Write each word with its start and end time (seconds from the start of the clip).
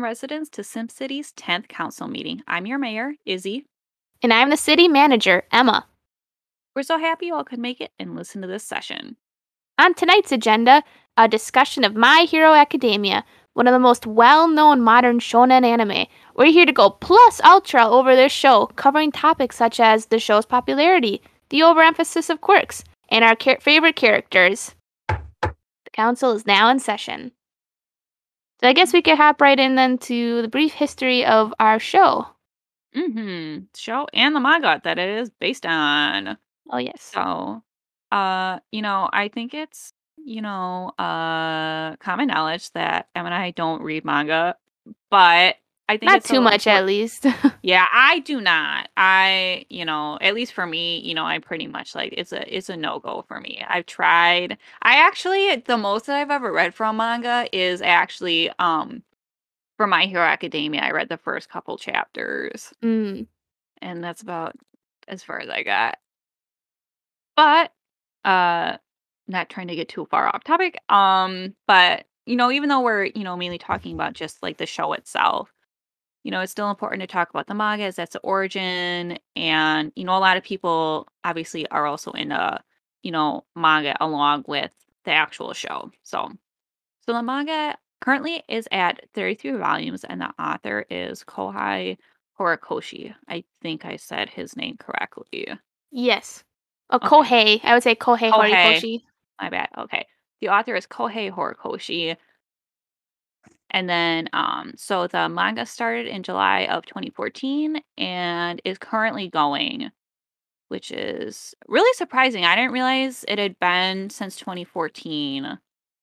welcome 0.00 0.08
residents 0.08 0.48
to 0.48 0.62
SimCity's 0.62 1.30
10th 1.32 1.68
council 1.68 2.08
meeting. 2.08 2.42
I'm 2.48 2.64
your 2.64 2.78
mayor, 2.78 3.12
Izzy. 3.26 3.66
And 4.22 4.32
I'm 4.32 4.48
the 4.48 4.56
city 4.56 4.88
manager, 4.88 5.42
Emma. 5.52 5.86
We're 6.74 6.84
so 6.84 6.98
happy 6.98 7.26
you 7.26 7.34
all 7.34 7.44
could 7.44 7.58
make 7.58 7.82
it 7.82 7.90
and 7.98 8.16
listen 8.16 8.40
to 8.40 8.48
this 8.48 8.64
session. 8.64 9.16
On 9.78 9.92
tonight's 9.92 10.32
agenda, 10.32 10.82
a 11.18 11.28
discussion 11.28 11.84
of 11.84 11.94
My 11.94 12.20
Hero 12.20 12.54
Academia, 12.54 13.24
one 13.52 13.66
of 13.66 13.74
the 13.74 13.78
most 13.78 14.06
well 14.06 14.48
known 14.48 14.80
modern 14.80 15.18
shonen 15.18 15.66
anime. 15.66 16.06
We're 16.34 16.46
here 16.46 16.64
to 16.66 16.72
go 16.72 16.88
plus 16.88 17.38
ultra 17.44 17.86
over 17.86 18.16
this 18.16 18.32
show, 18.32 18.68
covering 18.76 19.12
topics 19.12 19.56
such 19.56 19.80
as 19.80 20.06
the 20.06 20.18
show's 20.18 20.46
popularity, 20.46 21.20
the 21.50 21.62
overemphasis 21.62 22.30
of 22.30 22.40
quirks, 22.40 22.84
and 23.10 23.22
our 23.22 23.34
char- 23.34 23.60
favorite 23.60 23.96
characters. 23.96 24.74
The 25.08 25.90
council 25.92 26.32
is 26.32 26.46
now 26.46 26.70
in 26.70 26.78
session. 26.78 27.32
So 28.60 28.68
I 28.68 28.74
guess 28.74 28.92
we 28.92 29.00
could 29.00 29.16
hop 29.16 29.40
right 29.40 29.58
in 29.58 29.74
then 29.74 29.96
to 29.98 30.42
the 30.42 30.48
brief 30.48 30.74
history 30.74 31.24
of 31.24 31.54
our 31.58 31.78
show. 31.78 32.26
Mm-hmm. 32.94 33.64
Show 33.74 34.06
and 34.12 34.34
the 34.36 34.40
manga 34.40 34.80
that 34.84 34.98
it 34.98 35.08
is 35.08 35.30
based 35.30 35.64
on. 35.64 36.36
Oh 36.70 36.78
yes. 36.78 37.00
So, 37.00 37.62
uh, 38.12 38.58
you 38.70 38.82
know, 38.82 39.08
I 39.12 39.28
think 39.28 39.54
it's, 39.54 39.94
you 40.16 40.42
know, 40.42 40.92
uh 40.98 41.96
common 41.96 42.26
knowledge 42.26 42.70
that 42.72 43.08
Em 43.14 43.24
and 43.24 43.34
I 43.34 43.52
don't 43.52 43.82
read 43.82 44.04
manga, 44.04 44.56
but 45.10 45.56
I 45.90 45.96
think 45.96 46.12
Not 46.12 46.18
it's 46.18 46.28
too 46.28 46.40
much 46.40 46.68
at 46.68 46.86
least. 46.86 47.26
Yeah, 47.62 47.86
I 47.92 48.20
do 48.20 48.40
not. 48.40 48.88
I, 48.96 49.66
you 49.68 49.84
know, 49.84 50.18
at 50.20 50.34
least 50.34 50.52
for 50.52 50.66
me, 50.66 51.00
you 51.00 51.14
know, 51.14 51.26
I 51.26 51.40
pretty 51.40 51.66
much 51.66 51.96
like 51.96 52.14
it's 52.16 52.32
a 52.32 52.56
it's 52.56 52.68
a 52.68 52.76
no-go 52.76 53.24
for 53.26 53.40
me. 53.40 53.64
I've 53.68 53.86
tried. 53.86 54.56
I 54.82 54.94
actually 55.04 55.56
the 55.56 55.76
most 55.76 56.06
that 56.06 56.16
I've 56.16 56.30
ever 56.30 56.52
read 56.52 56.74
from 56.74 56.96
manga 56.96 57.48
is 57.52 57.82
actually 57.82 58.50
um 58.60 59.02
for 59.76 59.88
My 59.88 60.06
Hero 60.06 60.22
Academia. 60.22 60.80
I 60.80 60.92
read 60.92 61.08
the 61.08 61.16
first 61.16 61.50
couple 61.50 61.76
chapters 61.76 62.72
mm. 62.84 63.26
and 63.82 64.04
that's 64.04 64.22
about 64.22 64.54
as 65.08 65.24
far 65.24 65.40
as 65.40 65.50
I 65.50 65.64
got. 65.64 65.98
But 67.36 67.72
uh 68.24 68.76
not 69.26 69.50
trying 69.50 69.68
to 69.68 69.76
get 69.76 69.88
too 69.88 70.06
far 70.06 70.28
off 70.28 70.44
topic. 70.44 70.78
Um 70.88 71.56
but 71.66 72.06
you 72.26 72.36
know, 72.36 72.52
even 72.52 72.68
though 72.68 72.80
we're, 72.80 73.06
you 73.06 73.24
know, 73.24 73.36
mainly 73.36 73.58
talking 73.58 73.92
about 73.94 74.12
just 74.12 74.40
like 74.40 74.56
the 74.56 74.66
show 74.66 74.92
itself, 74.92 75.52
you 76.22 76.30
know, 76.30 76.40
it's 76.40 76.52
still 76.52 76.70
important 76.70 77.00
to 77.00 77.06
talk 77.06 77.30
about 77.30 77.46
the 77.46 77.54
manga 77.54 77.84
as 77.84 77.96
that's 77.96 78.12
the 78.12 78.20
origin. 78.20 79.18
And, 79.36 79.92
you 79.96 80.04
know, 80.04 80.16
a 80.16 80.20
lot 80.20 80.36
of 80.36 80.42
people 80.42 81.08
obviously 81.24 81.66
are 81.68 81.86
also 81.86 82.10
into, 82.12 82.60
you 83.02 83.10
know, 83.10 83.44
manga 83.56 83.96
along 84.00 84.44
with 84.46 84.72
the 85.04 85.12
actual 85.12 85.54
show. 85.54 85.90
So, 86.02 86.30
so 87.06 87.12
the 87.12 87.22
manga 87.22 87.76
currently 88.00 88.42
is 88.48 88.68
at 88.70 89.00
33 89.14 89.52
volumes 89.52 90.04
and 90.04 90.20
the 90.20 90.30
author 90.38 90.84
is 90.90 91.24
Kohai 91.24 91.96
Horikoshi. 92.38 93.14
I 93.28 93.44
think 93.62 93.84
I 93.84 93.96
said 93.96 94.28
his 94.28 94.56
name 94.56 94.76
correctly. 94.78 95.48
Yes. 95.90 96.44
Oh, 96.90 96.96
Okay. 96.96 97.06
Kohei. 97.06 97.60
I 97.64 97.74
would 97.74 97.82
say 97.82 97.94
Kohei 97.94 98.30
Kohei. 98.30 98.52
Horikoshi. 98.52 99.00
My 99.40 99.48
bad. 99.48 99.68
Okay. 99.78 100.06
The 100.40 100.48
author 100.48 100.74
is 100.74 100.86
Kohei 100.86 101.30
Horikoshi. 101.30 102.16
And 103.70 103.88
then, 103.88 104.28
um, 104.32 104.72
so 104.76 105.06
the 105.06 105.28
manga 105.28 105.64
started 105.64 106.06
in 106.06 106.22
July 106.22 106.66
of 106.66 106.86
2014 106.86 107.80
and 107.98 108.60
is 108.64 108.78
currently 108.78 109.28
going, 109.28 109.90
which 110.68 110.90
is 110.90 111.54
really 111.68 111.92
surprising. 111.94 112.44
I 112.44 112.56
didn't 112.56 112.72
realize 112.72 113.24
it 113.28 113.38
had 113.38 113.58
been 113.60 114.10
since 114.10 114.36
2014. 114.36 115.58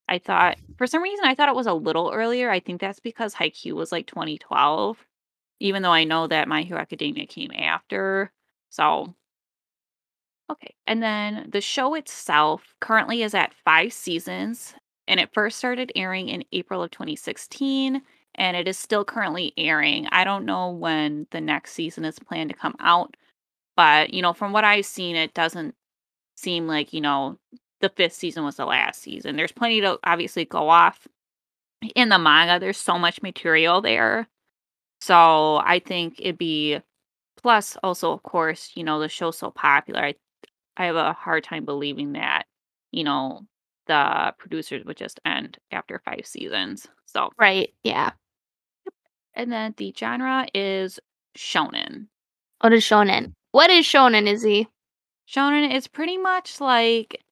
I 0.09 0.19
thought, 0.19 0.57
for 0.77 0.87
some 0.87 1.03
reason, 1.03 1.25
I 1.25 1.35
thought 1.35 1.49
it 1.49 1.55
was 1.55 1.67
a 1.67 1.73
little 1.73 2.11
earlier. 2.13 2.49
I 2.49 2.61
think 2.61 2.79
that's 2.79 3.01
because 3.01 3.35
Haikyuu 3.35 3.73
was 3.73 3.91
like 3.91 4.07
2012, 4.07 4.97
even 5.59 5.81
though 5.81 5.91
I 5.91 6.05
know 6.05 6.27
that 6.27 6.47
My 6.47 6.61
Hero 6.61 6.79
Academia 6.79 7.25
came 7.25 7.51
after. 7.51 8.31
So, 8.69 9.13
okay. 10.49 10.73
And 10.85 11.03
then 11.03 11.49
the 11.51 11.59
show 11.59 11.95
itself 11.95 12.73
currently 12.79 13.23
is 13.23 13.33
at 13.33 13.53
five 13.65 13.91
seasons 13.91 14.73
and 15.07 15.19
it 15.19 15.33
first 15.33 15.57
started 15.57 15.91
airing 15.95 16.29
in 16.29 16.43
April 16.51 16.83
of 16.83 16.91
2016 16.91 18.01
and 18.35 18.57
it 18.57 18.67
is 18.67 18.77
still 18.77 19.03
currently 19.03 19.53
airing. 19.57 20.07
I 20.11 20.23
don't 20.23 20.45
know 20.45 20.69
when 20.71 21.27
the 21.31 21.41
next 21.41 21.73
season 21.73 22.05
is 22.05 22.19
planned 22.19 22.49
to 22.49 22.55
come 22.55 22.75
out, 22.79 23.15
but 23.75 24.13
you 24.13 24.21
know, 24.21 24.33
from 24.33 24.51
what 24.53 24.63
I've 24.63 24.85
seen 24.85 25.15
it 25.15 25.33
doesn't 25.33 25.75
seem 26.37 26.67
like, 26.67 26.93
you 26.93 27.01
know, 27.01 27.39
the 27.81 27.89
fifth 27.89 28.13
season 28.13 28.43
was 28.43 28.55
the 28.57 28.65
last 28.65 29.01
season. 29.01 29.35
There's 29.35 29.51
plenty 29.51 29.81
to 29.81 29.99
obviously 30.03 30.45
go 30.45 30.69
off 30.69 31.07
in 31.95 32.09
the 32.09 32.19
manga. 32.19 32.59
There's 32.59 32.77
so 32.77 32.97
much 32.99 33.21
material 33.21 33.81
there. 33.81 34.27
So, 35.01 35.57
I 35.57 35.79
think 35.79 36.15
it'd 36.19 36.37
be 36.39 36.79
plus 37.37 37.77
also 37.83 38.11
of 38.11 38.23
course, 38.23 38.71
you 38.75 38.83
know, 38.83 38.99
the 38.99 39.09
show's 39.09 39.37
so 39.37 39.51
popular. 39.51 40.01
I 40.01 40.15
I 40.77 40.85
have 40.85 40.95
a 40.95 41.13
hard 41.13 41.43
time 41.43 41.65
believing 41.65 42.13
that, 42.13 42.45
you 42.91 43.03
know, 43.03 43.47
the 43.87 44.33
producers 44.37 44.85
would 44.85 44.97
just 44.97 45.19
end 45.25 45.57
after 45.71 45.99
5 46.05 46.25
seasons. 46.25 46.87
So, 47.05 47.29
Right. 47.37 47.73
Yeah. 47.83 48.11
and 49.33 49.51
then 49.51 49.73
the 49.77 49.93
genre 49.97 50.47
is 50.53 50.99
shonen. 51.37 52.07
What 52.61 52.73
is 52.73 52.83
shonen? 52.83 53.33
What 53.51 53.69
is 53.69 53.85
shonen, 53.85 54.27
Izzy? 54.27 54.67
Shonen 55.27 55.73
is 55.73 55.87
pretty 55.87 56.17
much 56.17 56.59
like 56.61 57.23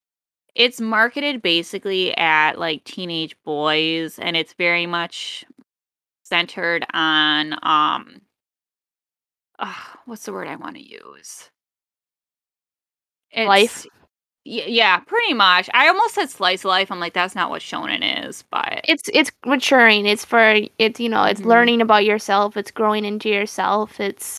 it's 0.53 0.79
marketed 0.79 1.41
basically 1.41 2.15
at 2.17 2.57
like 2.57 2.83
teenage 2.85 3.35
boys 3.43 4.17
and 4.19 4.37
it's 4.37 4.53
very 4.53 4.85
much 4.85 5.43
centered 6.23 6.85
on 6.93 7.53
um 7.63 8.21
uh, 9.59 9.73
what's 10.05 10.25
the 10.25 10.33
word 10.33 10.47
I 10.47 10.55
want 10.57 10.75
to 10.75 10.83
use? 10.83 11.49
It's, 13.31 13.47
Life? 13.47 13.85
Yeah, 14.47 14.99
pretty 14.99 15.33
much. 15.33 15.69
I 15.73 15.87
almost 15.87 16.13
said 16.15 16.29
slice 16.29 16.61
of 16.61 16.65
life. 16.69 16.91
I'm 16.91 16.99
like, 16.99 17.13
that's 17.13 17.33
not 17.35 17.49
what 17.49 17.61
shonen 17.63 18.27
is, 18.27 18.43
but 18.51 18.85
It's 18.85 19.09
it's 19.13 19.31
maturing. 19.45 20.05
It's 20.05 20.23
for 20.25 20.55
it's 20.77 20.99
you 20.99 21.09
know 21.09 21.23
it's 21.25 21.41
Mhm. 21.41 21.45
learning 21.45 21.81
about 21.81 22.05
yourself. 22.05 22.55
It's 22.57 22.71
growing 22.71 23.03
into 23.05 23.29
yourself. 23.29 23.99
It's 23.99 24.37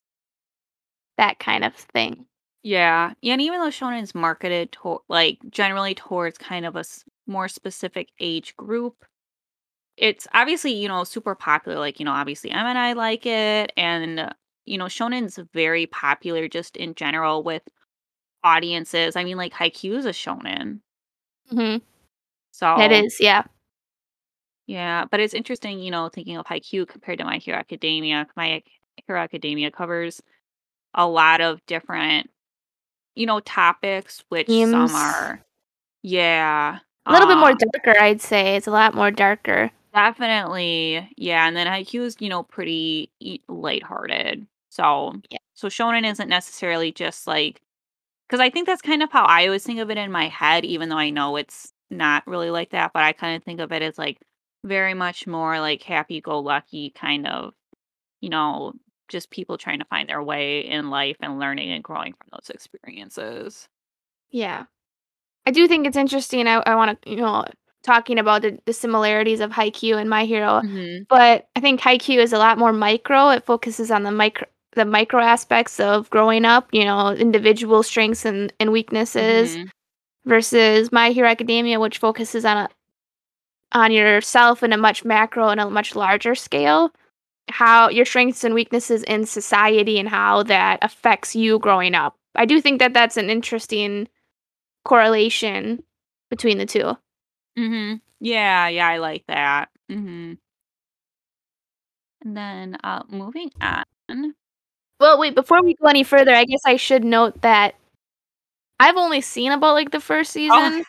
that 1.18 1.38
kind 1.38 1.64
of 1.64 1.74
thing. 1.74 2.26
yeah, 2.62 3.12
yeah. 3.20 3.32
And 3.34 3.42
even 3.42 3.60
though 3.60 3.68
shonen 3.68 4.02
is 4.02 4.14
marketed 4.14 4.72
to 4.82 4.98
like 5.08 5.38
generally 5.50 5.94
towards 5.94 6.38
kind 6.38 6.66
of 6.66 6.76
a 6.76 6.80
s- 6.80 7.04
more 7.26 7.48
specific 7.48 8.08
age 8.20 8.56
group, 8.56 9.04
it's 9.96 10.26
obviously 10.34 10.72
you 10.72 10.88
know 10.88 11.04
super 11.04 11.34
popular. 11.34 11.78
Like 11.78 11.98
you 12.00 12.04
know, 12.06 12.12
obviously 12.12 12.50
Em 12.50 12.66
and 12.66 12.78
I 12.78 12.94
like 12.94 13.26
it, 13.26 13.72
and 13.76 14.32
you 14.66 14.78
know, 14.78 14.86
shonen's 14.86 15.38
very 15.54 15.86
popular 15.86 16.48
just 16.48 16.76
in 16.76 16.94
general 16.94 17.42
with 17.42 17.62
audiences. 18.44 19.16
I 19.16 19.24
mean, 19.24 19.36
like 19.36 19.52
Haikyuu 19.52 19.96
is 19.96 20.06
a 20.06 20.10
shonen, 20.10 20.80
hmm 21.50 21.76
so 22.52 22.80
It 22.80 22.92
is. 22.92 23.18
Yeah. 23.20 23.44
Yeah, 24.66 25.04
but 25.10 25.20
it's 25.20 25.34
interesting, 25.34 25.78
you 25.80 25.90
know, 25.90 26.08
thinking 26.08 26.36
of 26.36 26.46
Haikyuu 26.46 26.88
compared 26.88 27.18
to 27.18 27.24
My 27.24 27.38
Hero 27.38 27.58
Academia. 27.58 28.26
My 28.36 28.62
Hero 29.06 29.20
Academia 29.20 29.70
covers 29.70 30.20
a 30.94 31.06
lot 31.06 31.40
of 31.40 31.64
different, 31.66 32.30
you 33.14 33.26
know, 33.26 33.40
topics, 33.40 34.24
which 34.30 34.46
Themes. 34.48 34.70
some 34.70 34.94
are, 34.94 35.44
yeah, 36.02 36.78
A 37.06 37.12
little 37.12 37.28
bit 37.28 37.38
more 37.38 37.50
um, 37.50 37.58
darker, 37.58 38.00
I'd 38.00 38.20
say. 38.22 38.56
It's 38.56 38.66
a 38.68 38.70
lot 38.72 38.94
more 38.94 39.10
darker. 39.10 39.70
definitely, 39.94 41.08
yeah. 41.16 41.46
And 41.48 41.56
then 41.56 41.66
Haikyuu 41.66 42.02
is, 42.02 42.16
you 42.20 42.28
know, 42.28 42.42
pretty 42.42 43.10
lighthearted. 43.48 44.46
So, 44.70 45.14
Yeah. 45.30 45.38
so 45.54 45.68
shonen 45.68 46.04
isn't 46.10 46.28
necessarily 46.28 46.92
just 46.92 47.26
like, 47.26 47.60
because 48.28 48.40
I 48.40 48.50
think 48.50 48.66
that's 48.66 48.82
kind 48.82 49.02
of 49.02 49.10
how 49.10 49.24
I 49.24 49.46
always 49.46 49.64
think 49.64 49.80
of 49.80 49.90
it 49.90 49.98
in 49.98 50.10
my 50.12 50.28
head, 50.28 50.64
even 50.64 50.88
though 50.88 50.98
I 50.98 51.10
know 51.10 51.36
it's 51.36 51.72
not 51.90 52.26
really 52.26 52.50
like 52.50 52.70
that. 52.70 52.92
But 52.92 53.04
I 53.04 53.12
kind 53.12 53.36
of 53.36 53.44
think 53.44 53.60
of 53.60 53.72
it 53.72 53.82
as 53.82 53.98
like 53.98 54.18
very 54.64 54.94
much 54.94 55.26
more 55.26 55.60
like 55.60 55.82
happy-go-lucky 55.82 56.90
kind 56.90 57.26
of, 57.26 57.54
you 58.20 58.30
know, 58.30 58.72
just 59.08 59.30
people 59.30 59.56
trying 59.56 59.78
to 59.78 59.84
find 59.84 60.08
their 60.08 60.22
way 60.22 60.60
in 60.60 60.90
life 60.90 61.16
and 61.20 61.38
learning 61.38 61.70
and 61.70 61.84
growing 61.84 62.12
from 62.14 62.28
those 62.32 62.50
experiences. 62.50 63.68
Yeah. 64.30 64.64
I 65.46 65.52
do 65.52 65.68
think 65.68 65.86
it's 65.86 65.96
interesting. 65.96 66.48
I, 66.48 66.54
I 66.66 66.74
want 66.74 67.00
to, 67.02 67.10
you 67.10 67.18
know, 67.18 67.44
talking 67.84 68.18
about 68.18 68.42
the, 68.42 68.58
the 68.64 68.72
similarities 68.72 69.38
of 69.38 69.52
Haikyuu 69.52 69.96
and 70.00 70.10
My 70.10 70.24
Hero, 70.24 70.60
Mm-hmm. 70.64 71.04
but 71.08 71.46
I 71.54 71.60
think 71.60 71.80
Haikyuu 71.80 72.18
is 72.18 72.32
a 72.32 72.38
lot 72.38 72.58
more 72.58 72.72
micro. 72.72 73.28
It 73.28 73.44
focuses 73.44 73.92
on 73.92 74.02
the 74.02 74.10
micro 74.10 74.48
the 74.76 74.84
micro 74.84 75.20
aspects 75.20 75.80
of 75.80 76.08
growing 76.10 76.44
up, 76.44 76.68
you 76.72 76.84
know, 76.84 77.10
individual 77.10 77.82
strengths 77.82 78.24
and, 78.24 78.52
and 78.60 78.70
weaknesses 78.70 79.56
Mhm. 79.56 79.70
versus 80.24 80.92
My 80.92 81.10
Hero 81.10 81.28
Academia, 81.28 81.80
which 81.80 81.98
focuses 81.98 82.44
on 82.44 82.56
a, 82.58 82.68
on 83.72 83.90
yourself 83.90 84.62
in 84.62 84.72
a 84.72 84.76
much 84.76 85.04
macro 85.04 85.48
and 85.48 85.60
a 85.60 85.68
much 85.68 85.96
larger 85.96 86.34
scale. 86.36 86.92
How 87.50 87.88
your 87.90 88.04
strengths 88.04 88.44
and 88.44 88.54
weaknesses 88.54 89.02
in 89.04 89.26
society 89.26 89.98
and 89.98 90.08
how 90.08 90.42
that 90.44 90.78
affects 90.82 91.34
you 91.36 91.58
growing 91.58 91.94
up. 91.94 92.16
I 92.34 92.44
do 92.44 92.60
think 92.60 92.78
that 92.80 92.92
that's 92.94 93.16
an 93.16 93.30
interesting 93.30 94.08
correlation 94.84 95.82
between 96.30 96.58
the 96.58 96.66
two. 96.66 96.96
mm-hmm. 97.58 97.96
Yeah, 98.20 98.68
yeah, 98.68 98.88
I 98.88 98.98
like 98.98 99.24
that. 99.28 99.68
Mm-hmm. 99.90 100.34
And 102.22 102.36
then, 102.36 102.76
uh, 102.82 103.02
moving 103.08 103.50
on 103.60 104.34
Well, 105.00 105.18
wait, 105.18 105.34
before 105.34 105.62
we 105.62 105.74
go 105.74 105.88
any 105.88 106.02
further, 106.04 106.34
I 106.34 106.44
guess 106.44 106.62
I 106.64 106.76
should 106.76 107.04
note 107.04 107.42
that 107.42 107.74
I've 108.80 108.96
only 108.96 109.20
seen 109.20 109.52
about, 109.52 109.74
like, 109.74 109.90
the 109.90 110.00
1st 110.00 110.32
Oh. 110.48 110.70
season. 110.72 110.86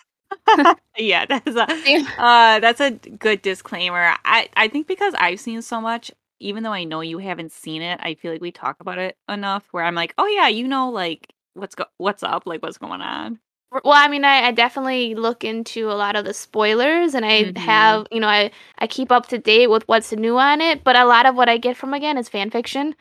Yeah, 0.97 1.25
that's 1.25 1.55
a 1.55 1.69
uh, 2.17 2.59
that's 2.59 2.81
a 2.81 2.91
good 2.91 3.41
disclaimer. 3.41 4.15
I 4.25 4.49
I 4.55 4.67
think 4.67 4.87
because 4.87 5.13
I've 5.17 5.39
seen 5.39 5.61
so 5.61 5.81
much, 5.81 6.11
even 6.39 6.63
though 6.63 6.73
I 6.73 6.85
know 6.85 7.01
you 7.01 7.19
haven't 7.19 7.51
seen 7.53 7.81
it, 7.83 7.99
I 8.03 8.15
feel 8.15 8.31
like 8.33 8.41
we 8.41 8.51
talk 8.51 8.77
about 8.81 8.97
it 8.99 9.17
enough 9.29 9.67
where 9.71 9.83
I'm 9.85 9.95
like, 9.95 10.13
"Oh, 10.17 10.27
yeah, 10.27 10.47
you 10.49 10.67
know, 10.67 10.89
like, 10.91 11.33
what's 11.55 11.75
go 11.75 11.85
what's 11.97 12.23
up, 12.23 12.43
like, 12.47 12.63
what's 12.63 12.77
going 12.79 13.01
on." 13.01 13.39
Well, 13.71 13.93
I 13.93 14.07
mean, 14.07 14.23
I 14.23 14.47
I 14.47 14.51
definitely 14.51 15.13
look 15.13 15.43
into 15.43 15.91
a 15.91 15.93
lot 15.93 16.15
of 16.15 16.23
the 16.23 16.33
spoilers, 16.33 17.13
and 17.13 17.25
I 17.25 17.51
Mhm. 17.55 17.57
have 17.57 18.07
you 18.11 18.19
know, 18.21 18.27
I 18.27 18.49
I 18.79 18.87
keep 18.87 19.11
up 19.11 19.27
to 19.27 19.37
date 19.37 19.67
with 19.67 19.85
what's 19.89 20.11
new 20.13 20.37
on 20.37 20.61
it, 20.61 20.83
but 20.85 20.95
a 20.95 21.03
lot 21.05 21.25
of 21.25 21.35
what 21.35 21.49
I 21.49 21.57
get 21.57 21.75
from, 21.75 21.93
again, 21.93 22.17
is 22.17 22.29
fan 22.29 22.49
fiction. 22.49 22.95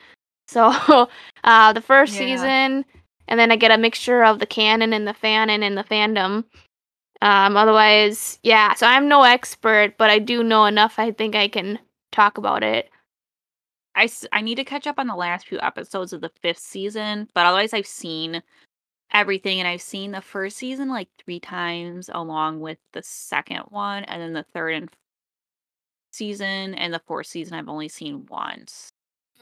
So, 0.47 1.07
uh, 1.43 1.73
the 1.73 1.81
1st 1.81 2.13
Yeah. 2.13 2.19
season, 2.19 2.85
and 3.27 3.39
then 3.39 3.51
I 3.51 3.55
get 3.57 3.71
a 3.71 3.77
mixture 3.77 4.23
of 4.23 4.39
the 4.39 4.45
canon 4.45 4.93
and 4.93 5.07
the 5.07 5.13
fanon 5.13 5.61
and 5.63 5.77
the 5.77 5.83
fandom. 5.83 6.45
Um, 7.21 7.57
otherwise 7.57 8.39
yeah, 8.43 8.73
so 8.75 8.87
I'm 8.87 9.07
no 9.07 9.23
expert, 9.23 9.97
but 9.97 10.09
I 10.11 10.19
do 10.19 10.43
know 10.43 10.65
enough, 10.65 10.99
I 10.99 11.11
think 11.11 11.35
I 11.35 11.47
can 11.47 11.79
talk 12.11 12.37
about 12.37 12.63
it. 12.63 12.89
I, 13.95 14.09
I 14.31 14.41
need 14.41 14.55
to 14.55 14.63
catch 14.63 14.85
up 14.87 14.99
on 14.99 15.07
the 15.07 15.15
last 15.15 15.47
few 15.47 15.59
episodes 15.61 16.13
of 16.13 16.21
the 16.21 16.29
5th 16.43 16.59
season, 16.59 17.29
but 17.33 17.45
otherwise 17.45 17.73
I've 17.73 17.87
seen 17.87 18.43
everything, 19.13 19.59
and 19.59 19.67
I've 19.67 19.81
seen 19.81 20.11
the 20.11 20.21
1st 20.21 20.57
season, 20.57 20.89
like, 20.89 21.09
3 21.25 21.39
times 21.39 22.09
along 22.13 22.59
with 22.59 22.77
the 22.93 23.01
2nd 23.03 23.63
one, 23.71 24.03
and 24.05 24.21
then 24.21 24.33
the 24.33 24.45
3rd 24.55 24.77
and 24.77 24.89
season, 26.11 26.75
and 26.75 26.93
the 26.93 27.01
4th 27.07 27.27
season 27.27 27.55
I've 27.57 27.69
only 27.69 27.89
seen 27.89 28.25
once. 28.29 28.91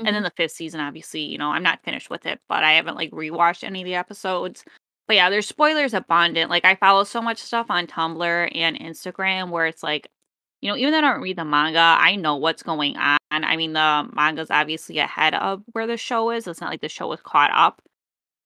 And 0.04 0.16
then 0.16 0.24
Mhm. 0.24 0.24
the 0.24 0.32
5th 0.38 0.52
season, 0.54 0.80
obviously, 0.82 1.22
you 1.22 1.38
know, 1.38 1.50
I'm 1.52 1.64
not 1.64 1.84
finished 1.84 2.10
with 2.10 2.26
it, 2.26 2.40
but 2.50 2.64
I 2.64 2.74
haven't, 2.74 2.96
like, 2.96 3.12
rewatched 3.12 3.64
any 3.64 3.82
of 3.82 3.86
the 3.86 3.96
episodes. 3.96 4.64
But, 5.08 5.16
yeah, 5.18 5.30
there's 5.30 5.48
spoilers 5.48 5.94
abundant, 5.94 6.50
like, 6.50 6.66
I 6.66 6.76
follow 6.76 7.04
so 7.04 7.22
much 7.22 7.38
stuff 7.40 7.68
on 7.70 7.88
Tumblr 7.88 8.52
and 8.56 8.78
Instagram 8.80 9.50
where 9.52 9.66
it's 9.68 9.84
like 9.84 10.10
you 10.62 10.70
know, 10.72 10.78
even 10.78 10.92
though 10.92 10.98
I 11.00 11.02
don't 11.02 11.22
read 11.22 11.38
the 11.38 11.46
manga, 11.46 11.80
I 11.80 12.16
know 12.16 12.38
what's 12.38 12.64
going 12.64 12.98
on. 12.98 13.18
I 13.32 13.56
mean, 13.58 13.74
the 13.74 14.10
manga's 14.14 14.50
obviously 14.52 14.98
ahead 15.00 15.36
of 15.36 15.62
where 15.74 15.86
the 15.88 15.98
show 15.98 16.32
is, 16.32 16.48
it's 16.48 16.62
not 16.62 16.72
like 16.72 16.82
the 16.82 16.90
show 16.90 17.12
is 17.14 17.22
caught 17.22 17.52
up. 17.54 17.82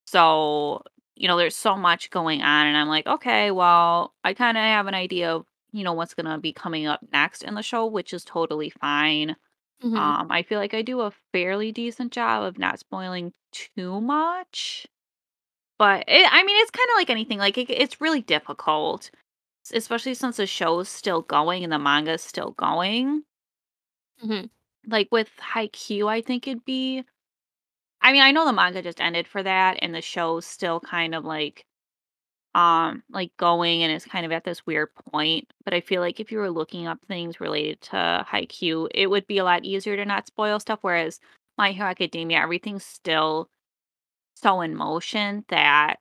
So, 0.07 0.84
you 1.16 1.28
know, 1.28 1.38
there's 1.38 1.56
so 1.56 1.75
much 1.78 2.10
going 2.12 2.42
on, 2.42 2.68
and 2.68 2.78
I'm 2.78 2.88
like, 2.90 3.07
"Okay, 3.07 3.51
well, 3.51 4.13
I 4.24 4.34
kinda 4.34 4.60
have 4.62 4.88
an 4.88 4.96
idea 4.96 5.36
of, 5.36 5.46
you 5.72 5.84
know, 5.84 5.94
what's 5.94 6.13
gonna 6.16 6.40
be 6.40 6.54
coming 6.54 6.88
up 6.88 7.01
next 7.13 7.44
in 7.44 7.56
the 7.56 7.63
show," 7.63 7.86
which 7.86 8.13
is 8.13 8.24
totally 8.25 8.69
fine. 8.72 9.36
Mhm. 9.84 10.16
Um, 10.22 10.28
I 10.31 10.44
feel 10.44 10.60
like 10.60 10.74
I 10.74 10.81
do 10.81 11.02
a 11.02 11.12
fairly 11.34 11.72
decent 11.72 12.12
job 12.12 12.44
of 12.44 12.58
not 12.60 12.80
spoiling 12.80 13.34
too 13.52 14.00
much. 14.02 14.86
But 15.80 16.06
it 16.08 16.28
I 16.31 16.44
mean, 16.44 16.62
it's 16.62 16.72
kinda 16.72 16.94
like 16.98 17.10
anything, 17.12 17.40
like, 17.40 17.58
it 17.58 17.70
it's 17.72 18.02
really 18.02 18.22
difficult, 18.22 19.12
s 19.66 19.74
especially 19.74 20.16
since 20.16 20.38
the 20.38 20.48
show 20.48 20.80
is 20.81 20.90
still 20.90 21.22
going 21.24 21.64
and 21.64 21.74
the 21.74 21.80
manga 21.80 22.14
is 22.14 22.24
still 22.24 22.52
going. 22.54 23.26
Mhm. 24.24 24.50
Like, 24.88 25.10
with 25.12 25.30
Haikyuu, 25.40 26.08
I 26.10 26.22
think 26.22 26.48
it'd 26.48 26.66
be 26.66 27.06
I 28.02 28.14
mean, 28.14 28.22
I 28.24 28.32
know 28.32 28.46
the 28.46 28.54
manga 28.54 28.82
just 28.84 29.02
ended 29.02 29.28
for 29.28 29.44
that, 29.44 29.80
and 29.82 29.96
the 29.96 30.02
show's 30.02 30.46
still 30.48 30.80
kind 30.82 31.16
of, 31.16 31.25
like 31.25 31.66
um, 32.60 33.04
like, 33.12 33.32
going, 33.38 33.84
and 33.84 33.92
it's 33.92 34.06
kind 34.06 34.26
of 34.26 34.32
at 34.32 34.44
this 34.44 34.66
weird 34.66 34.90
point, 35.12 35.48
but 35.66 35.74
I 35.74 35.82
feel 35.82 36.02
like 36.02 36.20
if 36.20 36.32
you 36.32 36.40
were 36.40 36.50
looking 36.50 36.88
up 36.88 37.00
things 37.08 37.40
related 37.40 37.82
to 37.82 38.26
Haikyuu, 38.30 38.90
it 38.94 39.08
would 39.08 39.28
be 39.28 39.38
a 39.38 39.44
lot 39.44 39.64
easier 39.64 39.96
to 39.96 40.06
not 40.06 40.28
spoil 40.28 40.60
stuff, 40.60 40.80
whereas 40.82 41.20
My 41.58 41.72
Hero 41.72 41.90
Academia, 41.90 42.40
everything's 42.40 42.86
still 42.86 43.50
so 44.36 44.62
in 44.62 44.76
motion 44.76 45.46
that 45.50 45.98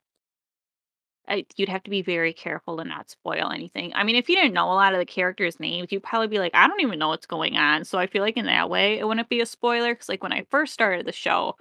I 1.29 1.45
you'd 1.57 1.69
have 1.69 1.83
to 1.85 1.91
be 1.91 2.03
very 2.03 2.33
careful 2.33 2.77
to 2.79 2.85
not 2.85 3.11
spoil 3.11 3.51
anything. 3.53 3.93
I 3.95 4.03
mean, 4.05 4.17
if 4.17 4.29
you 4.29 4.37
didn't 4.37 4.55
know 4.55 4.73
a 4.73 4.75
lot 4.75 4.95
of 4.95 4.99
the 4.99 5.07
characters' 5.07 5.61
names, 5.61 5.93
you'd 5.93 6.03
probably 6.03 6.29
be 6.29 6.39
like, 6.39 6.55
"I 6.55 6.67
don't 6.67 6.81
even 6.81 6.99
know 6.99 7.09
what's 7.09 7.27
going 7.27 7.57
on." 7.57 7.85
So 7.85 7.99
I 7.99 8.07
feel 8.07 8.23
like 8.23 8.37
in 8.37 8.47
that 8.47 8.71
way, 8.71 8.99
it 8.99 9.07
wouldn't 9.07 9.29
be 9.29 9.41
a 9.41 9.47
spoiler. 9.47 9.95
Because, 9.95 10.09
like, 10.09 10.23
when 10.23 10.33
I 10.33 10.47
first 10.51 10.73
started 10.73 11.07
the 11.07 11.13
show 11.13 11.57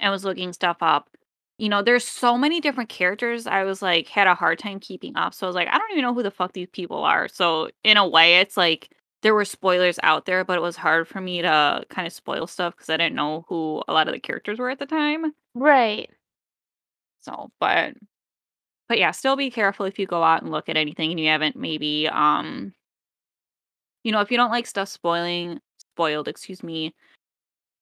and 0.00 0.12
was 0.12 0.24
looking 0.24 0.52
stuff 0.52 0.78
up, 0.82 1.08
you 1.58 1.68
know, 1.68 1.82
there's 1.82 2.04
so 2.06 2.36
many 2.36 2.60
different 2.60 2.90
characters, 2.90 3.46
I 3.46 3.64
was, 3.64 3.82
like 3.82 4.08
had 4.08 4.26
a 4.26 4.34
hard 4.34 4.58
time 4.58 4.80
keeping 4.80 5.16
up, 5.16 5.34
so 5.34 5.46
I 5.46 5.48
was 5.48 5.56
like, 5.56 5.68
"I 5.68 5.78
don't 5.78 5.90
even 5.92 6.02
know 6.02 6.14
who 6.14 6.22
the 6.22 6.30
fuck 6.30 6.52
these 6.52 6.68
people 6.70 7.02
are." 7.04 7.28
So, 7.28 7.70
in 7.84 7.96
a 7.96 8.06
way, 8.08 8.38
it's 8.40 8.56
like 8.56 8.90
there 9.22 9.34
were 9.34 9.44
spoilers 9.46 9.98
out 10.02 10.26
there, 10.26 10.44
but 10.44 10.58
it 10.58 10.60
was 10.62 10.76
hard 10.76 11.08
for 11.08 11.20
me 11.20 11.42
to 11.42 11.84
kinda 11.90 12.10
spoil 12.10 12.46
stuff 12.46 12.74
because 12.76 12.90
I 12.90 12.96
didn't 12.98 13.14
know 13.16 13.44
who 13.48 13.82
a 13.88 13.92
lot 13.92 14.08
of 14.08 14.14
the 14.14 14.20
characters 14.20 14.58
were 14.58 14.70
at 14.70 14.78
the 14.78 14.86
time. 14.86 15.32
Right. 15.54 16.10
So, 17.24 17.50
but 17.60 17.94
but, 18.88 18.98
yeah, 18.98 19.12
still 19.12 19.36
be 19.36 19.50
careful 19.50 19.86
if 19.86 19.98
you 19.98 20.06
go 20.06 20.22
out 20.24 20.42
and 20.42 20.52
look 20.52 20.68
at 20.68 20.76
anything 20.76 21.10
and 21.12 21.20
you 21.20 21.28
haven't 21.28 21.56
maybe, 21.56 22.08
um 22.08 22.74
you 24.04 24.12
know, 24.12 24.20
if 24.20 24.30
you 24.30 24.36
don't 24.36 24.50
like 24.50 24.66
stuff 24.66 24.88
spoiling 24.88 25.60
spoiled, 25.78 26.28
excuse 26.28 26.62
me, 26.62 26.94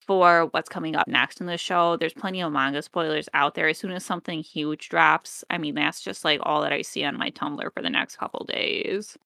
for 0.06 0.46
what's 0.52 0.68
coming 0.68 0.96
up 0.96 1.08
next 1.08 1.40
in 1.40 1.46
the 1.46 1.58
show, 1.58 1.96
there's 1.96 2.12
plenty 2.14 2.42
of 2.42 2.52
manga 2.52 2.82
spoilers 2.82 3.28
out 3.34 3.54
there 3.54 3.68
as 3.68 3.78
soon 3.78 3.92
as 3.92 4.04
something 4.04 4.40
huge 4.42 4.88
drops, 4.88 5.44
I 5.50 5.58
mean, 5.58 5.74
that's 5.74 6.02
just, 6.02 6.24
like, 6.24 6.40
all 6.42 6.62
that 6.62 6.72
I 6.72 6.82
see 6.82 7.04
on 7.04 7.16
my 7.18 7.30
Tumblr 7.30 7.72
for 7.74 7.82
the 7.82 7.90
next 7.90 8.16
couple 8.16 8.44
days. 8.46 9.16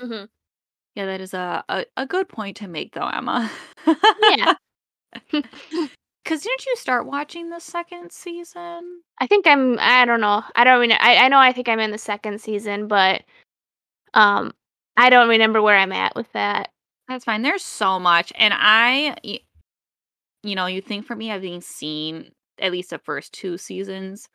Mhm. 0.00 0.28
Yeah, 0.96 1.06
that 1.06 1.20
is 1.22 1.34
a 1.34 1.64
a 1.68 1.86
a 1.96 2.06
good 2.06 2.28
point 2.28 2.56
to 2.58 2.68
make, 2.68 2.94
though, 2.94 3.08
Emma. 3.08 3.50
yeah. 4.22 4.54
Because 6.24 6.42
didn't 6.42 6.66
you 6.66 6.76
start 6.76 7.06
watching 7.06 7.50
the 7.50 7.60
2nd 7.60 8.12
season? 8.12 9.02
I 9.20 9.26
think 9.26 9.46
I'm 9.46 9.78
I 9.80 10.04
don't 10.06 10.20
know. 10.20 10.42
I 10.56 10.64
don't 10.64 10.80
really 10.80 10.94
I 10.94 11.24
I 11.24 11.28
know 11.28 11.38
I 11.38 11.52
think 11.52 11.68
I'm 11.68 11.80
in 11.80 11.92
the 11.92 11.98
2nd 11.98 12.40
season, 12.40 12.88
but, 12.88 13.22
um, 14.14 14.52
I 14.96 15.10
don't 15.10 15.28
remember 15.30 15.62
where 15.62 15.76
I'm 15.78 15.92
at 15.92 16.16
with 16.16 16.32
that. 16.32 16.70
That's 17.08 17.24
fine, 17.26 17.42
there's 17.42 17.64
so 17.64 17.98
much, 18.00 18.32
and 18.36 18.54
I 18.56 19.16
you 20.48 20.54
know, 20.56 20.66
you 20.66 20.80
think 20.80 21.06
for 21.06 21.16
me 21.16 21.28
having 21.28 21.60
seen 21.60 22.32
at 22.60 22.72
least 22.72 22.90
the 22.90 22.98
first 22.98 23.32
2 23.34 23.58
seasons 23.58 24.28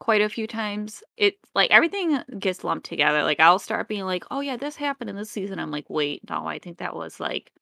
quite 0.00 0.22
a 0.22 0.28
few 0.28 0.46
times, 0.46 1.02
it's 1.16 1.38
like, 1.54 1.70
everything 1.72 2.14
uh, 2.14 2.24
gets 2.38 2.64
lumped 2.64 2.86
together, 2.86 3.22
like, 3.24 3.40
I'll 3.40 3.58
start 3.60 3.88
being 3.88 4.04
like, 4.06 4.24
"Oh, 4.30 4.40
yeah, 4.40 4.56
this 4.56 4.76
happened 4.76 5.10
in 5.10 5.16
this 5.16 5.30
season." 5.30 5.58
I'm 5.60 5.70
like, 5.72 5.86
"Wait, 5.90 6.22
no, 6.30 6.46
I 6.46 6.58
think 6.60 6.78
that 6.78 6.96
was, 6.96 7.20
like, 7.20 7.52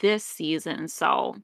this 0.00 0.24
season." 0.24 0.88
So, 0.88 1.36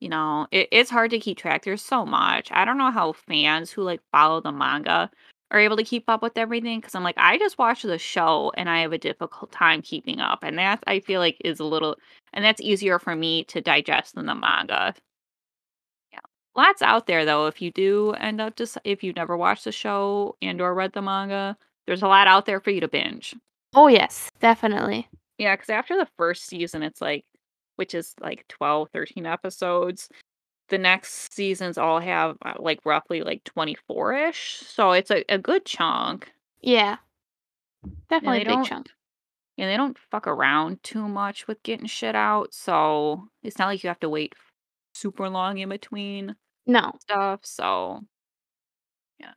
you 0.00 0.08
know, 0.08 0.46
it 0.52 0.68
it's 0.72 0.90
hard 0.90 1.10
to 1.12 1.18
keep 1.20 1.38
track, 1.38 1.64
there's 1.64 1.82
so 1.84 2.06
much. 2.06 2.50
I 2.52 2.64
don't 2.64 2.78
know 2.78 2.90
how 2.92 3.12
fans 3.14 3.70
who, 3.72 3.82
like, 3.82 4.00
follow 4.12 4.40
the 4.40 4.52
manga 4.52 5.10
are 5.50 5.60
able 5.60 5.76
to 5.76 5.84
keep 5.84 6.04
up 6.08 6.22
with 6.22 6.36
everything 6.38 6.80
because 6.80 6.94
I'm 6.94 7.02
like, 7.02 7.16
I 7.18 7.38
just 7.38 7.58
watch 7.58 7.82
the 7.82 7.98
show, 7.98 8.52
and 8.56 8.68
I 8.68 8.80
have 8.82 8.92
a 8.92 8.98
difficult 8.98 9.50
time 9.52 9.82
keeping 9.82 10.20
up, 10.20 10.40
and 10.42 10.58
that, 10.58 10.82
I 10.86 11.00
feel 11.00 11.20
like, 11.20 11.36
is 11.44 11.60
a 11.60 11.64
little 11.64 11.96
and 12.34 12.44
that's 12.44 12.60
easier 12.60 12.98
for 12.98 13.16
me 13.16 13.44
to 13.44 13.60
digest 13.60 14.14
than 14.14 14.26
the 14.26 14.34
manga. 14.34 14.94
Yeah. 16.12 16.18
Lots 16.56 16.82
out 16.82 17.06
there, 17.06 17.24
though, 17.24 17.46
if 17.46 17.62
you 17.62 17.70
do 17.70 18.12
end 18.12 18.40
up 18.40 18.56
just 18.56 18.78
if 18.84 19.02
you've 19.02 19.16
never 19.16 19.36
watched 19.36 19.64
the 19.64 19.72
show 19.72 20.36
and 20.42 20.60
or 20.60 20.74
read 20.74 20.92
the 20.92 21.02
manga, 21.02 21.56
there's 21.86 22.02
a 22.02 22.08
lot 22.08 22.26
out 22.28 22.46
there 22.46 22.60
for 22.60 22.70
you 22.70 22.80
to 22.80 22.88
binge. 22.88 23.34
Oh, 23.74 23.88
yes. 23.88 24.30
Definitely. 24.40 25.08
Yeah. 25.38 25.56
Cause 25.56 25.70
after 25.70 25.96
the 25.96 26.08
1st 26.18 26.46
season, 26.46 26.82
it's 26.82 27.00
like 27.00 27.24
which 27.76 27.94
is, 27.94 28.14
like, 28.20 28.44
12, 28.48 28.88
13 28.92 29.24
episodes, 29.24 30.08
the 30.68 30.78
next 30.78 31.32
seasons 31.32 31.78
all 31.78 32.00
have, 32.00 32.36
uh, 32.44 32.54
like, 32.58 32.80
roughly, 32.84 33.22
like, 33.22 33.44
twenty-four-ish, 33.44 34.56
so 34.66 34.92
it's 34.92 35.10
a 35.10 35.24
a 35.32 35.38
good 35.38 35.64
chunk. 35.66 36.32
Yeah. 36.62 36.98
Definitely 38.10 38.38
a 38.38 38.42
big 38.42 38.62
chunk. 38.62 38.88
and 39.58 39.70
they 39.70 39.76
don't 39.76 39.98
fuck 39.98 40.26
around 40.26 40.82
too 40.82 41.08
much 41.08 41.46
with 41.48 41.62
getting 41.62 41.86
shit 41.86 42.14
out, 42.16 42.54
so 42.54 43.28
it's 43.42 43.58
not 43.58 43.66
like 43.66 43.82
you 43.84 43.88
have 43.88 44.00
to 44.00 44.08
wait 44.10 44.34
super 44.94 45.28
long 45.30 45.58
in 45.58 45.68
between 45.70 46.36
No. 46.66 47.00
stuff, 47.00 47.40
so 47.46 48.02
yeah. 49.18 49.32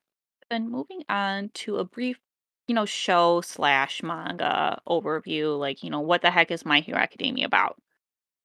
Then 0.50 0.70
moving 0.70 1.04
on 1.10 1.50
to 1.56 1.78
a 1.78 1.86
brief, 1.86 2.20
you 2.68 2.76
know, 2.76 2.86
show 2.86 3.42
slash 3.42 4.04
manga 4.04 4.82
overview, 4.88 5.60
like, 5.60 5.84
you 5.84 5.90
know, 5.90 6.02
what 6.02 6.22
the 6.22 6.32
heck 6.32 6.52
is 6.52 6.66
My 6.66 6.82
Hero 6.82 7.00
Academia 7.00 7.46
about? 7.48 7.78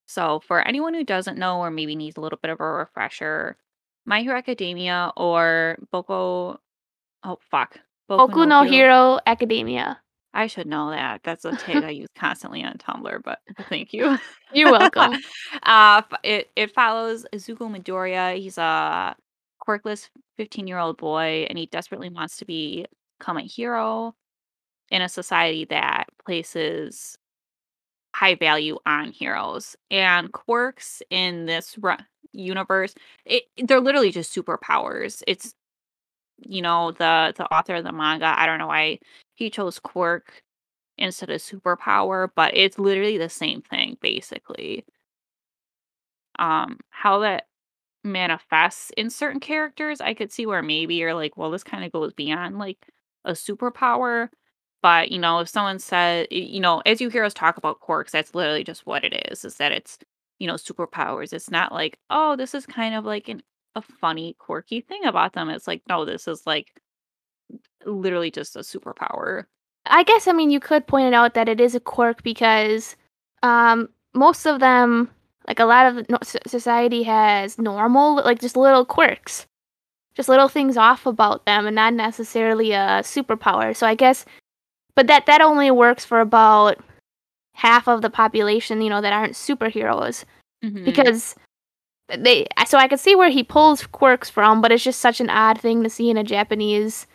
So, 0.07 0.41
for 0.41 0.67
anyone 0.67 0.95
who 0.95 1.05
doesn't 1.05 1.39
know 1.39 1.59
or 1.61 1.71
maybe 1.71 1.97
needs 1.97 2.17
a 2.17 2.21
little 2.21 2.39
bit 2.41 2.51
of 2.51 2.61
a 2.61 2.65
refresher, 2.65 3.57
My 4.05 4.23
Hero 4.23 4.39
Academia 4.39 5.13
or 5.17 5.79
Boku 5.93 6.57
oh, 7.25 7.39
fuck, 7.51 7.79
Boku 8.09 8.29
Boku 8.31 8.37
no 8.37 8.45
no 8.45 8.63
Hero 8.63 8.73
Hero 8.73 9.19
Academia. 9.27 10.01
I 10.33 10.49
should 10.49 10.67
know 10.67 10.91
that, 10.91 11.23
that's 11.25 11.47
a 11.47 11.57
tag 11.57 11.83
I 11.83 11.91
use 11.91 12.09
constantly 12.15 12.63
on 12.63 12.75
Tumblr, 12.75 13.23
but 13.25 13.41
thank 13.71 13.95
you. 13.95 14.19
You're 14.53 14.73
welcome. 14.73 15.15
Uh, 15.63 16.03
it 16.23 16.51
it 16.55 16.73
follows 16.73 17.27
Izuku 17.35 17.59
Midoriya, 17.59 18.37
he's 18.37 18.59
a 18.59 19.17
quirkless 19.67 20.11
fifteen-year-old 20.37 20.97
boy, 20.99 21.47
and 21.49 21.59
he 21.59 21.67
desperately 21.67 22.09
wants 22.09 22.37
to 22.37 22.45
be 22.45 22.87
become 23.19 23.39
a 23.39 23.43
hero 23.43 24.15
in 24.91 25.03
a 25.03 25.09
society 25.09 25.65
that 25.65 26.05
places 26.25 27.17
high 28.17 28.35
value 28.35 28.79
on 28.87 29.13
heroes. 29.13 29.77
And 29.91 30.33
quirks 30.33 31.03
in 31.11 31.45
this 31.47 31.77
universe, 32.33 32.95
it, 33.27 33.45
they're 33.63 33.81
literally 33.81 34.11
just 34.11 34.35
superpowers. 34.35 35.23
It's 35.27 35.55
you 36.41 36.63
know, 36.63 36.93
the 36.93 37.35
the 37.37 37.47
author 37.55 37.77
of 37.77 37.85
the 37.85 37.93
manga, 37.93 38.27
I 38.39 38.47
don't 38.47 38.59
know 38.59 38.69
why 38.69 38.99
he 39.35 39.51
chose 39.51 39.79
quirk 39.79 40.43
instead 40.99 41.31
of 41.31 41.41
superpower, 41.43 42.29
but 42.37 42.57
it's 42.57 42.79
literally 42.79 43.19
the 43.19 43.29
same 43.31 43.63
thing 43.63 43.97
basically. 44.01 44.85
Um 46.39 46.79
how 46.91 47.21
that 47.21 47.47
manifests 48.05 48.91
in 48.97 49.11
certain 49.11 49.41
characters, 49.41 50.01
I 50.01 50.15
could 50.15 50.33
see 50.33 50.47
where 50.47 50.63
maybe 50.63 50.97
you're 50.97 51.15
like, 51.15 51.37
well, 51.37 51.51
this 51.51 51.65
kind 51.65 51.85
of 51.85 51.93
goes 51.93 52.13
beyond 52.15 52.59
like 52.59 52.89
a 53.25 53.33
superpower. 53.33 54.29
But, 54.83 55.11
you 55.11 55.19
know, 55.19 55.41
if 55.41 55.49
someone 55.49 55.79
said, 55.79 56.29
you 56.31 56.61
know, 56.61 56.83
as 56.87 57.01
you 57.01 57.09
hear 57.09 57.25
us 57.25 57.35
talk 57.35 57.57
about 57.57 57.81
quirks, 57.81 58.13
that's 58.13 58.35
literally 58.35 58.65
just 58.65 58.87
what 58.87 59.05
it 59.05 59.31
is, 59.31 59.45
is 59.45 59.57
that 59.57 59.73
it's, 59.73 59.99
you 60.39 60.47
know, 60.47 60.55
superpowers. 60.55 61.33
It's 61.33 61.51
not 61.51 61.73
like, 61.73 61.99
oh, 62.11 62.37
this 62.37 62.55
is 62.55 62.67
kind 62.67 62.95
of 62.95 63.05
like 63.05 63.29
an, 63.29 63.43
a 63.75 63.83
funny, 63.83 64.37
quirky 64.39 64.81
thing 64.81 65.05
about 65.05 65.33
them. 65.33 65.49
It's 65.49 65.67
like, 65.67 65.83
no, 65.89 66.05
this 66.05 66.29
is 66.29 66.47
like 66.47 66.81
literally 67.85 68.31
just 68.31 68.57
a 68.57 68.61
superpower. 68.61 69.45
I 69.87 70.03
guess 70.03 70.27
I 70.27 70.33
mean 70.33 70.51
you 70.51 70.61
could 70.61 70.87
point 70.87 71.07
it 71.07 71.15
out 71.15 71.35
that 71.35 71.49
it 71.49 71.61
is 71.61 71.75
a 71.75 71.81
quirk 71.81 72.23
because 72.23 72.97
um 73.43 73.89
most 74.15 74.47
of 74.47 74.61
them 74.61 75.11
like 75.47 75.61
a 75.61 75.65
lot 75.65 75.87
of 75.87 76.07
society 76.47 77.05
has 77.05 77.59
normal 77.59 78.17
like 78.17 78.41
just 78.41 78.57
little 78.57 78.85
quirks. 78.85 79.47
Just 80.15 80.29
little 80.31 80.49
things 80.49 80.77
off 80.79 81.05
about 81.05 81.45
them 81.45 81.67
and 81.67 81.77
not 81.77 81.93
necessarily 81.93 82.73
a 82.73 83.03
superpower. 83.03 83.77
So 83.77 83.87
I 83.87 83.95
guess 83.95 84.25
but 84.97 85.07
that 85.07 85.27
that 85.27 85.41
only 85.41 85.71
works 85.71 86.05
for 86.05 86.21
about 86.21 86.79
half 87.55 87.87
of 87.89 88.03
the 88.03 88.11
population, 88.11 88.81
you 88.83 88.91
know, 88.91 89.01
that 89.01 89.13
aren't 89.13 89.35
superheroes 89.35 90.25
Mhm. 90.65 90.85
because 90.85 91.37
they 92.09 92.47
so 92.67 92.79
I 92.79 92.89
could 92.89 93.01
see 93.01 93.15
where 93.17 93.31
he 93.31 93.43
pulls 93.45 93.87
quirks 93.87 94.31
from, 94.31 94.61
but 94.61 94.73
it's 94.73 94.85
just 94.85 95.01
such 95.01 95.21
an 95.21 95.31
odd 95.31 95.61
thing 95.61 95.83
to 95.83 95.91
see 95.91 96.11
in 96.11 96.17
a 96.17 96.25
Japanese 96.25 97.07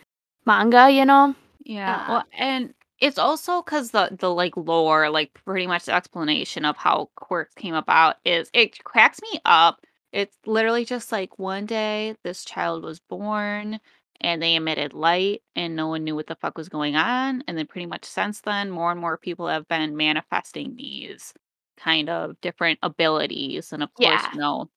manga, 0.46 0.90
you 0.90 1.04
know? 1.04 1.34
Yeah, 1.64 1.96
Uh, 1.96 2.04
well, 2.08 2.24
and 2.36 2.74
it's 2.98 3.18
also 3.18 3.62
because 3.62 3.90
the 3.92 4.10
the, 4.18 4.30
like, 4.30 4.56
lore, 4.56 5.10
like, 5.10 5.32
pretty 5.44 5.66
much 5.66 5.84
the 5.86 5.94
explanation 5.94 6.64
of 6.64 6.76
how 6.76 7.10
quirks 7.16 7.54
came 7.54 7.74
about 7.74 8.16
is 8.24 8.50
it 8.52 8.82
cracks 8.84 9.20
me 9.22 9.40
up. 9.44 9.80
It's 10.12 10.36
literally 10.46 10.84
just 10.84 11.10
like 11.12 11.38
one 11.38 11.64
day 11.66 12.16
this 12.24 12.44
child 12.44 12.84
was 12.84 13.00
born 13.00 13.80
and 14.22 14.42
they 14.42 14.54
emitted 14.56 14.92
light 14.94 15.42
and 15.56 15.76
no 15.76 15.88
one 15.88 16.04
knew 16.04 16.14
what 16.14 16.26
the 16.28 16.36
fuck 16.36 16.56
was 16.58 16.68
going 16.68 16.96
on. 16.96 17.42
And 17.48 17.58
then 17.58 17.66
pretty 17.66 17.86
much 17.86 18.04
since 18.04 18.40
then, 18.42 18.70
more 18.70 18.90
and 18.92 19.00
more 19.00 19.18
people 19.18 19.48
have 19.48 19.68
been 19.68 19.96
manifesting 19.96 20.76
these 20.76 21.34
kind 21.78 22.08
of 22.10 22.40
different 22.40 22.78
abilities. 22.82 23.72
And 23.72 23.82
of 23.82 23.92
course, 23.94 24.24
yeah. 24.24 24.32
you 24.32 24.40
know, 24.40 24.70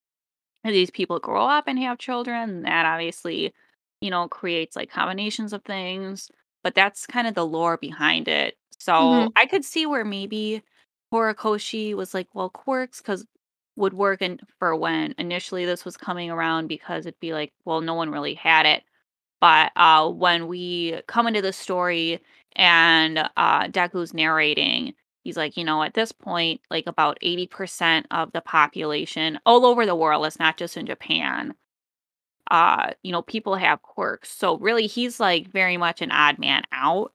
these 0.63 0.89
people 0.91 1.19
grow 1.19 1.45
up 1.45 1.65
and 1.67 1.77
have 1.79 1.97
children, 1.99 2.63
that 2.63 2.85
obviously, 2.85 3.53
you 4.01 4.09
know, 4.09 4.27
creates 4.27 4.75
like 4.75 4.89
combinations 4.91 5.53
of 5.53 5.63
things, 5.63 6.29
but 6.63 6.75
that's 6.75 7.05
kind 7.07 7.27
of 7.27 7.35
the 7.35 7.45
lore 7.45 7.77
behind 7.77 8.27
it. 8.27 8.57
So 8.79 9.27
Mhm. 9.27 9.35
I 9.35 9.45
could 9.45 9.63
see 9.65 9.85
where 9.85 10.05
maybe 10.05 10.63
Horikoshi 11.13 11.93
was 11.95 12.13
like, 12.13 12.27
well, 12.33 12.49
quirks 12.49 12.99
because 13.01 13.25
would 13.77 13.93
work 13.93 14.21
and 14.21 14.41
for 14.59 14.75
when 14.75 15.13
initially 15.17 15.65
this 15.65 15.83
was 15.85 15.97
coming 15.97 16.31
around 16.31 16.67
because 16.67 17.05
it'd 17.05 17.19
be 17.19 17.33
like, 17.33 17.53
well, 17.65 17.81
no 17.81 17.93
one 17.93 18.09
really 18.11 18.33
had 18.33 18.65
it. 18.65 18.83
But 19.42 19.72
uh 19.75 20.10
when 20.10 20.48
we 20.48 21.01
come 21.08 21.27
into 21.27 21.42
the 21.42 21.54
story 21.54 22.22
and 22.56 23.20
uh 23.38 23.68
Deku's 23.68 24.13
narrating, 24.13 24.94
he's 25.24 25.38
like, 25.38 25.58
you 25.58 25.63
know, 25.63 25.84
at 25.84 25.94
this 25.94 26.12
point, 26.12 26.62
like 26.72 26.88
about 26.88 27.18
80% 27.22 28.08
of 28.12 28.32
the 28.34 28.42
population 28.42 29.39
all 29.46 29.65
over 29.65 29.86
the 29.86 29.96
world, 29.96 30.25
it's 30.25 30.39
not 30.39 30.58
just 30.58 30.77
in 30.77 30.86
Japan, 30.88 31.56
uh, 32.51 32.92
you 33.04 33.12
know, 33.12 33.22
people 33.24 33.56
have 33.56 33.82
quirks. 33.82 34.32
So 34.32 34.58
really 34.58 34.88
he's 34.88 35.20
like 35.20 35.48
very 35.48 35.77
much 35.77 36.01
an 36.01 36.12
odd 36.12 36.38
man 36.39 36.63
out, 36.72 37.13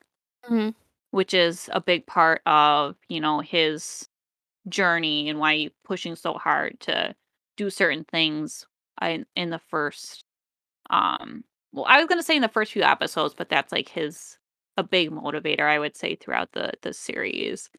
Mhm. 0.50 0.75
which 1.11 1.35
is 1.35 1.69
a 1.73 1.81
big 1.81 2.07
part 2.07 2.43
of, 2.47 2.97
you 3.09 3.21
know, 3.21 3.41
his 3.41 4.09
journey 4.69 5.29
and 5.31 5.39
why 5.41 5.57
he's 5.57 5.71
pushing 5.85 6.17
so 6.17 6.35
hard 6.35 6.81
to 6.83 7.15
do 7.57 7.71
certain 7.71 8.05
things 8.05 8.67
in, 9.03 9.27
in 9.37 9.50
the 9.50 9.61
first 9.61 10.25
um 10.91 11.45
well, 11.73 11.87
I 11.89 11.99
was 11.99 12.07
gonna 12.09 12.23
say 12.23 12.37
in 12.37 12.43
the 12.43 12.49
first 12.49 12.73
few 12.73 12.83
episodes, 12.83 13.35
but 13.37 13.49
that's 13.49 13.73
like 13.73 13.89
his 13.89 14.39
a 14.77 14.83
big 14.83 15.11
motivator, 15.11 15.62
I 15.69 15.79
would 15.79 15.97
say, 15.97 16.17
throughout 16.17 16.53
the 16.53 16.73
the 16.83 16.93
series. 16.93 17.71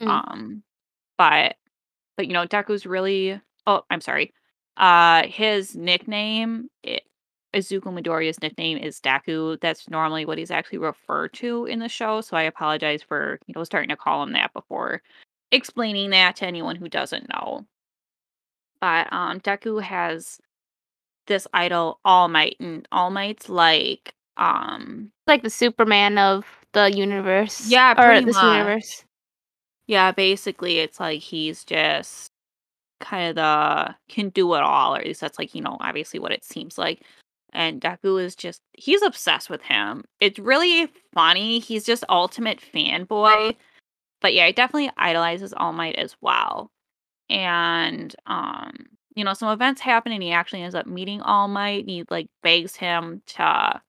Mm. 0.00 0.08
Um, 0.08 0.62
but 1.18 1.56
but 2.16 2.26
you 2.26 2.32
know, 2.32 2.46
Deku's 2.46 2.86
really 2.86 3.40
oh, 3.66 3.82
I'm 3.90 4.00
sorry. 4.00 4.32
Uh 4.76 5.26
his 5.26 5.76
nickname 5.76 6.68
i 6.86 7.00
Izuku 7.54 7.82
Midoriya's 7.84 8.42
nickname 8.42 8.78
is 8.78 9.00
Deku. 9.00 9.60
That's 9.60 9.88
normally 9.88 10.24
what 10.26 10.38
he's 10.38 10.50
actually 10.50 10.78
referred 10.78 11.32
to 11.34 11.66
in 11.66 11.78
the 11.78 11.88
show. 11.88 12.20
So 12.20 12.36
I 12.36 12.42
apologize 12.42 13.00
for, 13.02 13.38
you 13.46 13.54
know, 13.54 13.62
starting 13.62 13.90
to 13.90 13.96
call 13.96 14.24
him 14.24 14.32
that 14.32 14.52
before 14.52 15.02
explaining 15.52 16.10
that 16.10 16.36
to 16.36 16.46
anyone 16.46 16.76
who 16.76 16.88
doesn't 16.88 17.28
know. 17.28 17.64
But 18.80 19.12
um 19.12 19.40
Deku 19.40 19.82
has 19.82 20.40
this 21.26 21.46
idol, 21.54 22.00
All 22.04 22.28
Might, 22.28 22.56
and 22.60 22.86
All 22.92 23.10
Might's 23.10 23.48
like 23.48 24.14
um 24.36 25.10
Like 25.26 25.42
the 25.42 25.50
Superman 25.50 26.18
of 26.18 26.44
the 26.72 26.90
universe 26.90 27.68
Yeah, 27.68 27.94
or 27.96 28.20
this 28.20 28.34
much. 28.34 28.56
universe. 28.56 29.04
Yeah, 29.86 30.12
basically, 30.12 30.78
it's 30.78 30.98
like 30.98 31.20
he's 31.20 31.64
just 31.64 32.30
kind 33.00 33.28
of 33.28 33.34
the 33.36 33.94
can 34.08 34.30
do 34.30 34.54
it 34.54 34.62
all, 34.62 34.94
or 34.94 34.98
at 34.98 35.06
least 35.06 35.20
that's 35.20 35.38
like, 35.38 35.54
you 35.54 35.60
know, 35.60 35.76
obviously 35.80 36.18
what 36.18 36.32
it 36.32 36.44
seems 36.44 36.78
like. 36.78 37.02
And 37.52 37.80
Deku 37.80 38.20
is 38.20 38.34
just, 38.34 38.60
he's 38.72 39.02
obsessed 39.02 39.48
with 39.48 39.62
him. 39.62 40.04
It's 40.20 40.40
really 40.40 40.88
funny. 41.12 41.60
He's 41.60 41.84
just 41.84 42.02
ultimate 42.08 42.60
fanboy. 42.60 43.54
But 44.20 44.34
yeah, 44.34 44.46
he 44.46 44.52
definitely 44.52 44.90
idolizes 44.96 45.52
All 45.52 45.72
Might 45.72 45.94
as 45.96 46.16
well. 46.20 46.70
And, 47.30 48.14
um, 48.26 48.72
you 49.14 49.24
know, 49.24 49.34
some 49.34 49.50
events 49.52 49.80
happen 49.80 50.12
and 50.12 50.22
he 50.22 50.32
actually 50.32 50.62
ends 50.62 50.74
up 50.74 50.86
meeting 50.86 51.20
All 51.22 51.48
Might. 51.48 51.80
And 51.82 51.90
he 51.90 52.04
like 52.10 52.28
begs 52.42 52.76
him 52.76 53.22
to 53.28 53.80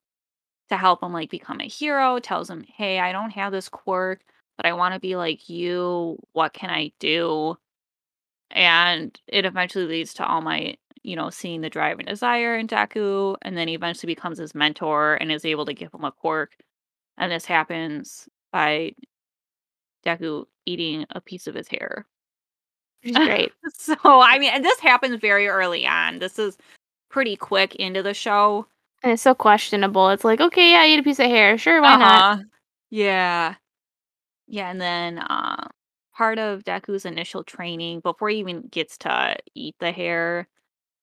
to 0.70 0.77
help 0.77 1.03
him 1.03 1.13
like 1.13 1.29
become 1.29 1.62
a 1.62 1.67
hero, 1.67 2.20
tells 2.20 2.50
him, 2.50 2.63
"Hey, 2.63 3.00
I 3.00 3.12
don't 3.12 3.32
have 3.32 3.51
this 3.53 3.70
quirk, 3.70 4.22
but 4.58 4.65
I 4.65 4.74
want 4.74 4.94
to 4.96 5.00
be 5.00 5.15
like 5.15 5.50
you. 5.50 6.17
What 6.34 6.53
can 6.53 6.70
I 6.72 6.91
do?" 7.00 7.58
And 8.51 9.20
it 9.27 9.46
eventually 9.46 9.86
leads 9.86 10.13
to 10.15 10.25
All 10.27 10.41
Might, 10.41 10.79
you 11.03 11.15
know, 11.15 11.29
seeing 11.29 11.62
the 11.62 11.70
drive 11.70 12.00
and 12.00 12.08
desire 12.08 12.55
in 12.58 12.67
Deku, 12.67 13.38
and 13.44 13.58
then 13.58 13.67
he 13.67 13.75
eventually 13.75 14.13
becomes 14.13 14.38
his 14.39 14.55
mentor 14.55 15.15
and 15.15 15.32
is 15.32 15.46
able 15.46 15.65
to 15.65 15.74
give 15.74 15.94
him 15.94 16.03
a 16.05 16.12
quirk. 16.12 16.58
And 17.17 17.32
this 17.32 17.46
happens 17.46 18.29
by 18.53 18.94
Deku 20.05 20.46
eating 20.65 21.05
a 21.10 21.20
piece 21.20 21.48
of 21.48 21.55
his 21.55 21.67
hair. 21.67 22.08
Is 23.06 23.16
great. 23.16 23.52
so, 23.74 23.96
I 24.04 24.40
mean, 24.40 24.52
and 24.54 24.66
this 24.66 24.80
happens 24.80 25.20
very 25.22 25.48
early 25.48 25.86
on. 25.86 26.20
This 26.20 26.40
is 26.40 26.58
pretty 27.10 27.36
quick 27.36 27.76
into 27.76 28.04
the 28.04 28.14
show. 28.14 28.66
And 29.04 29.14
it's 29.14 29.22
so 29.22 29.36
questionable. 29.36 30.10
It's 30.10 30.24
like, 30.24 30.42
okay, 30.42 30.72
yeah, 30.72 30.80
I 30.82 30.88
eat 30.88 31.00
a 31.00 31.04
piece 31.04 31.20
of 31.20 31.28
hair. 31.28 31.58
Sure, 31.58 31.82
why 31.82 31.96
not? 31.96 32.22
Uh-huh. 32.22 32.44
Yeah. 32.90 33.56
Yeah, 34.48 34.72
and 34.72 34.82
then 34.82 35.20
uh, 35.20 35.68
part 36.16 36.40
of 36.40 36.64
Deku's 36.64 37.06
initial 37.06 37.44
training 37.44 38.00
before 38.00 38.30
he 38.30 38.38
even 38.40 38.64
gets 38.72 38.98
to 39.00 39.38
eat 39.54 39.76
the 39.80 39.92
hair 39.92 40.48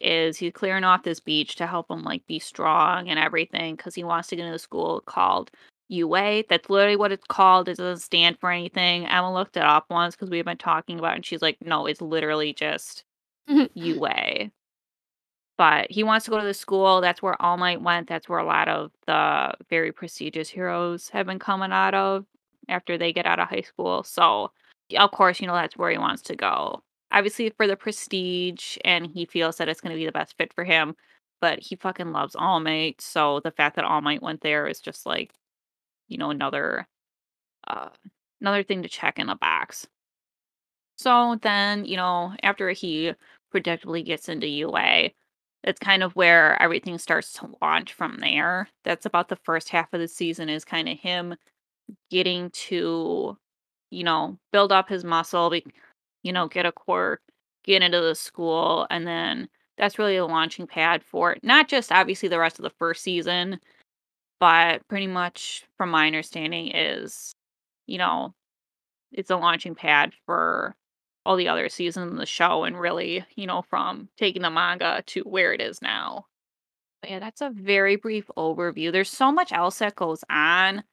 is 0.00 0.36
he's 0.36 0.52
clearing 0.52 0.84
off 0.84 1.04
this 1.04 1.20
beach 1.20 1.54
to 1.56 1.66
help 1.66 1.88
him 1.90 2.02
like 2.02 2.26
be 2.26 2.40
strong 2.40 3.08
and 3.08 3.18
everything 3.18 3.76
because 3.76 3.94
he 3.94 4.02
wants 4.02 4.28
to 4.28 4.36
get 4.36 4.44
into 4.44 4.56
a 4.56 4.58
school 4.58 5.00
called 5.06 5.52
UA. 5.88 6.44
That's 6.48 6.70
literally 6.70 6.96
what 6.96 7.12
it's 7.12 7.26
called. 7.26 7.68
It 7.68 7.76
doesn't 7.76 8.02
stand 8.02 8.38
for 8.38 8.50
anything. 8.50 9.06
Emma 9.06 9.32
looked 9.32 9.56
it 9.56 9.62
up 9.62 9.86
once 9.90 10.14
because 10.14 10.30
we've 10.30 10.44
been 10.44 10.58
talking 10.58 10.98
about 10.98 11.12
it, 11.12 11.16
and 11.16 11.26
she's 11.26 11.42
like, 11.42 11.58
no, 11.60 11.86
it's 11.86 12.00
literally 12.00 12.52
just 12.52 13.04
UA. 13.46 14.50
But 15.58 15.90
he 15.90 16.02
wants 16.02 16.24
to 16.24 16.30
go 16.30 16.40
to 16.40 16.46
the 16.46 16.54
school. 16.54 17.00
That's 17.00 17.22
where 17.22 17.40
All 17.40 17.56
Might 17.56 17.82
went. 17.82 18.08
That's 18.08 18.28
where 18.28 18.38
a 18.38 18.44
lot 18.44 18.68
of 18.68 18.90
the 19.06 19.54
very 19.68 19.92
prestigious 19.92 20.48
heroes 20.48 21.08
have 21.10 21.26
been 21.26 21.38
coming 21.38 21.72
out 21.72 21.94
of 21.94 22.24
after 22.68 22.96
they 22.96 23.12
get 23.12 23.26
out 23.26 23.38
of 23.38 23.48
high 23.48 23.60
school. 23.60 24.02
So, 24.02 24.50
of 24.96 25.10
course, 25.12 25.40
you 25.40 25.46
know, 25.46 25.54
that's 25.54 25.76
where 25.76 25.90
he 25.90 25.98
wants 25.98 26.22
to 26.22 26.36
go. 26.36 26.82
Obviously, 27.12 27.50
for 27.50 27.66
the 27.66 27.76
prestige, 27.76 28.78
and 28.84 29.06
he 29.06 29.26
feels 29.26 29.56
that 29.58 29.68
it's 29.68 29.80
going 29.80 29.92
to 29.94 29.98
be 30.00 30.06
the 30.06 30.12
best 30.12 30.36
fit 30.38 30.52
for 30.54 30.64
him. 30.64 30.96
But 31.40 31.58
he 31.60 31.76
fucking 31.76 32.12
loves 32.12 32.34
All 32.34 32.60
Might. 32.60 33.00
So, 33.00 33.40
the 33.40 33.50
fact 33.50 33.76
that 33.76 33.84
All 33.84 34.00
Might 34.00 34.22
went 34.22 34.40
there 34.40 34.66
is 34.66 34.80
just 34.80 35.04
like, 35.06 35.32
you 36.12 36.18
know, 36.18 36.30
another. 36.30 36.86
Uh, 37.66 37.88
another 38.40 38.64
thing 38.64 38.82
to 38.82 38.88
check 38.88 39.18
in 39.20 39.28
the 39.28 39.36
box. 39.36 39.86
So 40.98 41.38
then, 41.42 41.84
you 41.84 41.96
know, 41.96 42.34
after 42.42 42.70
he 42.70 43.12
predictably 43.54 44.04
gets 44.04 44.28
into 44.28 44.48
UA, 44.48 45.10
that's 45.62 45.78
kind 45.78 46.02
of 46.02 46.16
where 46.16 46.60
everything 46.60 46.98
starts 46.98 47.32
to 47.34 47.50
launch 47.62 47.92
from 47.92 48.18
there. 48.18 48.68
That's 48.84 49.06
about 49.06 49.28
the 49.28 49.38
first 49.44 49.68
half 49.68 49.92
of 49.92 50.00
the 50.00 50.08
season 50.08 50.48
is 50.48 50.64
kind 50.64 50.88
of 50.88 50.98
him 50.98 51.36
getting 52.10 52.50
to 52.50 53.38
you 53.92 54.02
know, 54.02 54.38
build 54.52 54.72
up 54.72 54.88
his 54.88 55.04
muscle, 55.04 55.50
be 55.50 55.64
you 56.22 56.32
know, 56.32 56.48
get 56.48 56.66
a 56.66 56.72
quirk, 56.72 57.20
get 57.64 57.82
into 57.82 58.00
the 58.00 58.14
school, 58.14 58.86
and 58.90 59.06
then 59.06 59.48
that's 59.78 59.98
really 59.98 60.16
a 60.16 60.26
launching 60.26 60.66
pad 60.66 61.04
for 61.04 61.36
not 61.42 61.68
just 61.68 61.92
obviously 61.92 62.28
the 62.28 62.38
rest 62.38 62.58
of 62.58 62.62
the 62.64 62.70
first 62.78 63.02
season, 63.02 63.60
but 64.42 64.86
pretty 64.88 65.08
much 65.08 65.64
from 65.78 65.90
my 65.92 66.08
understanding 66.08 66.72
is, 66.74 67.34
you 67.88 67.98
know, 67.98 68.34
it's 69.12 69.30
a 69.30 69.36
launching 69.36 69.74
pad 69.76 70.12
for 70.26 70.76
all 71.26 71.36
the 71.36 71.48
other 71.48 71.68
seasons 71.70 72.12
of 72.12 72.18
the 72.18 72.26
show 72.26 72.64
and 72.64 72.80
really, 72.80 73.24
you 73.36 73.46
know, 73.46 73.62
from 73.62 74.08
taking 74.18 74.42
the 74.42 74.50
manga 74.50 75.02
to 75.08 75.22
where 75.22 75.52
it 75.54 75.60
is 75.62 75.82
now. 75.82 76.26
But 77.02 77.10
yeah, 77.12 77.18
that's 77.20 77.40
a 77.42 77.50
very 77.50 77.96
brief 77.96 78.30
overview. 78.38 78.92
There's 78.92 79.10
so 79.10 79.32
much 79.32 79.52
else 79.52 79.78
that 79.80 79.96
goes 79.96 80.24
on. 80.30 80.84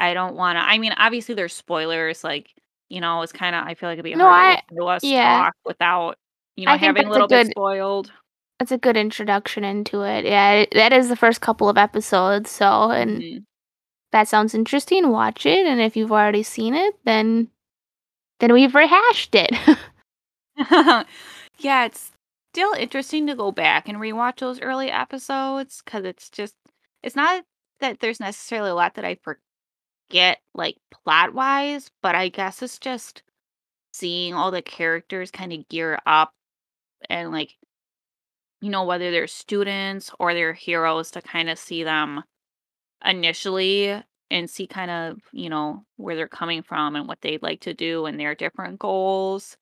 I 0.00 0.14
don't 0.14 0.36
wanna 0.36 0.60
I 0.60 0.78
mean, 0.78 0.94
obviously, 0.98 1.34
there's 1.36 1.54
spoilers, 1.54 2.24
like, 2.24 2.54
you 2.90 3.00
know, 3.02 3.22
it's 3.22 3.32
kinda 3.32 3.62
I 3.66 3.74
feel 3.74 3.88
like 3.90 3.94
it'd 3.96 4.04
be 4.04 4.12
No, 4.14 4.26
hard 4.26 4.48
to 4.48 4.56
I 4.56 4.62
to 4.78 4.84
us 4.86 5.12
yeah. 5.12 5.42
talk 5.42 5.54
without, 5.66 6.18
you 6.56 6.66
know, 6.66 6.74
I 6.74 6.78
having 6.78 7.06
a 7.06 7.10
little 7.10 7.28
bit 7.28 7.44
spoiled. 7.46 8.12
That's 8.58 8.72
a 8.72 8.78
good 8.78 8.96
introduction 8.96 9.64
into 9.64 10.02
it. 10.02 10.24
Yeah, 10.24 10.64
that 10.72 10.92
is 10.92 11.08
the 11.08 11.16
first 11.16 11.40
couple 11.40 11.68
of 11.68 11.76
episodes, 11.78 12.50
so 12.50 12.90
and 12.90 13.22
Mhm. 13.22 13.44
that 14.12 14.28
sounds 14.28 14.54
interesting, 14.54 15.10
watch 15.10 15.46
it, 15.46 15.66
and 15.66 15.80
if 15.80 15.96
you've 15.96 16.12
already 16.12 16.42
seen 16.44 16.74
it, 16.74 16.94
then 17.04 17.50
then 18.40 18.52
we've 18.54 18.74
rehashed 18.74 19.34
it. 19.36 19.50
Yeah, 21.58 21.86
it's 21.86 22.12
still 22.52 22.72
interesting 22.74 23.26
to 23.28 23.34
go 23.34 23.50
back 23.52 23.88
and 23.88 23.98
rewatch 23.98 24.38
those 24.40 24.60
early 24.60 24.90
episodes 24.90 25.80
because 25.84 26.04
it's 26.04 26.28
just 26.30 26.54
it's 27.02 27.16
not 27.16 27.44
that 27.80 28.00
there's 28.00 28.20
necessarily 28.20 28.70
a 28.70 28.74
lot 28.74 28.94
that 28.94 29.04
I 29.06 29.16
forget, 30.10 30.40
like, 30.54 30.76
plot-wise, 31.04 31.90
but 32.02 32.14
I 32.14 32.28
guess 32.30 32.62
it's 32.62 32.78
just 32.78 33.22
seeing 33.92 34.34
all 34.34 34.50
the 34.52 34.62
characters 34.62 35.30
kinda 35.32 35.58
gear 35.70 36.00
up 36.06 36.32
and, 37.10 37.32
like 37.32 37.56
you 38.66 38.70
know, 38.72 38.84
whether 38.84 39.10
they're 39.12 39.28
students 39.28 40.10
or 40.20 40.34
they're 40.34 40.54
heroes 40.54 41.10
to 41.12 41.22
kinda 41.22 41.56
see 41.56 41.84
them 41.84 42.24
initially 43.04 44.02
and 44.30 44.50
see 44.50 44.66
kind 44.68 44.90
of, 44.92 45.20
you 45.32 45.50
know, 45.50 45.84
where 45.96 46.16
they're 46.16 46.28
coming 46.28 46.62
from 46.62 46.96
and 46.96 47.08
what 47.08 47.20
they'd 47.22 47.42
like 47.42 47.60
to 47.62 47.74
do 47.74 48.06
and 48.06 48.20
their 48.20 48.34
different 48.36 48.78
goals. 48.80 49.56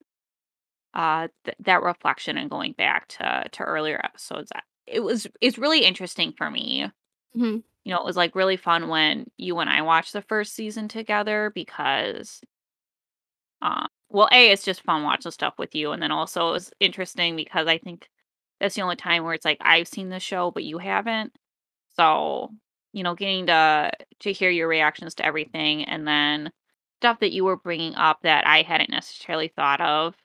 Uh, 0.94 1.28
th 1.44 1.56
that 1.60 1.82
reflection 1.82 2.38
and 2.38 2.50
going 2.50 2.72
back 2.74 3.08
to 3.08 3.44
to 3.52 3.62
earlier 3.64 4.00
episodes, 4.04 4.52
it 4.86 5.00
was 5.00 5.26
it's 5.42 5.58
really 5.58 5.84
interesting 5.84 6.32
for 6.32 6.50
me. 6.50 6.90
Mhm. 7.34 7.64
You 7.84 7.92
know, 7.94 8.00
it 8.00 8.04
was, 8.06 8.16
like, 8.18 8.34
really 8.36 8.56
fun 8.58 8.88
when 8.88 9.30
you 9.38 9.58
and 9.60 9.70
I 9.70 9.82
watched 9.82 10.12
the 10.14 10.22
1st 10.22 10.54
season 10.54 10.88
together 10.88 11.50
because 11.54 12.42
uh 13.62 13.86
well, 14.10 14.28
A, 14.32 14.50
it's 14.52 14.64
just 14.64 14.82
fun 14.82 15.02
watching 15.02 15.32
stuff 15.32 15.54
with 15.58 15.74
you, 15.74 15.90
and 15.90 16.00
then 16.02 16.12
also 16.12 16.48
it 16.50 16.52
was 16.52 16.72
interesting 16.78 17.34
because 17.34 17.66
I 17.66 17.78
think 17.78 18.08
that's 18.64 18.76
the 18.76 18.82
only 18.82 18.96
time 18.96 19.24
where 19.24 19.34
it's 19.34 19.44
like 19.46 19.58
I've 19.62 19.88
seen 19.88 20.10
the 20.10 20.20
show, 20.20 20.50
but 20.52 20.64
you 20.64 20.78
haven't. 20.78 21.34
So, 21.96 22.50
you 22.92 23.02
know, 23.04 23.14
getting 23.14 23.46
to 23.48 23.92
to 24.20 24.32
hear 24.32 24.50
your 24.50 24.68
reactions 24.68 25.14
to 25.16 25.26
everything 25.26 25.84
and 25.86 26.06
then 26.08 26.50
stuff 27.00 27.20
that 27.20 27.32
you 27.32 27.44
were 27.44 27.56
bringing 27.58 27.94
up 27.96 28.20
that 28.22 28.46
I 28.46 28.62
hadn't 28.62 28.90
necessarily 28.90 29.48
thought 29.48 29.80
of, 29.82 30.16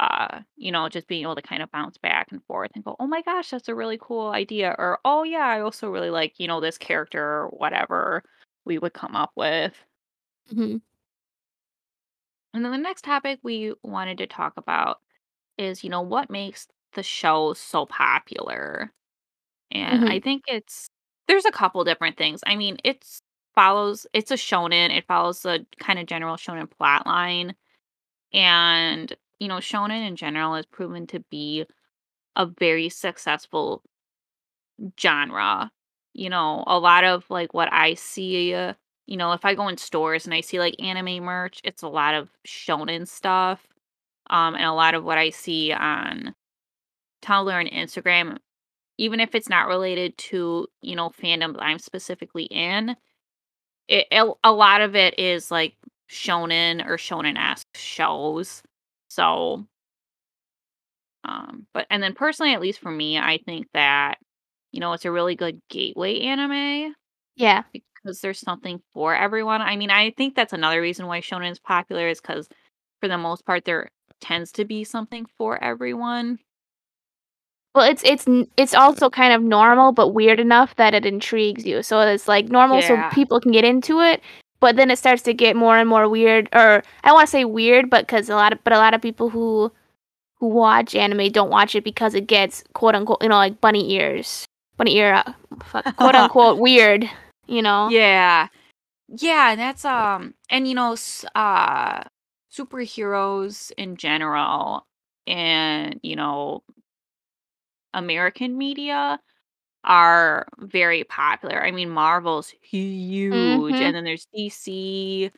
uh, 0.00 0.40
you 0.56 0.72
know, 0.72 0.88
just 0.88 1.08
being 1.08 1.22
able 1.22 1.36
to 1.36 1.42
kind 1.42 1.62
of 1.62 1.70
bounce 1.72 1.98
back 1.98 2.32
and 2.32 2.44
forth 2.46 2.70
and 2.74 2.84
go, 2.84 2.96
"Oh 3.00 3.06
my 3.08 3.22
gosh, 3.22 3.50
that's 3.50 3.68
a 3.68 3.74
really 3.74 3.98
cool 4.00 4.30
idea," 4.30 4.74
or, 4.78 5.00
"Oh, 5.04 5.22
yeah, 5.24 5.46
I 5.46 5.60
also 5.62 5.90
really 5.90 6.10
like, 6.10 6.34
you 6.40 6.48
know, 6.48 6.60
this 6.60 6.78
character," 6.78 7.22
or 7.24 7.48
whatever 7.50 8.24
we 8.66 8.78
would 8.78 8.94
come 8.94 9.16
up 9.16 9.32
with. 9.36 9.74
Mhm. 10.52 10.82
And 12.54 12.64
then 12.64 12.72
the 12.72 12.78
next 12.78 13.02
topic 13.04 13.40
we 13.42 13.74
wanted 13.82 14.18
to 14.18 14.26
talk 14.26 14.54
about 14.56 15.00
is, 15.58 15.84
you 15.84 15.90
know, 15.90 16.02
what 16.02 16.30
makes 16.30 16.68
the 16.94 17.02
show 17.02 17.52
so 17.54 17.86
popular? 17.86 18.92
And 19.72 20.04
I 20.06 20.18
Mhm. 20.18 20.20
think 20.20 20.44
it's 20.48 20.88
there's 21.28 21.46
a 21.46 21.52
couple 21.52 21.84
different 21.84 22.16
things. 22.18 22.40
I 22.46 22.56
mean, 22.56 22.78
it's 22.84 23.22
follows 23.54 24.06
it's 24.14 24.30
a 24.30 24.34
shonen, 24.36 24.96
it 24.96 25.06
follows 25.06 25.42
the 25.42 25.66
kinda 25.80 26.04
general 26.04 26.36
shonen 26.36 26.70
plot 26.70 27.06
line, 27.06 27.54
and, 28.32 29.14
you 29.40 29.48
know, 29.48 29.58
shonen 29.58 30.06
in 30.06 30.16
general 30.16 30.54
has 30.56 30.66
proven 30.66 31.06
to 31.08 31.20
be 31.30 31.66
a 32.36 32.46
very 32.46 32.88
successful 32.90 33.82
genre. 35.00 35.70
You 36.14 36.28
know, 36.30 36.64
a 36.66 36.78
lot 36.78 37.04
of, 37.04 37.28
like, 37.30 37.54
what 37.54 37.72
I 37.72 37.94
see, 37.94 38.54
uh, 38.54 38.74
you 39.06 39.16
know, 39.16 39.32
if 39.32 39.44
I 39.44 39.54
go 39.54 39.68
in 39.68 39.76
stores 39.78 40.26
and 40.26 40.34
I 40.34 40.40
see, 40.42 40.58
like, 40.58 40.74
anime 40.80 41.24
merch, 41.24 41.60
it's 41.64 41.82
a 41.82 41.88
lot 41.88 42.14
of 42.14 42.28
shonen 42.46 43.08
stuff, 43.08 43.66
um, 44.30 44.54
and 44.54 44.64
a 44.64 44.72
lot 44.74 44.94
of 44.94 45.04
what 45.04 45.18
I 45.18 45.30
see 45.30 45.72
on 45.72 46.34
Tumblr 47.22 47.52
and 47.60 47.70
Instagram, 47.70 48.38
even 48.98 49.20
if 49.20 49.34
it's 49.34 49.48
not 49.50 49.68
related 49.68 50.16
to, 50.18 50.66
you 50.82 50.96
know, 50.96 51.10
fandoms 51.10 51.56
I'm 51.60 51.78
specifically 51.80 52.44
in, 52.44 52.96
it 53.88 54.06
el 54.12 54.38
a 54.44 54.52
lot 54.52 54.80
of 54.82 54.96
it 54.96 55.18
is, 55.18 55.50
like, 55.50 55.74
shonen 56.10 56.86
or 56.86 56.96
shonen-esque 56.98 57.68
shows. 57.76 58.62
So 59.10 59.66
um, 61.24 61.66
but 61.72 61.86
and 61.90 62.02
then 62.02 62.14
personally, 62.14 62.52
at 62.54 62.60
least 62.60 62.80
for 62.80 62.90
me, 62.90 63.18
I 63.18 63.38
think 63.44 63.66
that, 63.74 64.16
you 64.72 64.80
know, 64.80 64.92
it's 64.92 65.04
a 65.04 65.12
really 65.12 65.36
good 65.36 65.60
gateway 65.68 66.20
anime 66.20 66.94
Yeah. 67.36 67.62
because 67.72 68.20
there's 68.20 68.40
something 68.40 68.80
for 68.94 69.14
everyone. 69.14 69.62
I 69.62 69.76
mean, 69.76 69.90
I 69.90 70.10
think 70.12 70.34
that's 70.34 70.52
another 70.52 70.80
reason 70.80 71.06
why 71.06 71.20
shonen 71.20 71.50
is 71.50 71.60
popular 71.60 72.08
is 72.08 72.20
cuz 72.20 72.48
for 73.00 73.08
the 73.08 73.18
most 73.18 73.44
part, 73.46 73.64
there 73.64 73.90
tends 74.20 74.52
to 74.52 74.64
be 74.64 74.84
something 74.84 75.26
for 75.38 75.62
everyone. 75.62 76.38
Well, 77.74 77.88
it's 77.88 78.02
it's 78.04 78.26
it's 78.56 78.74
also 78.74 79.08
kind 79.08 79.32
of 79.32 79.42
normal, 79.42 79.92
but 79.92 80.08
weird 80.08 80.38
enough 80.38 80.76
that 80.76 80.92
it 80.94 81.06
intrigues 81.06 81.64
you. 81.64 81.82
So 81.82 82.00
it's, 82.00 82.28
like, 82.28 82.48
normal 82.48 82.82
so 82.82 83.02
people 83.04 83.40
can 83.40 83.50
get 83.52 83.64
into 83.64 84.00
it, 84.00 84.20
but 84.60 84.76
then 84.76 84.90
it 84.90 84.98
starts 84.98 85.22
to 85.22 85.32
get 85.34 85.56
more 85.56 85.78
and 85.78 85.88
more 85.88 86.08
weird 86.08 86.48
or 86.52 86.82
I 87.02 87.08
don't 87.08 87.14
wanna 87.14 87.26
say 87.26 87.44
weird, 87.46 87.88
but 87.88 88.06
because 88.06 88.28
a 88.28 88.34
lot 88.36 88.52
of 88.52 88.62
but 88.64 88.74
a 88.74 88.78
lot 88.78 88.92
of 88.94 89.00
people 89.00 89.30
who 89.30 89.72
who 90.38 90.48
watch 90.48 90.94
anime 90.94 91.30
don't 91.30 91.50
watch 91.50 91.74
it 91.74 91.84
because 91.84 92.14
it 92.14 92.26
gets, 92.26 92.64
quote, 92.74 92.94
unquote, 92.96 93.22
you 93.22 93.28
know, 93.28 93.36
like, 93.36 93.60
bunny 93.60 93.92
ears. 93.92 94.44
Bunny 94.76 94.96
ear, 94.96 95.14
uh, 95.14 95.32
fuck, 95.64 95.84
quote, 95.96 96.14
unquote, 96.16 96.58
"weird," 96.58 97.08
you 97.46 97.62
know? 97.62 97.88
Yeah. 97.90 98.48
Yeah, 99.08 99.54
that's, 99.56 99.84
um 99.84 100.34
and, 100.50 100.68
you 100.68 100.74
know, 100.74 100.96
uh, 101.34 102.02
superheroes 102.52 103.72
in 103.78 103.96
general 103.96 104.86
and, 105.26 105.98
you 106.02 106.16
know 106.16 106.62
American 107.94 108.56
media 108.58 109.20
are 109.84 110.46
very 110.60 111.04
popular. 111.04 111.62
I 111.64 111.72
mean, 111.72 111.90
Marvel's 111.90 112.50
huge, 112.62 113.80
Mhm. 113.80 113.80
and 113.80 113.96
then 113.96 114.04
there's 114.04 114.26
DC. 114.34 115.30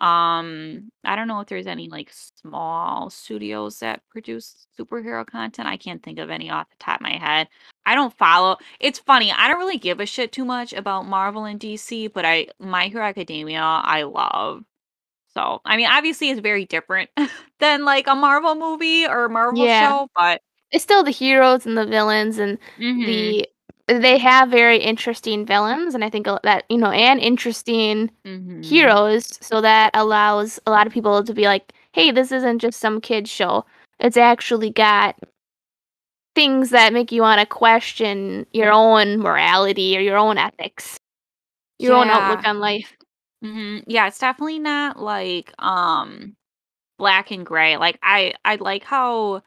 Um, 0.00 0.90
I 1.04 1.16
don't 1.16 1.28
know 1.28 1.40
if 1.40 1.48
there's 1.48 1.66
any, 1.68 1.88
like, 1.88 2.10
small 2.12 3.10
studios 3.10 3.78
that 3.80 4.02
produce 4.10 4.66
superhero 4.78 5.26
content. 5.26 5.68
I 5.68 5.76
can't 5.78 6.02
think 6.02 6.18
of 6.18 6.30
any 6.30 6.50
off 6.50 6.68
the 6.70 6.76
top 6.80 6.96
of 7.00 7.02
my 7.02 7.16
head. 7.18 7.48
I 7.86 7.94
don't 7.94 8.16
follow 8.18 8.56
it's 8.80 8.98
funny, 9.00 9.32
I 9.32 9.48
don't 9.48 9.58
really 9.58 9.78
give 9.78 10.00
a 10.00 10.06
shit 10.06 10.32
too 10.32 10.44
much 10.44 10.72
about 10.72 11.06
Marvel 11.06 11.44
and 11.46 11.60
DC, 11.60 12.08
but 12.08 12.24
I 12.24 12.48
My 12.60 12.88
Hero 12.88 13.04
Academia, 13.04 13.60
I 13.62 14.02
love. 14.04 14.64
So, 15.34 15.60
I 15.64 15.76
mean, 15.76 15.88
obviously, 15.90 16.30
it's 16.30 16.40
very 16.40 16.64
different 16.66 17.10
than, 17.60 17.84
like, 17.84 18.06
a 18.06 18.14
Marvel 18.14 18.54
movie 18.54 19.06
or 19.06 19.28
Marvel 19.28 19.66
Yeah. 19.66 19.68
show, 19.68 20.08
but 20.14 20.42
It's 20.72 20.82
still 20.84 21.02
the 21.04 21.10
heroes 21.10 21.66
and 21.66 21.76
the 21.76 21.86
villains 21.86 22.38
and 22.38 22.58
Mhm. 22.78 23.36
the 23.36 23.46
they 23.86 24.16
have 24.18 24.48
very 24.50 24.78
interesting 24.78 25.44
villains, 25.44 25.94
and 25.94 26.02
I 26.04 26.08
think 26.10 26.26
that, 26.26 26.64
you 26.70 26.78
know, 26.78 26.90
and 26.90 27.20
interesting 27.20 28.10
Mhm. 28.24 28.64
heroes, 28.64 29.26
so 29.42 29.60
that 29.60 29.90
allows 29.94 30.58
a 30.66 30.70
lot 30.70 30.86
of 30.86 30.92
people 30.92 31.22
to 31.22 31.34
be 31.34 31.44
like, 31.44 31.72
"Hey, 31.92 32.10
this 32.10 32.32
isn't 32.32 32.60
just 32.60 32.80
some 32.80 33.00
kid's 33.02 33.30
show. 33.30 33.66
It's 34.00 34.16
actually 34.16 34.70
got" 34.70 35.16
things 36.36 36.70
that 36.70 36.92
make 36.92 37.12
you 37.12 37.22
wanna 37.22 37.46
question 37.46 38.44
your 38.52 38.72
own 38.72 39.18
morality 39.20 39.96
or 39.96 40.00
your 40.00 40.16
own 40.18 40.36
ethics, 40.36 40.98
your 41.78 41.94
own 41.94 42.10
outlook 42.10 42.40
on 42.46 42.60
life. 42.60 42.96
Mhm. 43.42 43.84
Yeah, 43.86 44.06
it's 44.08 44.18
definitely 44.18 44.58
not 44.60 44.98
like, 45.00 45.52
um, 45.60 46.36
black 46.98 47.30
and 47.32 47.46
gray. 47.46 47.76
Like, 47.78 47.98
I 48.02 48.34
I 48.44 48.56
like 48.56 48.84
how 48.84 49.42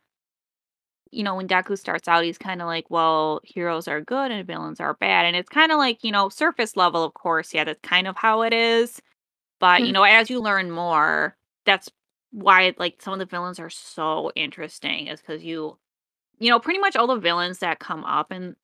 you 1.12 1.24
know, 1.24 1.36
when 1.36 1.48
Deku 1.48 1.78
starts 1.78 2.08
out, 2.08 2.24
he's 2.24 2.38
kinda 2.38 2.66
like, 2.66 2.90
"Well, 2.90 3.42
heroes 3.44 3.88
are 3.88 4.02
good 4.02 4.32
and 4.32 4.46
villains 4.48 4.80
are 4.80 4.96
bad," 4.96 5.26
and 5.26 5.36
it's 5.36 5.50
kinda 5.50 5.78
like, 5.78 6.04
you 6.04 6.12
know, 6.12 6.30
surface 6.30 6.76
level, 6.78 7.04
of 7.04 7.14
course, 7.14 7.54
yeah, 7.54 7.64
that's 7.66 7.80
kind 7.82 8.08
of 8.08 8.16
how 8.18 8.42
it 8.44 8.54
is, 8.54 9.02
but, 9.60 9.86
you 9.86 9.92
Hmm. 9.92 9.94
know, 9.94 10.04
as 10.04 10.30
you 10.30 10.42
learn 10.42 10.72
more, 10.72 11.38
that's 11.66 11.90
why, 12.32 12.74
like, 12.80 13.02
some 13.02 13.14
of 13.14 13.20
the 13.20 13.26
villains 13.26 13.60
are 13.60 13.70
so 13.72 14.32
interesting 14.36 15.08
is 15.08 15.22
because 15.22 15.44
you 15.46 15.78
you 16.40 16.50
know, 16.52 16.60
pretty 16.60 16.80
much 16.80 16.96
all 16.98 17.08
the 17.08 17.18
villains 17.20 17.60
that 17.60 17.80
come 17.80 18.04
up 18.06 18.32
in 18.32 18.56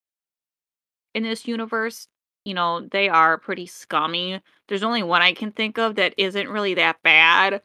in 1.14 1.24
this 1.24 1.48
universe, 1.48 2.08
you 2.46 2.54
know, 2.54 2.82
they 2.92 3.08
are 3.10 3.38
pretty 3.38 3.66
scummy. 3.66 4.42
There's 4.68 4.84
only 4.84 5.04
one 5.04 5.22
I 5.22 5.34
can 5.34 5.52
think 5.52 5.78
of 5.78 5.96
that 5.96 6.14
isn't 6.18 6.50
really 6.50 6.74
that 6.76 7.02
bad, 7.04 7.62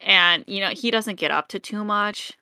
and 0.00 0.44
you 0.48 0.60
know 0.60 0.70
he 0.70 0.90
doesn't 0.90 1.16
get 1.20 1.30
up 1.32 1.48
to 1.48 1.58
too 1.60 1.84
much. 1.84 2.32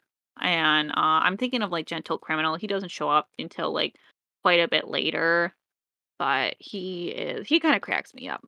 And 0.40 0.90
uh, 0.92 0.94
I'm 0.96 1.36
thinking 1.36 1.62
of 1.62 1.70
like 1.70 1.86
Gentle 1.86 2.18
Criminal. 2.18 2.56
He 2.56 2.66
doesn't 2.66 2.90
show 2.90 3.08
up 3.10 3.28
until 3.38 3.72
like 3.72 3.96
quite 4.42 4.60
a 4.60 4.68
bit 4.68 4.88
later, 4.88 5.54
but 6.18 6.56
he 6.58 7.10
is 7.10 7.48
he 7.48 7.60
kind 7.60 7.76
of 7.76 7.82
cracks 7.82 8.14
me 8.14 8.28
up. 8.28 8.44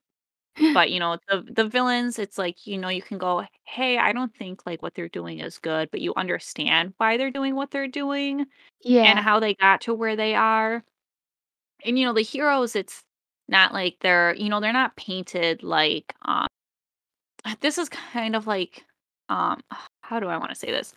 But 0.73 0.91
you 0.91 1.01
know 1.01 1.19
the 1.29 1.43
the 1.51 1.69
villains, 1.69 2.19
it's 2.19 2.39
like 2.39 2.67
you 2.67 2.79
know 2.79 2.89
you 2.89 3.03
can 3.03 3.19
go, 3.19 3.45
hey, 3.67 3.99
I 3.99 4.13
don't 4.13 4.35
think 4.37 4.67
like 4.67 4.83
what 4.83 4.95
they're 4.95 5.09
doing 5.09 5.41
is 5.41 5.59
good, 5.59 5.91
but 5.91 6.01
you 6.01 6.15
understand 6.17 6.95
why 6.99 7.17
they're 7.19 7.31
doing 7.33 7.57
what 7.57 7.71
they're 7.73 7.89
doing 7.89 8.47
yeah, 8.83 9.05
and 9.05 9.19
how 9.21 9.41
they 9.41 9.55
got 9.55 9.83
to 9.83 9.95
where 9.95 10.17
they 10.17 10.35
are. 10.35 10.85
And 11.85 11.99
you 11.99 12.07
know 12.07 12.13
the 12.13 12.23
heroes, 12.23 12.75
it's 12.77 13.05
not 13.49 13.73
like 13.73 13.99
they're 14.01 14.35
you 14.35 14.49
know 14.49 14.61
they're 14.61 14.73
not 14.73 14.97
painted 14.97 15.63
like 15.63 16.15
um 16.23 16.47
this 17.61 17.79
is 17.79 17.89
kind 17.89 18.37
of 18.37 18.47
like 18.47 18.85
um 19.29 19.61
how 20.03 20.21
do 20.21 20.27
I 20.29 20.37
want 20.37 20.51
to 20.51 20.55
say 20.57 20.71
this? 20.71 20.95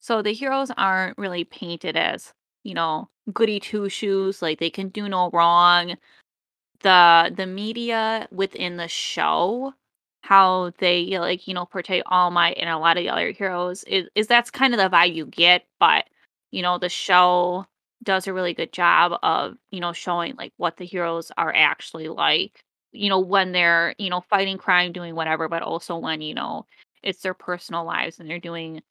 So 0.00 0.22
the 0.22 0.32
heroes 0.32 0.70
aren't 0.76 1.18
really 1.18 1.44
painted 1.44 1.96
as, 1.96 2.32
you 2.64 2.74
know, 2.74 3.08
goody 3.32 3.60
two 3.60 3.88
shoes, 3.88 4.42
like 4.42 4.58
they 4.58 4.70
can 4.70 4.88
do 4.88 5.08
no 5.08 5.30
wrong. 5.32 5.96
The 6.80 7.32
the 7.36 7.46
media 7.46 8.28
within 8.32 8.76
the 8.76 8.88
show, 8.88 9.74
how 10.22 10.72
they 10.78 11.18
like, 11.18 11.48
you 11.48 11.54
know, 11.54 11.66
portray 11.66 12.02
All 12.06 12.30
Might 12.30 12.58
and 12.58 12.70
a 12.70 12.78
lot 12.78 12.96
of 12.98 13.02
the 13.04 13.10
other 13.10 13.30
heroes 13.32 13.84
is, 13.84 14.08
is 14.14 14.26
that's 14.28 14.50
kind 14.50 14.74
of 14.74 14.80
the 14.80 14.90
vibe 14.94 15.14
you 15.14 15.26
get, 15.26 15.66
but 15.80 16.06
you 16.52 16.62
know, 16.62 16.78
the 16.78 16.88
show 16.88 17.66
does 18.04 18.26
a 18.26 18.32
really 18.34 18.54
good 18.54 18.72
job 18.72 19.18
of, 19.22 19.56
you 19.70 19.80
know, 19.80 19.92
showing 19.92 20.36
like 20.36 20.52
what 20.56 20.76
the 20.76 20.84
heroes 20.86 21.32
are 21.36 21.52
actually 21.54 22.08
like, 22.08 22.62
you 22.92 23.08
know, 23.10 23.20
when 23.20 23.52
they're, 23.52 23.94
you 23.98 24.10
know, 24.10 24.22
fighting 24.30 24.58
crime, 24.58 24.92
doing 24.92 25.14
whatever, 25.14 25.48
but 25.48 25.62
also 25.62 25.96
when, 25.98 26.20
you 26.22 26.34
know, 26.34 26.66
it's 27.02 27.22
their 27.22 27.34
personal 27.34 27.84
lives 27.84 28.18
and 28.20 28.28
they're 28.30 28.38
doing 28.38 28.82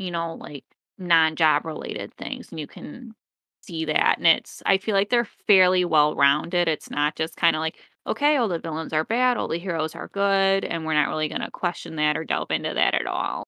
you 0.00 0.10
know, 0.12 0.34
like 0.36 0.64
non-job 0.98 1.66
related 1.66 2.14
things 2.16 2.50
and 2.52 2.60
you 2.60 2.66
can 2.68 3.14
see 3.62 3.84
that 3.86 4.16
and 4.18 4.26
it's 4.26 4.62
I 4.66 4.78
feel 4.78 4.94
like 4.96 5.10
they're 5.10 5.28
fairly 5.48 5.84
well 5.86 6.16
rounded. 6.16 6.68
It's 6.68 6.90
not 6.90 7.16
just 7.16 7.36
kind 7.36 7.56
of 7.56 7.60
like, 7.60 7.78
okay, 8.08 8.36
all 8.38 8.48
the 8.48 8.58
villains 8.60 8.92
are 8.94 9.04
bad, 9.04 9.36
all 9.38 9.48
the 9.48 9.58
heroes 9.58 9.94
are 9.96 10.08
good, 10.08 10.64
and 10.66 10.86
we're 10.86 10.94
not 10.94 11.08
really 11.10 11.28
going 11.28 11.42
to 11.42 11.50
question 11.52 11.96
that 11.96 12.16
or 12.18 12.24
delve 12.24 12.50
into 12.52 12.74
that 12.74 12.94
at 12.94 13.06
all. 13.06 13.44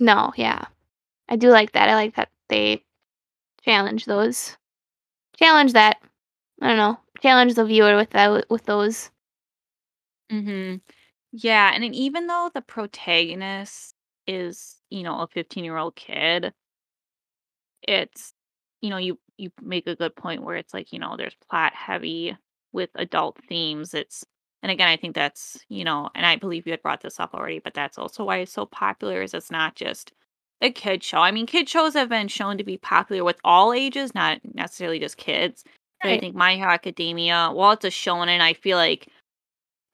No, 0.00 0.32
yeah. 0.36 0.64
I 1.28 1.36
do 1.36 1.50
like 1.50 1.72
that. 1.72 1.88
I 1.90 1.94
like 1.96 2.16
that 2.16 2.30
they 2.50 2.84
challenge 3.64 4.06
those 4.06 4.56
challenge 5.36 5.72
that. 5.74 5.98
I 6.62 6.68
don't 6.68 6.76
know. 6.78 6.98
Challenge 7.22 7.54
the 7.54 7.64
viewer 7.66 7.96
with 7.96 8.10
that 8.10 8.50
with 8.50 8.64
those. 8.66 9.10
Mhm. 10.30 10.80
Yeah, 11.32 11.72
and 11.74 11.82
then 11.84 11.94
even 11.94 12.26
though 12.26 12.50
the 12.54 12.62
protagonist 12.62 13.94
is, 14.30 14.76
you 14.90 15.02
know, 15.02 15.20
a 15.20 15.28
15-year-old 15.28 15.96
kid, 15.96 16.52
it's 17.82 18.32
you 18.80 18.90
know, 18.90 18.96
you 18.96 19.18
you 19.36 19.50
make 19.62 19.86
a 19.86 19.96
good 19.96 20.14
point 20.16 20.42
where 20.42 20.56
it's 20.56 20.74
like, 20.74 20.92
you 20.92 20.98
know, 20.98 21.16
there's 21.16 21.36
plot 21.48 21.74
heavy 21.74 22.36
with 22.72 22.90
adult 22.94 23.38
themes. 23.48 23.94
It's 23.94 24.24
and 24.62 24.70
again, 24.70 24.88
I 24.88 24.96
think 24.96 25.14
that's, 25.14 25.58
you 25.68 25.84
know, 25.84 26.10
and 26.14 26.26
I 26.26 26.36
believe 26.36 26.66
you 26.66 26.72
had 26.72 26.82
brought 26.82 27.00
this 27.00 27.18
up 27.18 27.34
already, 27.34 27.60
but 27.60 27.72
that's 27.72 27.96
also 27.98 28.24
why 28.24 28.38
it's 28.38 28.52
so 28.52 28.66
popular 28.66 29.22
is 29.22 29.32
it's 29.32 29.50
not 29.50 29.74
just 29.74 30.12
a 30.60 30.70
kid 30.70 31.02
show. 31.02 31.18
I 31.18 31.30
mean, 31.30 31.46
kid 31.46 31.68
shows 31.68 31.94
have 31.94 32.10
been 32.10 32.28
shown 32.28 32.58
to 32.58 32.64
be 32.64 32.76
popular 32.76 33.24
with 33.24 33.38
all 33.42 33.72
ages, 33.72 34.14
not 34.14 34.40
necessarily 34.54 34.98
just 34.98 35.16
kids. 35.16 35.64
But 36.02 36.12
I 36.12 36.18
think 36.18 36.34
My 36.34 36.56
Hero 36.56 36.70
Academia, 36.70 37.50
while 37.52 37.72
it's 37.72 37.84
a 37.84 37.88
shonen, 37.88 38.40
I 38.40 38.52
feel 38.54 38.76
like 38.76 39.08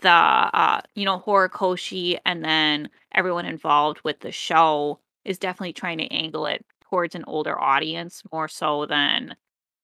the 0.00 0.08
uh, 0.10 0.80
you 0.94 1.04
know, 1.04 1.20
Horikoshi 1.20 2.18
and 2.26 2.44
then 2.44 2.88
everyone 3.16 3.46
involved 3.46 4.00
with 4.04 4.20
the 4.20 4.32
show 4.32 5.00
is 5.24 5.38
definitely 5.38 5.72
trying 5.72 5.98
to 5.98 6.12
angle 6.12 6.46
it 6.46 6.64
towards 6.90 7.14
an 7.14 7.24
older 7.26 7.60
audience 7.60 8.22
more 8.32 8.48
so 8.48 8.86
than 8.86 9.36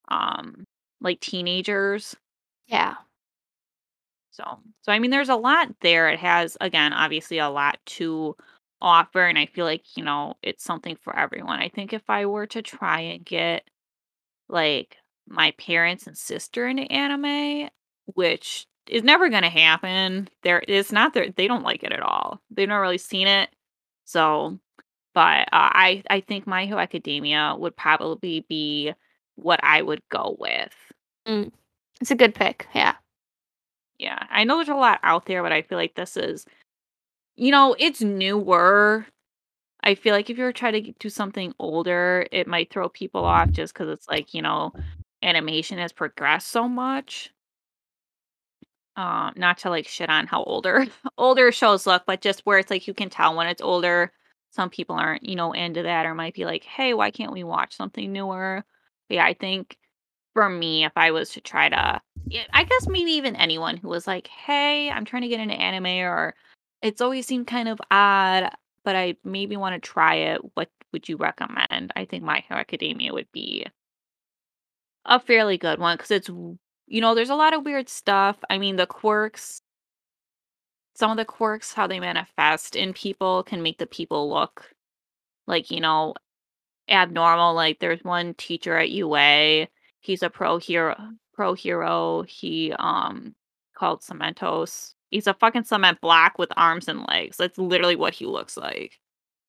um 0.09 0.64
like 1.01 1.21
teenagers. 1.21 2.16
Yeah. 2.66 2.97
So 4.31 4.61
so 4.83 4.92
I 4.92 4.99
mean 4.99 5.11
there's 5.11 5.29
a 5.29 5.37
lot 5.37 5.68
there. 5.81 6.09
It 6.09 6.18
has 6.21 6.57
again 6.61 6.92
obviously 6.92 7.38
a 7.38 7.51
lot 7.51 7.79
to 7.87 8.37
offer 8.81 9.25
and 9.27 9.38
I 9.38 9.47
feel 9.47 9.64
like, 9.64 9.97
you 9.97 10.05
know, 10.05 10.35
it's 10.42 10.64
something 10.64 10.97
for 10.97 11.16
everyone. 11.16 11.61
I 11.61 11.68
think 11.68 11.92
if 11.92 12.09
I 12.09 12.27
were 12.27 12.47
to 12.49 12.62
try 12.62 13.01
and 13.01 13.25
get 13.25 13.68
like 14.49 14.99
my 15.29 15.53
parents 15.53 16.07
and 16.07 16.16
sister 16.18 16.66
into 16.68 16.90
anime, 16.92 17.71
which 18.14 18.66
is 18.88 19.03
never 19.03 19.29
going 19.29 19.42
to 19.42 19.49
happen. 19.49 20.29
There 20.42 20.62
it's 20.66 20.92
not 20.92 21.14
that 21.14 21.37
they 21.37 21.47
don't 21.47 21.64
like 21.64 21.83
it 21.83 21.92
at 21.92 22.03
all. 22.03 22.40
They've 22.51 22.68
not 22.68 22.79
really 22.79 22.99
seen 22.99 23.27
it. 23.27 23.51
So, 24.05 24.59
but 25.14 25.42
uh, 25.53 25.71
I 25.73 26.03
I 26.11 26.21
think 26.21 26.47
My 26.47 26.66
Hero 26.66 26.79
Academia 26.81 27.55
would 27.59 27.77
probably 27.77 28.45
be 28.49 28.92
what 29.37 29.61
I 29.62 29.83
would 29.83 30.03
go 30.11 30.37
with. 30.38 30.75
Mm. 31.27 31.53
It's 32.01 32.11
a 32.11 32.16
good 32.16 32.35
pick. 32.35 32.66
Yeah. 32.75 32.95
Yeah, 33.99 34.18
I 34.31 34.42
know 34.42 34.57
there's 34.57 34.68
a 34.68 34.75
lot 34.75 34.99
out 35.05 35.27
there, 35.27 35.45
but 35.45 35.53
I 35.53 35.62
feel 35.62 35.79
like 35.79 35.95
this 35.95 36.16
is, 36.16 36.45
you 37.37 37.53
know, 37.53 37.77
it's 37.79 38.01
newer. 38.01 39.07
I 39.85 39.95
feel 39.95 40.12
like 40.12 40.29
if 40.29 40.38
you 40.38 40.42
were 40.42 40.53
trying 40.53 40.85
to 40.85 40.92
do 40.99 41.09
something 41.09 41.55
older, 41.61 42.27
it 42.33 42.49
might 42.49 42.71
throw 42.71 42.88
people 42.88 43.25
off 43.25 43.51
just 43.51 43.73
because 43.73 43.88
it's 43.88 44.09
like, 44.09 44.35
you 44.35 44.42
know, 44.42 44.73
animation 45.23 45.79
has 45.79 45.92
progressed 45.92 46.49
so 46.49 46.68
much. 46.68 47.31
Uh, 48.96 49.31
not 49.37 49.57
to 49.59 49.70
like 49.70 49.88
shit 49.88 50.11
on 50.11 50.26
how 50.26 50.42
older 50.44 50.87
older 51.18 51.50
shows 51.50 51.87
look, 51.87 52.02
but 52.07 52.20
just 52.20 52.40
where 52.44 52.59
it's 52.59 52.70
like 52.70 52.87
you 52.87 52.94
can 52.94 53.09
tell 53.09 53.35
when 53.35 53.46
it's 53.46 53.62
older. 53.62 54.12
Some 54.50 54.68
people 54.68 54.96
aren't, 54.96 55.24
you 55.24 55.35
know, 55.35 55.52
into 55.52 55.83
that 55.83 56.05
or 56.05 56.14
might 56.14 56.35
be 56.35 56.44
like, 56.44 56.62
hey, 56.64 56.92
why 56.92 57.11
can't 57.11 57.33
we 57.33 57.42
watch 57.42 57.74
something 57.74 58.12
newer? 58.12 58.62
But 59.09 59.14
yeah, 59.14 59.24
I 59.24 59.33
think 59.33 59.78
for 60.35 60.48
me, 60.48 60.85
if 60.85 60.92
I 60.96 61.11
was 61.11 61.31
to 61.31 61.40
try 61.40 61.70
to, 61.70 62.00
yeah, 62.26 62.44
I 62.52 62.64
guess 62.64 62.87
maybe 62.87 63.12
even 63.12 63.35
anyone 63.37 63.78
who 63.78 63.88
was 63.88 64.07
like, 64.07 64.28
hey, 64.28 64.90
I'm 64.90 65.05
trying 65.07 65.22
to 65.22 65.28
get 65.28 65.40
into 65.40 65.55
anime 65.55 65.87
or 65.87 66.35
it's 66.83 67.00
always 67.00 67.26
seemed 67.26 67.46
kind 67.46 67.68
of 67.68 67.81
odd, 67.90 68.50
but 68.85 68.96
I 68.96 69.16
maybe 69.24 69.57
want 69.57 69.81
to 69.81 69.88
try 69.88 70.16
it. 70.16 70.40
What 70.55 70.68
would 70.92 71.09
you 71.09 71.16
recommend? 71.16 71.92
I 71.96 72.05
think 72.05 72.24
My 72.24 72.44
Hero 72.46 72.61
Academia 72.61 73.12
would 73.12 73.31
be 73.33 73.66
a 75.05 75.18
fairly 75.20 75.59
good 75.59 75.78
one 75.78 75.96
because 75.96 76.11
it's, 76.11 76.31
you 76.92 77.00
know, 77.00 77.14
there's 77.14 77.31
a 77.31 77.35
lot 77.35 77.55
of 77.55 77.64
weird 77.64 77.88
stuff. 77.88 78.37
I 78.50 78.59
mean, 78.59 78.76
the 78.76 78.87
quirks, 78.87 79.62
some 80.94 81.11
of 81.11 81.16
the 81.16 81.24
quirks, 81.24 81.72
how 81.72 81.87
they 81.87 81.98
manifest 81.98 82.76
in 82.76 82.92
people 82.92 83.42
can 83.44 83.62
make 83.62 83.78
the 83.78 83.87
people 83.87 84.28
look 84.28 84.70
like, 85.46 85.70
you 85.70 85.81
know, 85.81 86.12
abnormal. 86.90 87.55
Like 87.55 87.78
there's 87.78 88.05
one 88.05 88.35
teacher 88.35 88.76
at 88.76 88.90
UA, 88.90 89.68
he's 90.00 90.22
a 90.22 90.28
pro 90.28 90.59
hero 90.59 90.94
pro 91.33 91.55
hero. 91.55 92.24
He 92.28 92.74
um 92.78 93.35
called 93.74 94.02
Cementos. 94.02 94.92
He's 95.11 95.26
a 95.26 95.33
fucking 95.35 95.64
cement 95.64 95.98
block 96.02 96.38
with 96.38 96.52
arms 96.59 96.88
and 96.88 97.07
legs. 97.09 97.38
That's 97.38 97.57
literally 97.57 97.96
what 97.96 98.12
he 98.12 98.26
looks 98.26 98.59
like. 98.59 99.00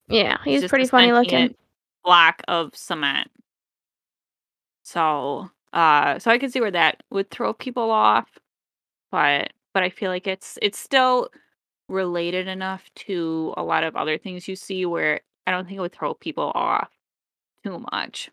Yeah. 0.08 0.38
He's 0.46 0.62
He's 0.62 0.70
pretty 0.70 0.88
funny 0.88 1.12
looking. 1.12 1.56
block 2.06 2.42
of 2.48 2.74
cement. 2.74 3.30
So 4.84 5.50
uh 5.74 6.20
so 6.20 6.32
I 6.32 6.38
can 6.40 6.50
see 6.52 6.62
where 6.62 6.72
that 6.72 7.04
would 7.12 7.30
throw 7.32 7.54
people 7.54 7.92
off, 7.92 8.28
but 9.12 9.54
but 9.74 9.84
I 9.84 9.90
feel 9.92 10.12
like 10.12 10.28
it's 10.28 10.60
it's 10.62 10.80
still 10.80 11.30
related 11.90 12.48
enough 12.48 12.90
to 12.96 13.54
a 13.58 13.64
lot 13.64 13.84
of 13.86 13.96
other 13.96 14.18
things 14.18 14.48
you 14.48 14.56
see 14.58 14.86
where 14.86 15.22
I 15.48 15.52
don't 15.52 15.66
think 15.68 15.78
it 15.78 15.82
would 15.82 15.94
throw 15.94 16.14
people 16.16 16.52
off 16.56 16.90
too 17.66 17.86
much. 17.94 18.32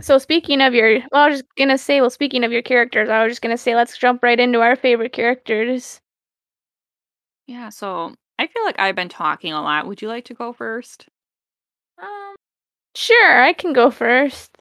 So 0.00 0.18
speaking 0.18 0.60
of 0.60 0.74
your, 0.74 1.00
well, 1.12 1.22
I 1.22 1.28
was 1.28 1.40
just 1.40 1.54
gonna 1.56 1.78
say, 1.78 2.00
well, 2.00 2.10
speaking 2.10 2.44
of 2.44 2.52
your 2.52 2.62
characters, 2.62 3.08
I 3.08 3.22
was 3.22 3.30
just 3.32 3.42
gonna 3.42 3.56
say, 3.56 3.74
let's 3.74 3.96
jump 3.96 4.22
right 4.22 4.38
into 4.38 4.60
our 4.60 4.76
favorite 4.76 5.12
characters. 5.12 6.00
Yeah, 7.46 7.68
so 7.70 8.14
I 8.38 8.46
feel 8.46 8.64
like 8.64 8.78
I've 8.78 8.94
been 8.96 9.08
talking 9.08 9.52
a 9.52 9.62
lot. 9.62 9.86
Would 9.86 10.02
you 10.02 10.08
like 10.08 10.24
to 10.26 10.34
go 10.34 10.52
first? 10.52 11.08
Um, 12.02 12.36
sure, 12.96 13.42
I 13.42 13.52
can 13.54 13.72
go 13.74 13.90
first. 13.90 14.51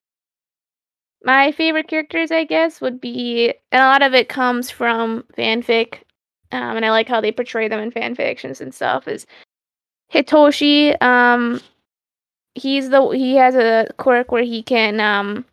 My 1.23 1.51
favorite 1.51 1.87
characters, 1.87 2.31
I 2.31 2.45
guess, 2.45 2.81
would 2.81 2.99
be, 2.99 3.53
and 3.71 3.81
a 3.81 3.87
lot 3.87 4.01
of 4.01 4.13
it 4.13 4.27
comes 4.29 4.71
from 4.71 5.23
fanfic, 5.37 5.99
um, 6.51 6.77
and 6.77 6.85
I 6.85 6.89
like 6.89 7.07
how 7.07 7.21
they 7.21 7.31
portray 7.31 7.67
them 7.67 7.79
in 7.79 7.91
fan 7.91 8.15
fictions 8.15 8.59
and 8.59 8.73
stuff. 8.73 9.07
Is 9.07 9.25
Hitoshi? 10.11 11.01
Um, 11.01 11.61
he's 12.55 12.89
the 12.89 13.07
he 13.09 13.35
has 13.35 13.55
a 13.55 13.87
quirk 13.97 14.31
where 14.31 14.43
he 14.43 14.61
can 14.63 14.99
um 14.99 15.45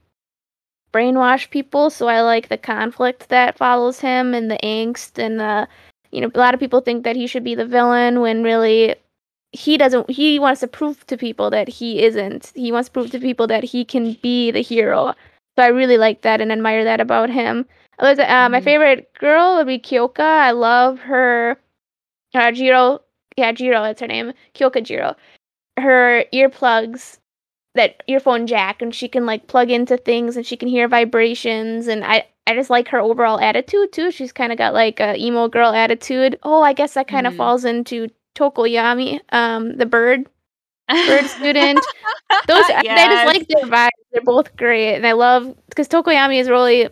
brainwash 0.92 1.50
people, 1.50 1.90
so 1.90 2.08
I 2.08 2.22
like 2.22 2.48
the 2.48 2.58
conflict 2.58 3.28
that 3.28 3.58
follows 3.58 4.00
him 4.00 4.34
and 4.34 4.50
the 4.50 4.58
angst 4.62 5.18
and 5.18 5.38
the 5.38 5.68
you 6.10 6.20
know 6.20 6.30
a 6.34 6.38
lot 6.38 6.54
of 6.54 6.60
people 6.60 6.80
think 6.80 7.04
that 7.04 7.16
he 7.16 7.26
should 7.26 7.44
be 7.44 7.54
the 7.54 7.66
villain 7.66 8.20
when 8.20 8.42
really 8.42 8.94
he 9.52 9.76
doesn't 9.76 10.10
he 10.10 10.38
wants 10.38 10.60
to 10.60 10.66
prove 10.68 11.06
to 11.06 11.16
people 11.16 11.50
that 11.50 11.68
he 11.68 12.02
isn't. 12.02 12.52
He 12.54 12.72
wants 12.72 12.88
to 12.88 12.92
prove 12.92 13.10
to 13.10 13.20
people 13.20 13.46
that 13.48 13.64
he 13.64 13.84
can 13.84 14.14
be 14.22 14.50
the 14.50 14.62
hero. 14.62 15.14
So 15.58 15.64
I 15.64 15.68
really 15.68 15.98
like 15.98 16.22
that 16.22 16.40
and 16.40 16.52
admire 16.52 16.84
that 16.84 17.00
about 17.00 17.30
him. 17.30 17.66
Uh, 17.98 18.14
my 18.48 18.60
Mhm. 18.60 18.62
favorite 18.62 19.12
girl 19.14 19.56
would 19.56 19.66
be 19.66 19.80
Kyoka. 19.80 20.20
I 20.20 20.52
love 20.52 21.00
her 21.00 21.58
uh, 22.32 22.52
Jiro 22.52 23.00
yeah, 23.36 23.50
Jiro, 23.52 23.82
that's 23.82 24.00
her 24.00 24.06
name, 24.06 24.32
Kyoka 24.54 24.82
Jiro. 24.82 25.16
Her 25.78 26.24
earplugs 26.32 27.18
that 27.74 28.02
earphone 28.08 28.46
jack 28.46 28.82
and 28.82 28.94
she 28.94 29.08
can 29.08 29.26
like 29.26 29.48
plug 29.48 29.70
into 29.70 29.96
things 29.96 30.36
and 30.36 30.46
she 30.46 30.56
can 30.56 30.68
hear 30.68 30.86
vibrations 30.88 31.88
and 31.88 32.04
I 32.04 32.26
I 32.46 32.54
just 32.54 32.70
like 32.70 32.88
her 32.88 33.00
overall 33.00 33.40
attitude 33.40 33.92
too. 33.92 34.12
She's 34.12 34.32
kind 34.32 34.52
of 34.52 34.58
got 34.58 34.74
like 34.74 35.00
a 35.00 35.16
emo 35.16 35.48
girl 35.48 35.72
attitude. 35.72 36.38
Oh, 36.44 36.62
I 36.62 36.72
guess 36.72 36.94
that 36.94 37.08
kind 37.08 37.26
of 37.26 37.34
Mhm. 37.34 37.36
falls 37.36 37.64
into 37.64 38.08
Tokoyami, 38.36 39.20
um, 39.32 39.76
the 39.76 39.86
bird 39.86 40.28
bird 40.88 41.26
student. 41.26 41.78
Those 42.46 42.64
I, 42.68 42.82
I 42.88 43.08
just 43.08 43.26
like 43.26 43.48
their 43.48 43.64
vibes. 43.64 43.90
They're 44.12 44.22
both 44.22 44.56
great, 44.56 44.94
and 44.94 45.06
I 45.06 45.12
love 45.12 45.54
because 45.68 45.88
Tokoyami 45.88 46.40
is 46.40 46.48
really 46.48 46.88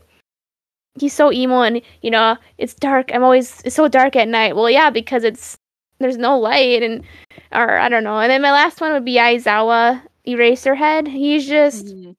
he's 0.98 1.12
so 1.12 1.32
emo 1.32 1.60
and 1.62 1.82
you 2.02 2.10
know 2.10 2.36
it's 2.58 2.74
dark. 2.74 3.10
I'm 3.12 3.22
always 3.22 3.60
it's 3.64 3.76
so 3.76 3.88
dark 3.88 4.16
at 4.16 4.28
night. 4.28 4.56
Well, 4.56 4.70
yeah, 4.70 4.90
because 4.90 5.24
it's 5.24 5.56
there's 5.98 6.16
no 6.16 6.38
light 6.38 6.82
and 6.82 7.04
or 7.52 7.78
I 7.78 7.88
don't 7.88 8.04
know. 8.04 8.18
And 8.18 8.30
then 8.30 8.42
my 8.42 8.52
last 8.52 8.80
one 8.80 8.92
would 8.92 9.04
be 9.04 9.16
Aizawa 9.16 10.02
Eraserhead. 10.26 11.08
He's 11.08 11.46
just 11.46 11.86
Mhm. 11.86 12.16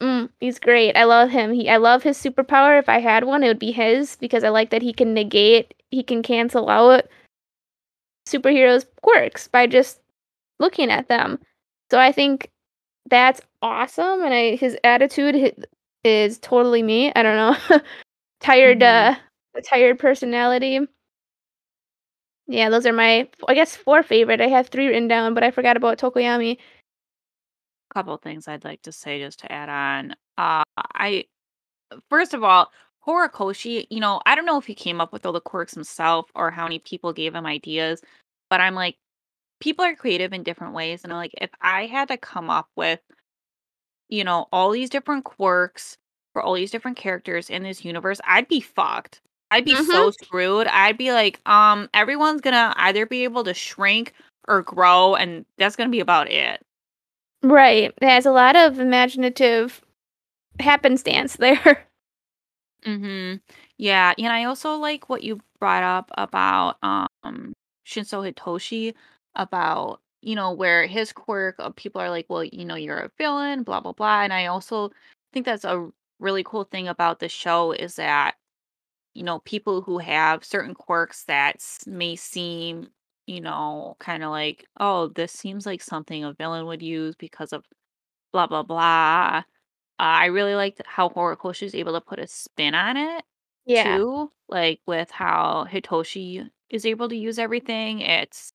Mm, 0.00 0.30
he's 0.38 0.60
great. 0.60 0.96
I 0.96 1.04
love 1.04 1.30
him. 1.30 1.52
He, 1.52 1.68
I 1.68 1.76
love 1.76 2.04
his 2.04 2.16
superpower. 2.18 2.78
If 2.78 2.88
I 2.88 3.00
had 3.00 3.24
one, 3.24 3.42
it 3.42 3.48
would 3.48 3.58
be 3.58 3.72
his 3.72 4.14
because 4.16 4.44
I 4.44 4.48
like 4.48 4.70
that 4.70 4.82
he 4.82 4.92
can 4.92 5.12
negate, 5.12 5.74
he 5.90 6.04
can 6.04 6.22
cancel 6.22 6.68
out 6.68 7.08
superheroes' 8.28 8.86
quirks 9.02 9.48
by 9.48 9.66
just 9.66 10.00
looking 10.58 10.90
at 10.90 11.08
them. 11.08 11.38
So 11.90 11.98
I 11.98 12.12
think 12.12 12.50
that's 13.10 13.40
awesome, 13.62 14.22
and 14.22 14.34
I, 14.34 14.56
his 14.56 14.76
attitude 14.84 15.66
is 16.04 16.38
totally 16.38 16.82
me. 16.82 17.12
I 17.14 17.22
don't 17.22 17.36
know, 17.36 17.80
tired, 18.40 18.80
Mhm. 18.80 19.16
uh, 19.16 19.18
a 19.56 19.62
tired 19.62 19.98
personality. 19.98 20.80
Yeah, 22.46 22.70
those 22.70 22.86
are 22.86 22.92
my, 22.92 23.28
I 23.46 23.54
guess, 23.54 23.76
four 23.76 24.02
favorite. 24.02 24.40
I 24.40 24.48
have 24.48 24.68
three 24.68 24.86
written 24.86 25.06
down, 25.08 25.34
but 25.34 25.42
I 25.44 25.50
forgot 25.50 25.76
about 25.76 25.98
Tokoyami. 25.98 26.56
A 27.90 27.94
couple 27.94 28.16
things 28.18 28.48
I'd 28.48 28.64
like 28.64 28.82
to 28.82 28.92
say 28.92 29.20
just 29.20 29.40
to 29.40 29.52
add 29.52 29.68
on. 29.68 30.12
Uh, 30.38 30.62
I 30.94 31.24
first 32.10 32.34
of 32.34 32.44
all, 32.44 32.70
Horikoshi, 33.06 33.86
you 33.90 34.00
know, 34.00 34.20
I 34.26 34.34
don't 34.34 34.46
know 34.46 34.58
if 34.58 34.66
he 34.66 34.74
came 34.74 35.00
up 35.00 35.12
with 35.12 35.24
all 35.26 35.32
the 35.32 35.40
quirks 35.40 35.74
himself 35.74 36.30
or 36.34 36.50
how 36.50 36.64
many 36.64 36.78
people 36.78 37.12
gave 37.12 37.34
him 37.34 37.46
ideas, 37.46 38.02
but 38.50 38.60
I'm 38.60 38.74
like, 38.74 38.96
people 39.60 39.84
are 39.84 39.94
creative 39.96 40.32
in 40.32 40.42
different 40.42 40.74
ways, 40.74 41.04
and 41.04 41.12
I'm 41.12 41.18
like, 41.18 41.34
if 41.40 41.50
I 41.60 41.86
had 41.86 42.08
to 42.08 42.16
come 42.16 42.50
up 42.50 42.68
with, 42.76 43.00
you 44.08 44.24
know, 44.24 44.46
all 44.52 44.70
these 44.70 44.90
different 44.90 45.24
quirks 45.24 45.96
for 46.32 46.42
all 46.42 46.54
these 46.54 46.70
different 46.70 46.96
characters 46.96 47.50
in 47.50 47.62
this 47.62 47.84
universe, 47.84 48.20
I'd 48.24 48.48
be 48.48 48.60
fucked. 48.60 49.20
I'd 49.50 49.64
be 49.64 49.76
so 49.76 50.10
screwed. 50.10 50.66
I'd 50.66 50.98
be 50.98 51.12
like, 51.12 51.40
um, 51.46 51.88
everyone's 51.94 52.40
gonna 52.40 52.74
either 52.76 53.06
be 53.06 53.24
able 53.24 53.44
to 53.44 53.54
shrink 53.54 54.12
or 54.46 54.62
grow, 54.62 55.14
and 55.14 55.44
that's 55.58 55.76
gonna 55.76 55.90
be 55.90 56.00
about 56.00 56.30
it. 56.30 56.60
Right. 57.42 57.92
There's 58.00 58.26
a 58.26 58.32
lot 58.32 58.56
of 58.56 58.78
imaginative 58.80 59.80
happenstance 60.60 61.36
there. 61.36 61.86
Mhm. 62.86 63.40
Yeah, 63.76 64.14
and 64.18 64.28
I 64.28 64.44
also 64.44 64.74
like 64.76 65.08
what 65.08 65.22
you 65.22 65.40
brought 65.58 65.82
up 65.82 66.10
about 66.16 66.76
um 66.82 67.54
Shinso 67.86 68.22
Hitoshi 68.32 68.94
about, 69.34 70.00
you 70.22 70.34
know, 70.34 70.52
where 70.52 70.86
his 70.86 71.12
quirk 71.12 71.56
of 71.58 71.76
people 71.76 72.00
are 72.00 72.10
like, 72.10 72.26
well, 72.28 72.44
you 72.44 72.64
know, 72.64 72.74
you're 72.76 72.98
a 72.98 73.10
villain, 73.18 73.62
blah 73.64 73.80
blah 73.80 73.92
blah. 73.92 74.22
And 74.22 74.32
I 74.32 74.46
also 74.46 74.90
think 75.32 75.46
that's 75.46 75.64
a 75.64 75.90
really 76.20 76.44
cool 76.44 76.64
thing 76.64 76.88
about 76.88 77.20
the 77.20 77.28
show 77.28 77.72
is 77.72 77.96
that, 77.96 78.36
you 79.14 79.22
know, 79.24 79.40
people 79.40 79.82
who 79.82 79.98
have 79.98 80.44
certain 80.44 80.74
quirks 80.74 81.24
that 81.24 81.56
s- 81.56 81.86
may 81.86 82.16
seem, 82.16 82.88
you 83.26 83.40
know, 83.40 83.96
kind 84.00 84.22
of 84.24 84.30
like, 84.30 84.66
oh, 84.80 85.08
this 85.08 85.32
seems 85.32 85.66
like 85.66 85.82
something 85.82 86.24
a 86.24 86.32
villain 86.34 86.66
would 86.66 86.82
use 86.82 87.14
because 87.16 87.52
of 87.52 87.64
blah 88.32 88.46
blah 88.46 88.62
blah. 88.62 89.38
Uh, 90.00 90.02
I 90.02 90.26
really 90.26 90.54
liked 90.56 90.82
how 90.86 91.08
Horikoshi 91.10 91.64
is 91.64 91.74
able 91.74 91.92
to 91.94 92.00
put 92.00 92.18
a 92.20 92.26
spin 92.28 92.74
on 92.74 92.96
it 92.96 93.24
Yeah. 93.64 94.00
too, 94.00 94.32
like 94.48 94.80
with 94.86 95.10
how 95.10 95.66
Hitoshi 95.70 96.50
is 96.70 96.86
able 96.86 97.08
to 97.10 97.16
use 97.16 97.38
everything. 97.38 98.00
It's, 98.00 98.52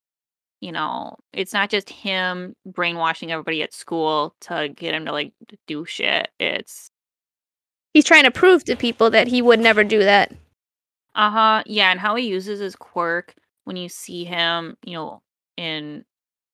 you 0.64 0.72
know, 0.72 1.16
it's 1.34 1.52
not 1.52 1.70
just 1.70 1.90
him 1.90 2.56
brainwashing 2.66 3.30
everybody 3.30 3.62
at 3.62 3.74
school 3.74 4.34
to 4.40 4.70
get 4.74 4.94
him 4.94 5.04
to 5.06 5.12
like 5.12 5.32
do 5.66 5.84
shit. 5.84 6.30
It's, 6.40 6.90
He's 7.94 8.04
trying 8.04 8.24
to 8.24 8.30
prove 8.30 8.64
to 8.64 8.76
people 8.76 9.10
that 9.10 9.28
he 9.28 9.42
would 9.42 9.60
never 9.60 9.84
do 9.84 10.00
that. 10.00 10.32
uh 11.14 11.30
huh, 11.30 11.62
yeah, 11.66 11.90
and 11.90 12.00
how 12.00 12.14
he 12.16 12.26
uses 12.26 12.58
his 12.60 12.76
quirk 12.76 13.34
when 13.64 13.76
you 13.76 13.88
see 13.88 14.24
him, 14.24 14.76
you 14.84 14.94
know, 14.94 15.22
in. 15.56 16.04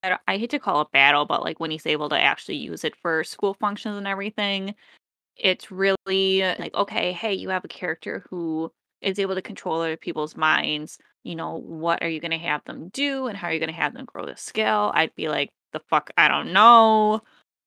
I, 0.03 0.18
I 0.29 0.38
hate 0.38 0.51
to 0.51 0.59
call 0.59 0.81
it 0.83 0.92
battle, 0.92 1.27
but 1.27 1.42
like 1.42 1.61
when 1.61 1.70
he's 1.70 1.87
able 1.87 2.09
to 2.11 2.18
actually 2.20 2.57
use 2.57 2.85
it 2.85 2.96
for 2.96 3.25
school 3.25 3.55
functions 3.55 3.96
and 3.96 4.07
everything, 4.07 4.75
it's 5.37 5.70
really 5.73 6.42
like, 6.59 6.75
okay, 6.75 7.12
hey, 7.12 7.35
you 7.35 7.51
have 7.51 7.64
a 7.64 7.68
character 7.68 8.25
who 8.31 8.73
is 9.03 9.18
able 9.18 9.35
to 9.37 9.42
control 9.42 9.81
other 9.81 9.96
people's 9.96 10.37
minds. 10.37 10.99
You 11.23 11.35
know, 11.35 11.57
what 11.57 12.03
are 12.03 12.09
you 12.09 12.21
going 12.21 12.31
to 12.31 12.39
have 12.39 12.65
them 12.65 12.89
do 12.89 13.27
and 13.27 13.37
how 13.37 13.49
are 13.49 13.53
you 13.53 13.61
going 13.61 13.73
to 13.73 13.75
have 13.75 13.95
them 13.95 14.07
grow 14.07 14.27
the 14.27 14.37
skill? 14.37 14.91
I'd 14.95 15.15
be 15.15 15.29
like, 15.29 15.51
the 15.73 15.81
fuck, 15.89 16.11
I 16.17 16.29
don't 16.29 16.53
know. 16.53 17.23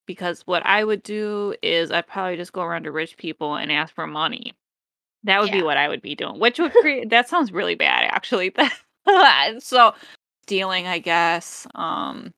Because 0.06 0.42
what 0.46 0.66
I 0.66 0.84
would 0.84 1.04
do 1.04 1.56
is 1.62 1.92
I'd 1.92 2.08
probably 2.08 2.36
just 2.36 2.52
go 2.52 2.62
around 2.62 2.84
to 2.84 2.92
rich 2.92 3.16
people 3.16 3.56
and 3.56 3.72
ask 3.72 3.94
for 3.94 4.08
money. 4.08 4.54
That 5.24 5.40
would 5.40 5.52
be 5.52 5.64
what 5.64 5.78
I 5.78 5.88
would 5.88 6.02
be 6.02 6.16
doing, 6.16 6.40
which 6.40 6.60
would 6.60 6.74
create, 6.82 7.10
that 7.10 7.30
sounds 7.30 7.54
really 7.54 7.76
bad, 7.76 8.06
actually. 8.12 8.54
so, 9.60 9.94
stealing, 10.44 10.88
I 10.88 11.00
guess. 11.00 11.66
Um, 11.76 12.34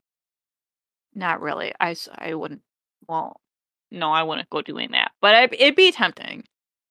not 1.14 1.40
really. 1.40 1.72
I 1.80 1.96
I 2.16 2.34
wouldn't, 2.34 2.62
well, 3.08 3.40
no, 3.90 4.12
I 4.12 4.22
wouldn't 4.22 4.50
go 4.50 4.62
doing 4.62 4.90
that, 4.92 5.12
but 5.20 5.34
I, 5.34 5.44
it'd 5.44 5.74
be 5.74 5.90
tempting. 5.90 6.44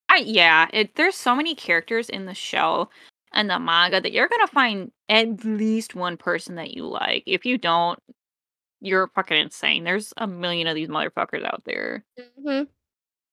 I 0.10 0.18
yeah, 0.18 0.68
it 0.74 0.96
there's 0.96 1.16
so 1.16 1.36
many 1.36 1.56
characters 1.56 2.10
in 2.10 2.26
the 2.26 2.34
show 2.34 2.90
and 3.36 3.50
the 3.50 3.60
manga 3.60 4.02
that 4.02 4.12
you're 4.14 4.28
gonna 4.30 4.48
find 4.48 4.92
at 5.10 5.46
least 5.46 5.96
one 5.96 6.18
person 6.18 6.56
that 6.56 6.74
you 6.74 6.88
like. 6.88 7.24
If 7.28 7.46
you 7.46 7.58
don't, 7.58 8.00
you're 8.82 9.08
fucking 9.16 9.38
insane. 9.38 9.84
There's 9.84 10.14
a 10.18 10.28
million 10.28 10.68
of 10.68 10.76
these 10.76 10.90
motherfuckers 10.90 11.46
out 11.46 11.64
there. 11.66 12.06
hmm 12.44 12.64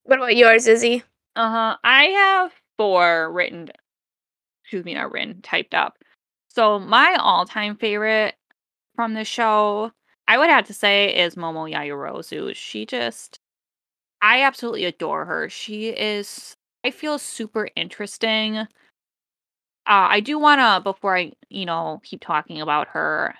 What 0.05 0.19
about 0.19 0.37
yours, 0.37 0.67
Izzy? 0.69 1.03
Uh 1.37 1.51
huh. 1.51 1.77
I 1.85 2.05
have 2.07 2.53
four 2.79 3.33
written. 3.33 3.71
Excuse 4.65 4.85
me, 4.85 4.95
not 4.95 5.13
written, 5.13 5.41
typed 5.43 5.75
up. 5.75 5.99
So 6.49 6.79
my 6.79 7.17
all-time 7.21 7.77
favorite 7.77 8.35
from 8.97 9.15
the 9.15 9.25
show, 9.25 9.93
I 10.29 10.39
would 10.39 10.51
have 10.51 10.67
to 10.67 10.75
say, 10.75 11.15
is 11.17 11.35
Momo 11.37 11.71
Yaoyorozu. 11.73 12.55
She 12.57 12.87
just, 12.87 13.41
I 14.23 14.43
absolutely 14.43 14.85
adore 14.87 15.25
her. 15.27 15.49
She 15.51 15.89
is, 15.91 16.57
I 16.85 16.91
feel 16.93 17.19
super 17.19 17.69
interesting. 17.77 18.67
Uh, 19.87 20.07
I 20.11 20.21
do 20.21 20.39
want 20.39 20.61
to, 20.61 20.81
before 20.83 21.17
I, 21.17 21.33
you 21.49 21.67
know, 21.67 22.01
keep 22.05 22.21
talking 22.21 22.61
about 22.61 22.89
her, 22.89 23.35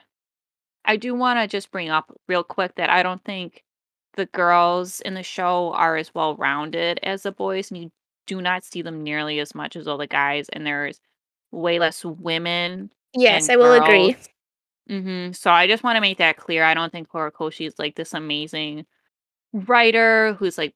I 0.85 0.97
do 0.97 1.15
want 1.15 1.39
to 1.39 1.47
just 1.47 1.71
bring 1.71 1.89
up 1.89 2.13
real 2.29 2.43
quick 2.43 2.75
that 2.77 2.91
I 2.91 3.03
don't 3.03 3.23
think 3.25 3.63
the 4.15 4.27
girls 4.27 5.01
in 5.01 5.15
the 5.15 5.23
show 5.23 5.73
are 5.73 5.97
as 5.97 6.15
well 6.15 6.37
rounded 6.37 6.99
as 7.03 7.23
the 7.23 7.33
boys, 7.33 7.71
and 7.71 7.81
you 7.81 7.93
do 8.27 8.41
not 8.43 8.65
see 8.65 8.83
them 8.83 9.03
nearly 9.03 9.39
as 9.39 9.55
much 9.55 9.77
as 9.77 9.87
all 9.87 9.99
the 9.99 10.07
guys, 10.07 10.49
and 10.49 10.67
there's 10.67 11.01
way 11.53 11.79
less 11.79 12.05
women. 12.05 12.91
Yes, 13.15 13.49
I 13.49 13.57
will 13.57 13.75
agree. 13.75 14.13
girls. 14.13 14.29
Mhm. 14.91 15.37
So 15.37 15.51
I 15.51 15.67
just 15.69 15.85
want 15.85 15.97
to 15.97 16.01
make 16.01 16.19
that 16.19 16.37
clear. 16.37 16.65
I 16.65 16.75
don't 16.75 16.91
think 16.91 17.09
Horikoshi 17.09 17.67
is 17.67 17.79
like 17.79 17.95
this 17.95 18.15
amazing 18.15 18.85
writer 19.53 20.35
who's 20.35 20.59
like 20.59 20.75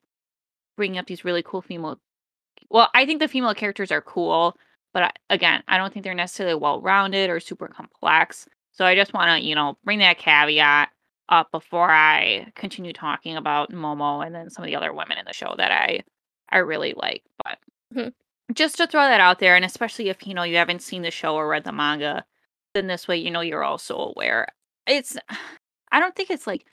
bringing 0.77 0.97
up 0.97 1.07
these 1.07 1.25
really 1.25 1.43
cool 1.43 1.61
female. 1.61 1.99
Well, 2.69 2.89
I 2.93 3.05
think 3.05 3.19
the 3.19 3.27
female 3.27 3.53
characters 3.53 3.91
are 3.91 4.01
cool, 4.01 4.57
but 4.97 5.15
again, 5.29 5.61
I 5.67 5.77
don't 5.77 5.93
think 5.93 6.03
they're 6.03 6.15
necessarily 6.15 6.55
well 6.55 6.81
rounded 6.81 7.29
or 7.29 7.39
super 7.39 7.67
complex. 7.67 8.47
So 8.71 8.83
I 8.83 8.95
just 8.95 9.13
want 9.13 9.29
to, 9.29 9.47
you 9.47 9.53
know, 9.53 9.77
bring 9.83 9.99
that 9.99 10.17
caveat 10.17 10.89
up 11.29 11.51
before 11.51 11.91
I 11.91 12.51
continue 12.55 12.93
talking 12.93 13.37
about 13.37 13.71
Momo 13.71 14.25
and 14.25 14.33
then 14.33 14.49
some 14.49 14.63
of 14.63 14.67
the 14.67 14.75
other 14.75 14.91
women 14.91 15.19
in 15.19 15.25
the 15.25 15.33
show 15.33 15.53
that 15.57 15.71
I 15.71 16.01
I 16.49 16.57
really 16.59 16.95
like. 16.97 17.21
But 17.43 17.59
Mhm. 17.93 18.13
just 18.53 18.77
to 18.77 18.87
throw 18.87 19.03
that 19.03 19.19
out 19.19 19.37
there, 19.37 19.55
and 19.55 19.63
especially 19.65 20.09
if 20.09 20.25
you 20.25 20.33
know 20.33 20.41
you 20.43 20.57
haven't 20.57 20.81
seen 20.81 21.03
the 21.03 21.11
show 21.11 21.35
or 21.35 21.47
read 21.47 21.63
the 21.63 21.71
manga, 21.71 22.25
then 22.73 22.87
this 22.87 23.07
way 23.07 23.17
you 23.17 23.29
know 23.29 23.41
you're 23.41 23.63
also 23.63 23.97
aware. 23.97 24.47
It's 24.87 25.15
I 25.91 25.99
don't 25.99 26.15
think 26.15 26.31
it's 26.31 26.47
like 26.47 26.65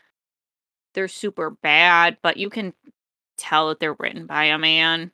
they're 0.94 1.08
super 1.08 1.50
bad, 1.50 2.18
but 2.22 2.36
you 2.36 2.48
can 2.50 2.72
tell 3.38 3.68
that 3.68 3.80
they're 3.80 3.94
written 3.94 4.26
by 4.26 4.44
a 4.46 4.58
man. 4.58 5.12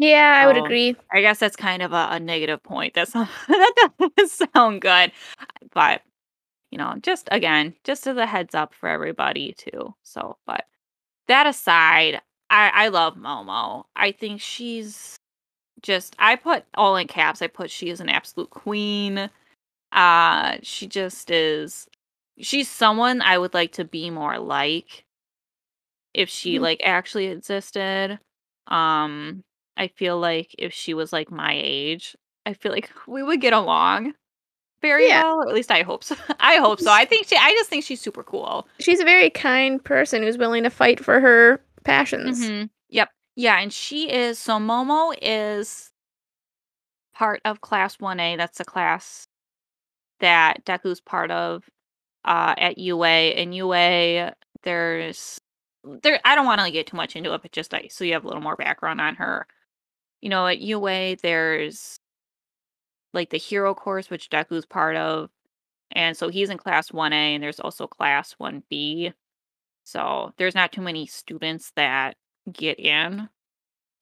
Yeah, 0.00 0.40
I 0.42 0.46
would 0.46 0.56
So, 0.56 0.64
agree. 0.64 0.96
I 1.12 1.20
guess 1.20 1.38
that's 1.38 1.56
kind 1.56 1.82
of 1.82 1.92
a, 1.92 2.08
a 2.12 2.20
negative 2.20 2.62
point. 2.62 2.94
That's 2.94 3.14
not, 3.16 3.28
that 3.48 3.92
doesn't 4.16 4.50
sound 4.54 4.80
good, 4.80 5.12
but 5.72 6.02
you 6.70 6.78
know, 6.78 6.96
just 7.02 7.28
again, 7.32 7.74
just 7.84 8.06
as 8.08 8.16
a 8.18 8.26
heads 8.26 8.54
up 8.54 8.74
for 8.74 8.88
everybody 8.88 9.54
too. 9.54 9.94
So, 10.04 10.38
but 10.46 10.66
that 11.28 11.46
aside, 11.46 12.20
I 12.50 12.70
I 12.74 12.88
love 12.88 13.16
Momo. 13.16 13.84
I 13.96 14.12
think 14.12 14.40
she's 14.42 15.16
just 15.82 16.16
I 16.18 16.36
put 16.36 16.64
all 16.74 16.96
in 16.96 17.08
caps. 17.08 17.42
I 17.42 17.48
put 17.48 17.70
she 17.70 17.90
is 17.90 18.00
an 18.00 18.10
absolute 18.10 18.50
queen. 18.50 19.30
Uh 19.92 20.58
she 20.62 20.86
just 20.88 21.30
is 21.30 21.88
she's 22.40 22.68
someone 22.70 23.22
I 23.22 23.38
would 23.38 23.54
like 23.54 23.72
to 23.74 23.84
be 23.84 24.10
more 24.10 24.38
like 24.38 25.04
if 26.14 26.28
she 26.28 26.56
Mhm. 26.58 26.62
like 26.62 26.80
actually 26.84 27.26
existed. 27.26 28.18
Um 28.66 29.42
I 29.76 29.88
feel 29.88 30.18
like 30.18 30.54
if 30.58 30.72
she 30.72 30.94
was 30.94 31.12
like 31.12 31.30
my 31.30 31.52
age, 31.54 32.16
I 32.46 32.54
feel 32.54 32.72
like 32.72 32.90
we 33.06 33.22
would 33.22 33.40
get 33.40 33.52
along 33.52 34.14
very 34.82 35.08
Yeah. 35.08 35.22
well, 35.22 35.42
or 35.42 35.48
at 35.48 35.54
least 35.54 35.70
I 35.70 35.82
hope 35.82 36.02
so. 36.04 36.16
I 36.40 36.56
hope 36.56 36.80
so. 36.80 36.90
I 36.90 37.04
think 37.06 37.26
she 37.28 37.36
I 37.36 37.50
just 37.52 37.68
think 37.70 37.84
she's 37.84 38.00
super 38.00 38.22
cool. 38.22 38.66
She's 38.78 39.00
a 39.00 39.04
very 39.04 39.30
kind 39.30 39.82
person 39.82 40.22
who's 40.22 40.38
willing 40.38 40.62
to 40.64 40.70
fight 40.70 41.02
for 41.04 41.20
her 41.20 41.62
passions. 41.84 42.40
Mhm. 42.40 42.70
Yep. 42.88 43.08
Yeah, 43.36 43.58
and 43.60 43.72
she 43.72 44.10
is 44.10 44.38
so 44.38 44.58
Momo 44.58 45.14
is 45.22 45.90
part 47.14 47.40
of 47.44 47.60
class 47.60 47.96
1A. 47.98 48.36
That's 48.36 48.58
the 48.58 48.64
class 48.64 49.26
that 50.20 50.64
Deku's 50.64 51.00
part 51.00 51.30
of 51.30 51.64
uh 52.24 52.54
at 52.58 52.78
UA. 52.78 53.06
And 53.36 53.54
UA, 53.54 54.32
there's 54.62 55.40
there 56.02 56.20
I 56.24 56.34
don't 56.34 56.46
want 56.46 56.60
to 56.60 56.70
get 56.70 56.86
too 56.86 56.96
much 56.96 57.16
into 57.16 57.32
it, 57.34 57.42
but 57.42 57.52
just 57.52 57.72
like 57.72 57.92
so 57.92 58.04
you 58.04 58.12
have 58.14 58.24
a 58.24 58.26
little 58.26 58.42
more 58.42 58.56
background 58.56 59.00
on 59.00 59.14
her. 59.16 59.46
You 60.20 60.28
know, 60.28 60.46
at 60.46 60.60
UA 60.60 61.16
there's 61.22 61.98
like 63.12 63.30
the 63.30 63.38
hero 63.38 63.74
course 63.74 64.10
which 64.10 64.30
Deku's 64.30 64.66
part 64.66 64.96
of. 64.96 65.30
And 65.92 66.16
so 66.16 66.28
he's 66.28 66.50
in 66.50 66.58
class 66.58 66.90
1A 66.90 67.12
and 67.12 67.42
there's 67.42 67.60
also 67.60 67.86
class 67.86 68.36
1B. 68.40 69.12
So 69.84 70.32
there's 70.36 70.54
not 70.54 70.72
too 70.72 70.82
many 70.82 71.06
students 71.06 71.72
that 71.76 72.16
get 72.52 72.78
in. 72.78 73.28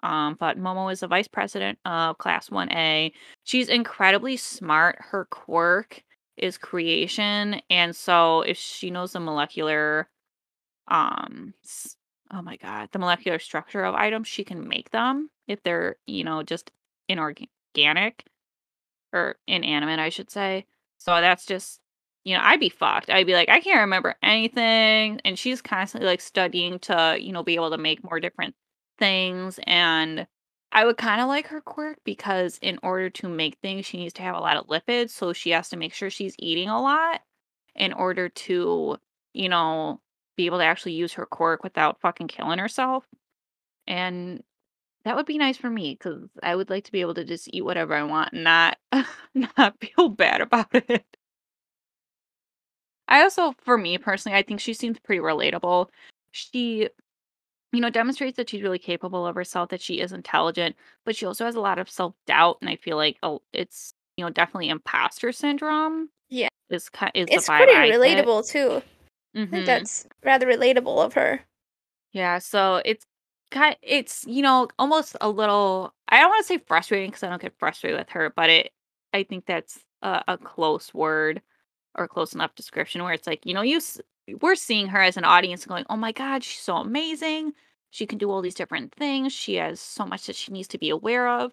Um, 0.03 0.37
but 0.39 0.59
Momo 0.59 0.93
is 0.93 1.01
the 1.01 1.09
vice 1.09 1.29
president 1.29 1.79
of 1.85 2.19
class 2.19 2.51
1A. 2.51 3.13
She's 3.45 3.69
incredibly 3.69 4.37
smart. 4.37 4.97
Her 5.01 5.25
quirk 5.31 6.03
is 6.37 6.59
creation. 6.59 7.61
And 7.71 7.97
so 7.97 8.43
if 8.43 8.57
she 8.57 8.91
knows 8.91 9.13
the 9.13 9.21
molecular 9.21 10.09
um 10.89 11.53
oh 12.33 12.43
my 12.43 12.57
god, 12.57 12.89
the 12.93 12.99
molecular 12.99 13.39
structure 13.39 13.85
of 13.85 13.95
items, 13.95 14.29
she 14.29 14.45
can 14.45 14.69
make 14.69 14.91
them 14.91 15.31
if 15.49 15.63
they're, 15.63 15.97
you 16.07 16.25
know, 16.25 16.43
just 16.43 16.71
inorganic 17.09 18.25
or 19.13 19.37
inanimate, 19.47 19.99
I 19.99 20.11
should 20.11 20.31
say. 20.31 20.67
So 20.99 21.21
that's 21.21 21.47
just, 21.47 21.81
you 22.25 22.37
know, 22.37 22.43
I'd 22.43 22.61
be 22.61 22.69
fucked. 22.69 23.11
I'd 23.11 23.27
be 23.27 23.35
like, 23.35 23.49
I 23.49 23.61
can't 23.61 23.81
remember 23.81 24.15
anything. 24.23 25.21
And 25.25 25.39
she's 25.39 25.63
constantly 25.63 26.09
like 26.09 26.21
studying 26.21 26.79
to, 26.81 27.17
you 27.19 27.33
know, 27.33 27.43
be 27.43 27.55
able 27.55 27.71
to 27.71 27.79
make 27.79 28.05
more 28.05 28.21
different 28.21 28.55
things. 28.99 29.59
And 29.67 30.27
I 30.71 30.85
would 30.85 30.99
kind 30.99 31.21
of 31.21 31.29
like 31.29 31.47
her 31.47 31.63
quirk 31.63 31.99
because 32.05 32.59
in 32.61 32.79
order 32.83 33.09
to 33.11 33.29
make 33.29 33.57
things, 33.63 33.87
she 33.87 33.97
needs 33.97 34.13
to 34.15 34.23
have 34.23 34.37
a 34.37 34.41
lot 34.41 34.57
of 34.57 34.67
lipids. 34.67 35.11
So 35.11 35.33
she 35.33 35.51
has 35.51 35.71
to 35.71 35.77
make 35.77 35.95
sure 35.95 36.11
she's 36.11 36.35
eating 36.39 36.69
a 36.69 36.81
lot 36.81 37.23
in 37.75 37.93
order 37.93 38.29
to, 38.29 38.99
you 39.33 39.49
know, 39.49 40.01
be 40.37 40.47
able 40.47 40.59
to 40.59 40.65
actually 40.65 40.93
use 40.93 41.15
her 41.15 41.27
quirk 41.27 41.63
without 41.63 42.01
fucking 42.01 42.29
killing 42.29 42.59
herself. 42.59 43.05
And 43.87 44.43
that 45.09 45.17
would 45.17 45.25
be 45.25 45.39
nice 45.39 45.57
for 45.57 45.71
me 45.71 45.97
because 45.99 46.29
I 46.43 46.55
would 46.55 46.69
like 46.69 46.85
to 46.85 46.93
be 46.93 47.01
able 47.01 47.15
to 47.15 47.25
just 47.25 47.49
eat 47.51 47.65
whatever 47.65 47.95
I 47.95 48.03
want 48.03 48.35
and 48.35 48.45
not 48.45 48.77
not 49.35 49.75
feel 49.81 50.11
bad 50.11 50.43
about 50.43 50.69
it. 50.75 51.07
I 53.09 53.23
also, 53.23 53.55
for 53.65 53.79
me 53.79 53.97
personally, 53.97 54.37
I 54.37 54.43
think 54.43 54.61
she 54.61 54.75
seems 54.75 54.99
pretty 54.99 55.23
relatable. 55.23 55.87
She, 56.33 56.91
you 57.73 57.81
know, 57.81 57.89
demonstrates 57.89 58.37
that 58.37 58.51
she's 58.51 58.61
really 58.61 58.79
capable 58.79 59.27
of 59.27 59.35
herself, 59.35 59.71
that 59.71 59.81
she 59.81 59.95
is 59.99 60.13
intelligent, 60.13 60.77
but 61.07 61.17
she 61.17 61.25
also 61.25 61.47
has 61.47 61.55
a 61.55 61.61
lot 61.63 61.79
of 61.79 61.89
self 61.89 62.15
doubt, 62.27 62.59
and 62.61 62.69
I 62.69 62.77
feel 62.77 62.99
like 62.99 63.17
oh, 63.23 63.41
it's 63.55 63.95
you 64.19 64.27
know 64.27 64.31
definitely 64.31 64.69
imposter 64.69 65.33
syndrome. 65.33 66.11
Yeah. 66.29 66.49
Is 66.69 66.91
is 67.15 67.29
the 67.29 67.33
It's 67.33 67.47
pretty 67.47 67.73
I 67.73 67.89
get. 67.89 67.99
relatable 67.99 68.47
too. 68.51 68.73
I 68.77 69.47
think 69.47 69.53
Mhm. 69.63 69.65
that's 69.65 70.07
rather 70.23 70.47
relatable 70.47 71.03
of 71.03 71.15
her. 71.15 71.41
Yeah, 72.13 72.41
so 72.41 72.83
it's 72.85 73.07
kind 73.51 73.77
it's, 73.83 74.25
you 74.27 74.43
know, 74.43 74.69
almost 74.79 75.17
a 75.21 75.29
little 75.31 75.95
I 76.09 76.21
don't 76.21 76.31
want 76.31 76.43
to 76.45 76.49
say 76.49 76.59
frustrating 76.59 77.11
because 77.11 77.23
I 77.23 77.29
don't 77.29 77.43
get 77.43 77.59
frustrated 77.59 77.99
with 77.99 78.11
her, 78.11 78.33
but 78.37 78.51
it 78.51 78.73
I 79.13 79.23
think 79.25 79.47
that's 79.47 79.85
a, 80.03 80.23
a 80.29 80.39
close 80.39 80.93
word 80.95 81.43
or 81.97 82.09
close 82.09 82.35
enough 82.35 82.55
description 82.55 83.03
where 83.05 83.13
it's 83.15 83.27
like, 83.27 83.47
you 83.47 83.55
know, 83.55 83.63
you 83.63 83.81
we're 84.43 84.55
seeing 84.57 84.89
her 84.89 85.01
as 85.03 85.17
an 85.17 85.25
audience 85.25 85.67
going, 85.67 85.85
"Oh 85.91 85.97
my 85.97 86.13
god, 86.13 86.45
she's 86.45 86.61
so 86.63 86.77
amazing. 86.77 87.53
She 87.91 88.07
can 88.07 88.19
do 88.19 88.31
all 88.31 88.43
these 88.43 88.55
different 88.55 88.93
things. 88.95 89.33
She 89.33 89.55
has 89.57 89.81
so 89.81 90.05
much 90.07 90.27
that 90.27 90.37
she 90.37 90.53
needs 90.53 90.69
to 90.69 90.79
be 90.79 90.91
aware 90.91 91.29
of." 91.29 91.53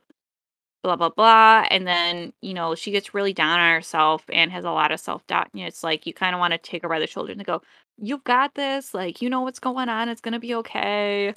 Blah 0.84 0.95
blah 0.97 1.10
blah, 1.10 1.65
and 1.71 1.88
then 1.88 2.31
you 2.41 2.53
know 2.53 2.75
she 2.75 2.91
gets 2.91 3.13
really 3.15 3.34
down 3.34 3.60
on 3.60 3.73
herself 3.73 4.23
and 4.31 4.51
has 4.51 4.65
a 4.65 4.71
lot 4.71 4.91
of 4.91 4.99
self 4.99 5.25
doubt. 5.27 5.49
And 5.53 5.63
it's 5.63 5.84
like 5.84 6.05
you 6.05 6.13
kind 6.13 6.36
of 6.36 6.39
want 6.39 6.51
to 6.53 6.60
take 6.60 6.84
her 6.84 6.89
by 6.89 6.99
the 6.99 7.08
shoulder 7.08 7.31
and 7.34 7.43
go, 7.45 7.62
"You've 7.97 8.23
got 8.23 8.53
this. 8.55 8.93
Like 8.93 9.19
you 9.21 9.29
know 9.31 9.41
what's 9.41 9.60
going 9.60 9.89
on. 9.89 10.10
It's 10.10 10.21
gonna 10.21 10.39
be 10.39 10.53
okay." 10.55 11.34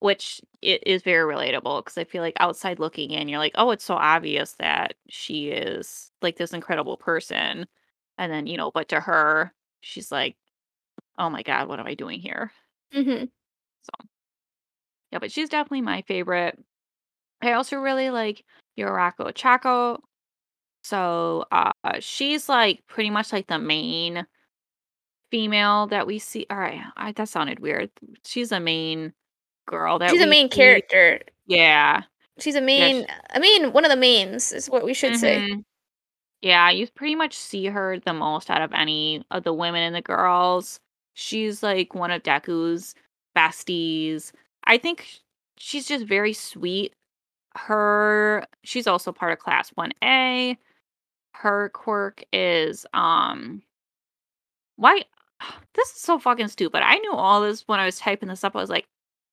Which 0.00 0.40
it 0.62 0.82
is 0.86 1.02
very 1.02 1.32
relatable 1.32 1.84
because 1.84 1.98
I 1.98 2.04
feel 2.04 2.22
like 2.22 2.36
outside 2.38 2.78
looking 2.78 3.10
in, 3.10 3.28
you're 3.28 3.38
like, 3.40 3.54
oh, 3.56 3.70
it's 3.72 3.84
so 3.84 3.94
obvious 3.96 4.52
that 4.60 4.94
she 5.08 5.48
is 5.48 6.12
like 6.22 6.36
this 6.36 6.52
incredible 6.52 6.96
person. 6.96 7.66
And 8.16 8.32
then, 8.32 8.46
you 8.46 8.56
know, 8.56 8.70
but 8.72 8.88
to 8.90 9.00
her, 9.00 9.52
she's 9.80 10.12
like, 10.12 10.36
oh 11.18 11.30
my 11.30 11.42
God, 11.42 11.68
what 11.68 11.80
am 11.80 11.86
I 11.86 11.94
doing 11.94 12.20
here? 12.20 12.52
hmm 12.92 13.24
So, 13.82 14.08
yeah, 15.10 15.18
but 15.18 15.32
she's 15.32 15.48
definitely 15.48 15.82
my 15.82 16.02
favorite. 16.02 16.58
I 17.42 17.52
also 17.52 17.76
really 17.78 18.10
like 18.10 18.44
Yorako 18.78 19.34
Chako. 19.34 20.00
So, 20.84 21.46
uh, 21.52 21.72
she's 22.00 22.48
like 22.48 22.84
pretty 22.88 23.10
much 23.10 23.32
like 23.32 23.46
the 23.48 23.58
main 23.58 24.26
female 25.30 25.86
that 25.88 26.06
we 26.06 26.18
see. 26.18 26.46
All 26.50 26.56
right, 26.58 26.80
I, 26.96 27.12
that 27.12 27.28
sounded 27.28 27.60
weird. 27.60 27.90
She's 28.24 28.52
a 28.52 28.60
main 28.60 29.12
girl 29.68 29.98
that 30.00 30.10
She's 30.10 30.20
a 30.22 30.26
main 30.26 30.50
see. 30.50 30.56
character. 30.56 31.20
Yeah. 31.46 32.02
She's 32.38 32.56
a 32.56 32.60
main. 32.60 33.04
sh- 33.04 33.10
I 33.30 33.38
mean, 33.38 33.72
one 33.72 33.84
of 33.84 33.90
the 33.90 33.96
mains 33.96 34.52
is 34.52 34.68
what 34.68 34.84
we 34.84 34.94
should 34.94 35.16
say. 35.16 35.38
Mhm. 35.38 35.64
Yeah, 36.40 36.70
you 36.70 36.86
pretty 36.88 37.14
much 37.16 37.34
see 37.34 37.66
her 37.66 37.98
the 37.98 38.12
most 38.14 38.48
out 38.50 38.62
of 38.62 38.72
any 38.72 39.24
of 39.30 39.42
the 39.44 39.52
women 39.52 39.82
and 39.82 39.94
the 39.94 40.02
girls. 40.02 40.78
She's 41.14 41.62
like 41.62 41.94
one 41.94 42.10
of 42.12 42.22
Deku's 42.22 42.94
besties. 43.36 44.32
I 44.64 44.78
think 44.78 45.20
she's 45.56 45.86
just 45.86 46.04
very 46.06 46.32
sweet. 46.32 46.92
Her 47.56 48.46
she's 48.62 48.86
also 48.86 49.10
part 49.12 49.32
of 49.32 49.40
class 49.40 49.70
1A. 49.76 50.56
Her 51.34 51.70
quirk 51.70 52.22
is 52.32 52.86
um 52.94 53.62
why 54.76 55.02
this 55.74 55.88
is 55.90 56.00
so 56.00 56.18
fucking 56.20 56.48
stupid. 56.48 56.82
I 56.84 56.98
knew 56.98 57.12
all 57.14 57.40
this 57.42 57.66
when 57.66 57.80
I 57.80 57.84
was 57.84 57.98
typing 57.98 58.28
this 58.28 58.44
up. 58.44 58.54
I 58.54 58.60
was 58.60 58.70
like 58.70 58.86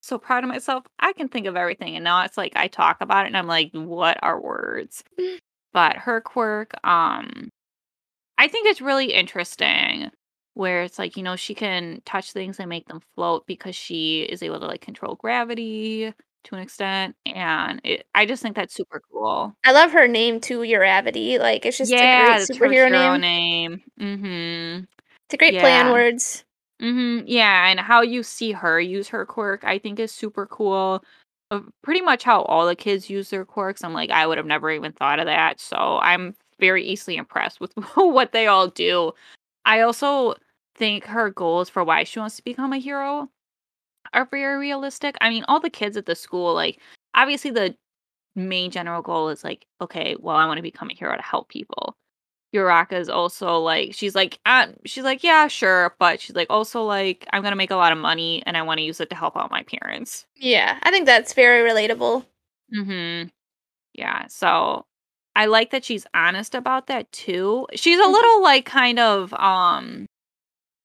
so 0.08 0.18
proud 0.18 0.44
of 0.44 0.50
myself. 0.50 0.84
I 1.00 1.14
can 1.14 1.28
think 1.28 1.48
of 1.48 1.56
everything 1.56 1.96
and 1.96 2.04
now 2.04 2.24
it's 2.24 2.38
like 2.38 2.54
I 2.56 2.68
talk 2.68 2.98
about 3.02 3.26
it 3.26 3.28
and 3.28 3.38
I'm 3.38 3.48
like 3.48 3.72
what 3.74 4.18
are 4.22 4.40
words? 4.40 5.04
but 5.74 5.98
her 5.98 6.22
quirk 6.22 6.74
um 6.86 7.50
i 8.38 8.48
think 8.48 8.66
it's 8.66 8.80
really 8.80 9.12
interesting 9.12 10.10
where 10.54 10.84
it's 10.84 10.98
like 10.98 11.18
you 11.18 11.22
know 11.24 11.36
she 11.36 11.54
can 11.54 12.02
touch 12.06 12.32
things 12.32 12.60
and 12.60 12.70
make 12.70 12.88
them 12.88 13.02
float 13.14 13.46
because 13.46 13.76
she 13.76 14.22
is 14.22 14.42
able 14.42 14.58
to 14.58 14.66
like 14.68 14.80
control 14.80 15.16
gravity 15.16 16.14
to 16.46 16.56
an 16.56 16.62
extent 16.62 17.14
and 17.26 17.82
it, 17.84 18.06
i 18.16 18.26
just 18.26 18.42
think 18.42 18.56
that's 18.56 18.74
super 18.74 19.02
cool 19.12 19.54
I 19.66 19.74
love 19.74 19.92
her 19.92 20.08
name 20.08 20.40
too, 20.40 20.60
Uravity. 20.60 21.40
Like 21.40 21.66
it's 21.66 21.78
just 21.78 21.92
a 21.92 21.96
yeah 21.96 22.26
great 22.38 22.48
that's 22.48 22.58
her 22.58 22.68
superhero 22.68 23.20
name. 23.20 23.22
name 23.22 23.82
mm-hmm 24.00 24.84
It's 25.26 25.34
a 25.34 25.38
great 25.38 25.60
play 25.60 25.74
on 25.74 25.92
words. 25.92 26.45
Mm-hmm 26.82 27.26
yeah 27.28 27.68
and 27.70 27.80
how 27.80 28.02
you 28.02 28.22
see 28.22 28.52
her 28.52 28.80
use 28.80 29.08
her 29.08 29.26
quirk 29.26 29.64
i 29.64 29.80
think 29.80 30.00
is 30.00 30.12
super 30.12 30.46
cool 30.48 31.04
uh, 31.52 31.60
pretty 31.84 32.02
much 32.02 32.24
how 32.24 32.42
all 32.44 32.66
the 32.68 32.76
kids 32.76 33.10
use 33.10 33.30
their 33.30 33.46
quirks 33.46 33.84
i'm 33.84 33.94
like 33.94 34.10
i 34.12 34.28
would 34.28 34.38
have 34.38 34.48
never 34.48 34.70
even 34.72 34.92
thought 34.92 35.20
of 35.20 35.26
that 35.26 35.60
so 35.60 36.00
i'm 36.02 36.36
very 36.60 36.84
easily 36.86 37.18
impressed 37.18 37.60
with 37.62 37.72
what 37.96 38.32
they 38.32 38.48
all 38.48 38.68
do 38.68 39.12
I 39.66 39.82
also 39.82 40.36
think 40.76 41.06
her 41.06 41.30
goals 41.32 41.70
for 41.70 41.84
why 41.84 42.04
she 42.04 42.20
wants 42.20 42.38
to 42.38 42.44
become 42.44 42.74
a 42.74 42.78
hero 42.78 43.30
are 44.14 44.28
very 44.32 44.58
realistic. 44.60 45.18
I 45.22 45.30
mean, 45.30 45.46
all 45.48 45.60
the 45.60 45.70
kids 45.70 45.98
at 45.98 46.06
the 46.06 46.16
school, 46.16 46.54
like, 46.54 46.80
obviously 47.16 47.52
the 47.52 47.76
main 48.36 48.72
general 48.72 49.02
goal 49.02 49.30
is 49.30 49.44
like, 49.44 49.66
okay, 49.82 50.16
well, 50.20 50.36
I 50.38 50.48
want 50.48 50.58
to 50.58 50.64
become 50.64 50.90
a 50.92 50.96
hero 50.96 51.16
to 51.16 51.22
help 51.24 51.50
people. 51.50 51.98
Uraka 52.56 52.94
is 52.94 53.10
also 53.10 53.60
like, 53.60 53.94
she's 53.94 54.16
like, 54.16 54.40
uh, 54.46 54.68
she's 54.86 55.04
like, 55.04 55.24
yeah, 55.24 55.48
sure, 55.48 55.96
but 56.00 56.20
she's 56.22 56.36
like, 56.36 56.48
also 56.50 56.84
like, 56.84 57.28
I'm 57.34 57.44
gonna 57.44 57.56
make 57.56 57.72
a 57.72 57.76
lot 57.76 57.92
of 57.92 57.98
money 57.98 58.42
and 58.46 58.58
I 58.58 58.62
want 58.64 58.80
to 58.80 58.84
use 58.84 59.00
it 59.00 59.10
to 59.12 59.16
help 59.16 59.38
out 59.38 59.52
my 59.52 59.64
parents. 59.64 60.26
Yeah, 60.36 60.80
I 60.84 60.92
think 60.92 61.06
that's 61.06 61.34
very 61.34 61.70
relatable. 61.70 62.26
Mm-hmm. 62.76 63.28
Yeah, 63.94 64.28
so 64.28 64.86
I 65.36 65.46
like 65.48 65.72
that 65.72 65.86
she's 65.86 66.06
honest 66.14 66.56
about 66.56 66.88
that 66.88 67.12
too. 67.12 67.68
She's 67.76 68.00
a 68.00 68.04
Mhm. 68.04 68.12
little 68.14 68.44
like 68.44 68.66
kind 68.66 69.00
of 69.00 69.34
um 69.36 70.08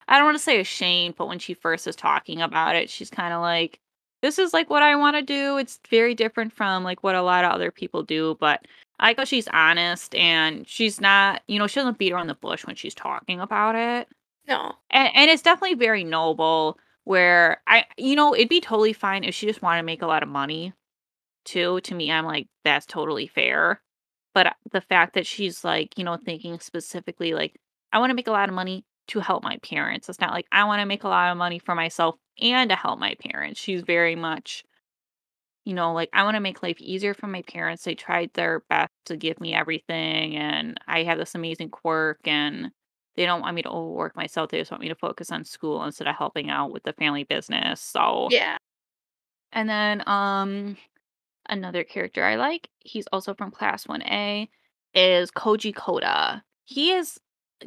I 0.09 0.17
don't 0.19 0.27
want 0.27 0.39
to 0.39 0.43
say 0.43 0.61
ashamed, 0.61 1.17
but 1.17 1.29
when 1.29 1.39
she 1.39 1.55
first 1.55 1.87
is 1.87 1.97
talking 1.97 2.43
about 2.43 2.77
it, 2.77 2.91
she's 2.91 3.11
kind 3.11 3.33
of 3.33 3.41
like, 3.41 3.79
this 4.23 4.39
is 4.39 4.53
like 4.53 4.69
what 4.71 4.83
I 4.83 4.97
want 4.97 5.17
to 5.17 5.23
do. 5.23 5.57
It's 5.59 5.79
very 5.89 6.15
different 6.15 6.53
from 6.53 6.85
like 6.85 7.03
what 7.03 7.15
a 7.15 7.23
lot 7.23 7.45
of 7.45 7.53
other 7.53 7.71
people 7.71 8.03
do, 8.03 8.37
but 8.41 8.67
I 9.01 9.15
how 9.17 9.25
she's 9.25 9.49
honest 9.49 10.15
and 10.15 10.69
she's 10.69 11.01
not, 11.01 11.43
you 11.49 11.59
know, 11.59 11.67
she 11.67 11.81
doesn't 11.81 11.99
beat 11.99 12.13
around 12.13 12.29
the 12.29 12.35
bush 12.35 12.67
when 12.67 12.77
she's 12.77 12.95
talking 12.95 13.41
about 13.41 13.75
it. 13.75 14.09
No. 14.47 14.75
And 14.91 15.11
and 15.15 15.31
it's 15.31 15.43
definitely 15.43 15.77
very 15.77 16.05
noble 16.05 16.79
where 17.05 17.63
I 17.67 17.87
you 17.97 18.15
know, 18.15 18.35
it'd 18.35 18.49
be 18.49 18.61
totally 18.61 18.93
fine 18.93 19.25
if 19.25 19.35
she 19.35 19.47
just 19.47 19.63
wanted 19.63 19.81
to 19.81 19.87
make 19.87 20.03
a 20.03 20.07
lot 20.07 20.23
of 20.23 20.29
money 20.29 20.73
too. 21.45 21.81
To 21.81 21.95
me, 21.95 22.13
I'm 22.13 22.27
like, 22.27 22.49
that's 22.65 22.87
totally 22.87 23.27
fair. 23.27 23.81
But 24.35 24.47
uh, 24.49 24.53
the 24.71 24.81
fact 24.81 25.15
that 25.15 25.27
she's 25.27 25.65
like, 25.65 25.99
you 25.99 26.05
know, 26.05 26.17
thinking 26.17 26.61
specifically 26.61 27.35
like, 27.35 27.57
I 27.93 27.99
want 27.99 28.11
to 28.11 28.15
make 28.15 28.29
a 28.29 28.33
lot 28.33 28.49
of 28.49 28.55
money 28.55 28.85
to 29.09 29.21
help 29.21 29.43
my 29.43 29.57
parents. 29.59 30.09
It's 30.09 30.21
not 30.21 30.33
like 30.33 30.47
I 30.53 30.65
want 30.65 30.81
to 30.81 30.87
make 30.87 31.05
a 31.05 31.09
lot 31.09 31.33
of 31.33 31.37
money 31.39 31.59
for 31.59 31.75
myself 31.75 32.17
and 32.41 32.71
to 32.71 32.77
help 32.77 32.99
my 32.99 33.17
parents. 33.21 33.61
She's 33.61 33.83
very 33.83 34.15
much, 34.15 34.65
you 35.65 35.75
know, 35.75 35.93
like 35.93 36.09
I 36.13 36.23
want 36.25 36.37
to 36.37 36.41
make 36.41 36.63
life 36.63 36.81
easier 36.81 37.15
for 37.15 37.27
my 37.27 37.43
parents. 37.43 37.85
They 37.85 37.95
tried 37.95 38.31
their 38.35 38.61
best 38.71 38.91
to 39.07 39.17
give 39.17 39.41
me 39.41 39.55
everything 39.55 40.37
and 40.37 40.79
I 40.87 41.03
have 41.05 41.19
this 41.19 41.35
amazing 41.35 41.71
quirk 41.71 42.21
and 42.25 42.71
they 43.17 43.27
don't 43.27 43.43
want 43.43 43.55
me 43.57 43.63
to 43.63 43.71
overwork 43.71 44.17
myself. 44.17 44.51
They 44.51 44.59
just 44.59 44.71
want 44.71 44.83
me 44.83 44.89
to 44.89 44.95
focus 44.95 45.31
on 45.31 45.45
school 45.45 45.85
instead 45.85 46.07
of 46.09 46.17
helping 46.17 46.49
out 46.51 46.73
with 46.73 46.85
the 46.85 46.93
family 46.95 47.25
business. 47.25 47.81
So, 47.81 48.29
Yeah. 48.31 48.57
and 49.53 49.69
then 49.69 50.03
um 50.09 50.77
another 51.49 51.85
character 51.85 52.25
I 52.25 52.37
like, 52.37 52.69
he's 52.81 53.07
also 53.13 53.35
from 53.35 53.51
class 53.51 53.87
1A, 53.87 54.49
is 54.95 55.31
Koji 55.31 55.75
Koda. 55.75 56.45
He 56.65 56.93
is 56.93 57.19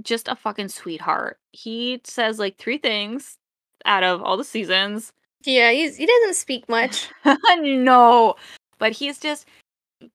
just 0.01 0.27
a 0.27 0.35
fucking 0.35 0.69
sweetheart. 0.69 1.39
He 1.51 2.01
says 2.05 2.39
like 2.39 2.57
three 2.57 2.77
things 2.77 3.37
out 3.85 4.03
of 4.03 4.21
all 4.23 4.37
the 4.37 4.43
seasons. 4.43 5.13
Yeah, 5.45 5.71
he's 5.71 5.97
he 5.97 6.05
doesn't 6.05 6.35
speak 6.35 6.67
much. 6.69 7.09
no, 7.59 8.35
but 8.79 8.91
he's 8.93 9.19
just 9.19 9.47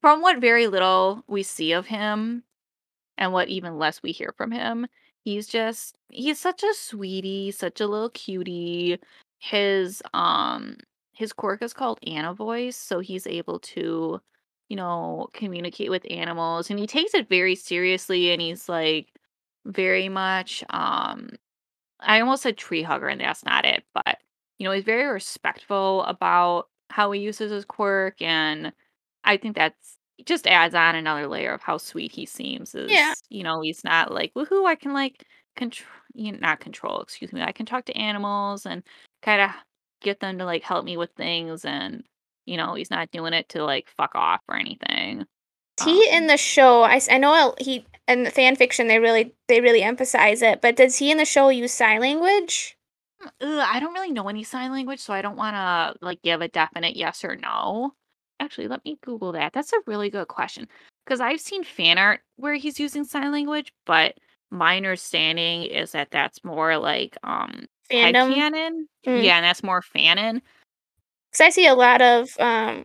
from 0.01 0.23
what 0.23 0.39
very 0.41 0.67
little 0.69 1.25
we 1.29 1.43
see 1.43 1.73
of 1.73 1.87
him 1.87 2.45
and 3.19 3.33
what 3.33 3.49
even 3.49 3.79
less 3.79 4.03
we 4.03 4.13
hear 4.13 4.35
from 4.37 4.51
him, 4.53 4.87
he's 5.25 5.47
just 5.49 5.97
he's 6.11 6.39
such 6.41 6.63
a 6.65 6.75
sweetie, 6.75 7.53
such 7.53 7.81
a 7.81 7.87
little 7.89 8.11
cutie. 8.11 8.99
His 9.41 10.03
um 10.15 10.77
his 11.13 11.33
quirk 11.33 11.63
is 11.63 11.75
called 11.75 12.01
Voice, 12.37 12.77
so 12.77 13.01
he's 13.01 13.27
able 13.27 13.59
to, 13.61 14.21
you 14.69 14.77
know, 14.77 15.29
communicate 15.35 15.91
with 15.91 16.07
animals 16.11 16.71
and 16.71 16.79
he 16.79 16.87
takes 16.87 17.15
it 17.15 17.29
very 17.29 17.55
seriously 17.57 18.33
and 18.33 18.43
he's 18.43 18.69
like 18.69 19.09
very 19.67 20.09
much 20.09 20.65
um 20.71 21.31
I 22.01 22.21
almost 22.21 22.43
said 22.45 22.57
tree 22.59 22.83
hugger 22.83 23.09
and 23.09 23.21
that's 23.21 23.45
not 23.45 23.65
it, 23.67 23.85
but 23.95 24.18
you 24.59 24.65
know, 24.65 24.73
he's 24.73 24.85
very 24.85 25.07
respectful 25.07 26.03
about 26.05 26.69
how 26.91 27.11
he 27.13 27.21
uses 27.21 27.51
his 27.53 27.65
quirk 27.65 28.21
and 28.23 28.73
I 29.25 29.37
think 29.37 29.57
that's 29.57 29.99
just 30.25 30.47
adds 30.47 30.75
on 30.75 30.95
another 30.97 31.29
layer 31.29 31.53
of 31.53 31.63
how 31.63 31.79
sweet 31.79 32.13
he 32.13 32.27
seems 32.27 32.75
Yeah. 32.87 33.15
is, 33.15 33.23
you 33.31 33.43
know, 33.45 33.61
he's 33.61 33.85
not 33.85 34.13
like, 34.13 34.35
"Woohoo, 34.35 34.67
I 34.67 34.75
can 34.77 34.93
like 34.95 35.25
control, 35.57 35.91
you 36.15 36.33
know, 36.33 36.39
not 36.41 36.61
control, 36.61 37.01
excuse 37.01 37.33
me. 37.33 37.43
I 37.43 37.53
can 37.53 37.67
talk 37.67 37.85
to 37.87 37.97
animals 37.97 38.67
and 38.67 38.83
kind 39.23 39.43
of 39.43 39.51
get 40.01 40.21
them 40.21 40.39
to 40.39 40.45
like 40.45 40.63
help 40.63 40.85
me 40.85 40.97
with 40.97 41.11
things 41.17 41.65
and 41.65 42.05
you 42.47 42.57
know, 42.57 42.75
he's 42.75 42.91
not 42.91 43.11
doing 43.11 43.35
it 43.35 43.49
to 43.51 43.65
like 43.65 43.89
fuck 43.97 44.15
off 44.15 44.41
or 44.49 44.57
anything." 44.57 45.27
He 45.77 46.09
in 46.11 46.27
Um, 46.27 46.29
the 46.29 46.37
show, 46.37 46.83
I, 46.85 47.01
I 47.11 47.19
know 47.19 47.55
he 47.59 47.87
in 48.07 48.23
the 48.25 48.31
fan 48.31 48.55
fiction 48.57 48.87
they 48.87 48.99
really 49.01 49.35
they 49.49 49.61
really 49.61 49.83
emphasize 49.83 50.43
it, 50.43 50.61
but 50.61 50.77
does 50.77 50.97
he 50.99 51.11
in 51.11 51.19
the 51.19 51.25
show 51.25 51.49
use 51.49 51.73
sign 51.73 52.01
language? 52.01 52.78
Ugh, 53.23 53.33
I 53.41 53.81
don't 53.81 53.95
really 53.95 54.13
know 54.13 54.29
any 54.29 54.45
sign 54.45 54.73
language, 54.73 55.01
so 55.01 55.13
I 55.13 55.23
don't 55.23 55.37
want 55.37 55.55
to 55.57 56.05
like 56.05 56.23
give 56.23 56.41
a 56.41 56.49
definite 56.49 56.97
yes 56.97 57.25
or 57.25 57.37
no. 57.37 57.95
Actually, 58.41 58.69
let 58.69 58.85
me 58.85 58.99
Google 59.03 59.33
that. 59.33 59.53
That's 59.53 59.73
a 59.73 59.81
really 59.87 60.11
good 60.11 60.29
question 60.29 60.69
because 61.05 61.21
I've 61.21 61.41
seen 61.41 61.65
fan 61.65 61.99
art 61.99 62.21
where 62.37 62.55
he's 62.55 62.79
using 62.79 63.05
sign 63.05 63.33
language, 63.33 63.73
but 63.87 64.17
my 64.51 64.77
understanding 64.77 65.65
is 65.65 65.93
that 65.93 66.11
that's 66.11 66.43
more 66.45 66.77
like 66.79 67.17
um 67.23 67.67
Fandom? 67.91 68.35
headcanon. 68.35 68.71
Mm. 69.07 69.25
Yeah, 69.25 69.37
and 69.37 69.45
that's 69.45 69.63
more 69.63 69.83
fanon. 69.83 70.41
Cause 71.33 71.41
I 71.41 71.51
see 71.51 71.67
a 71.67 71.75
lot 71.75 72.01
of 72.01 72.31
um 72.39 72.85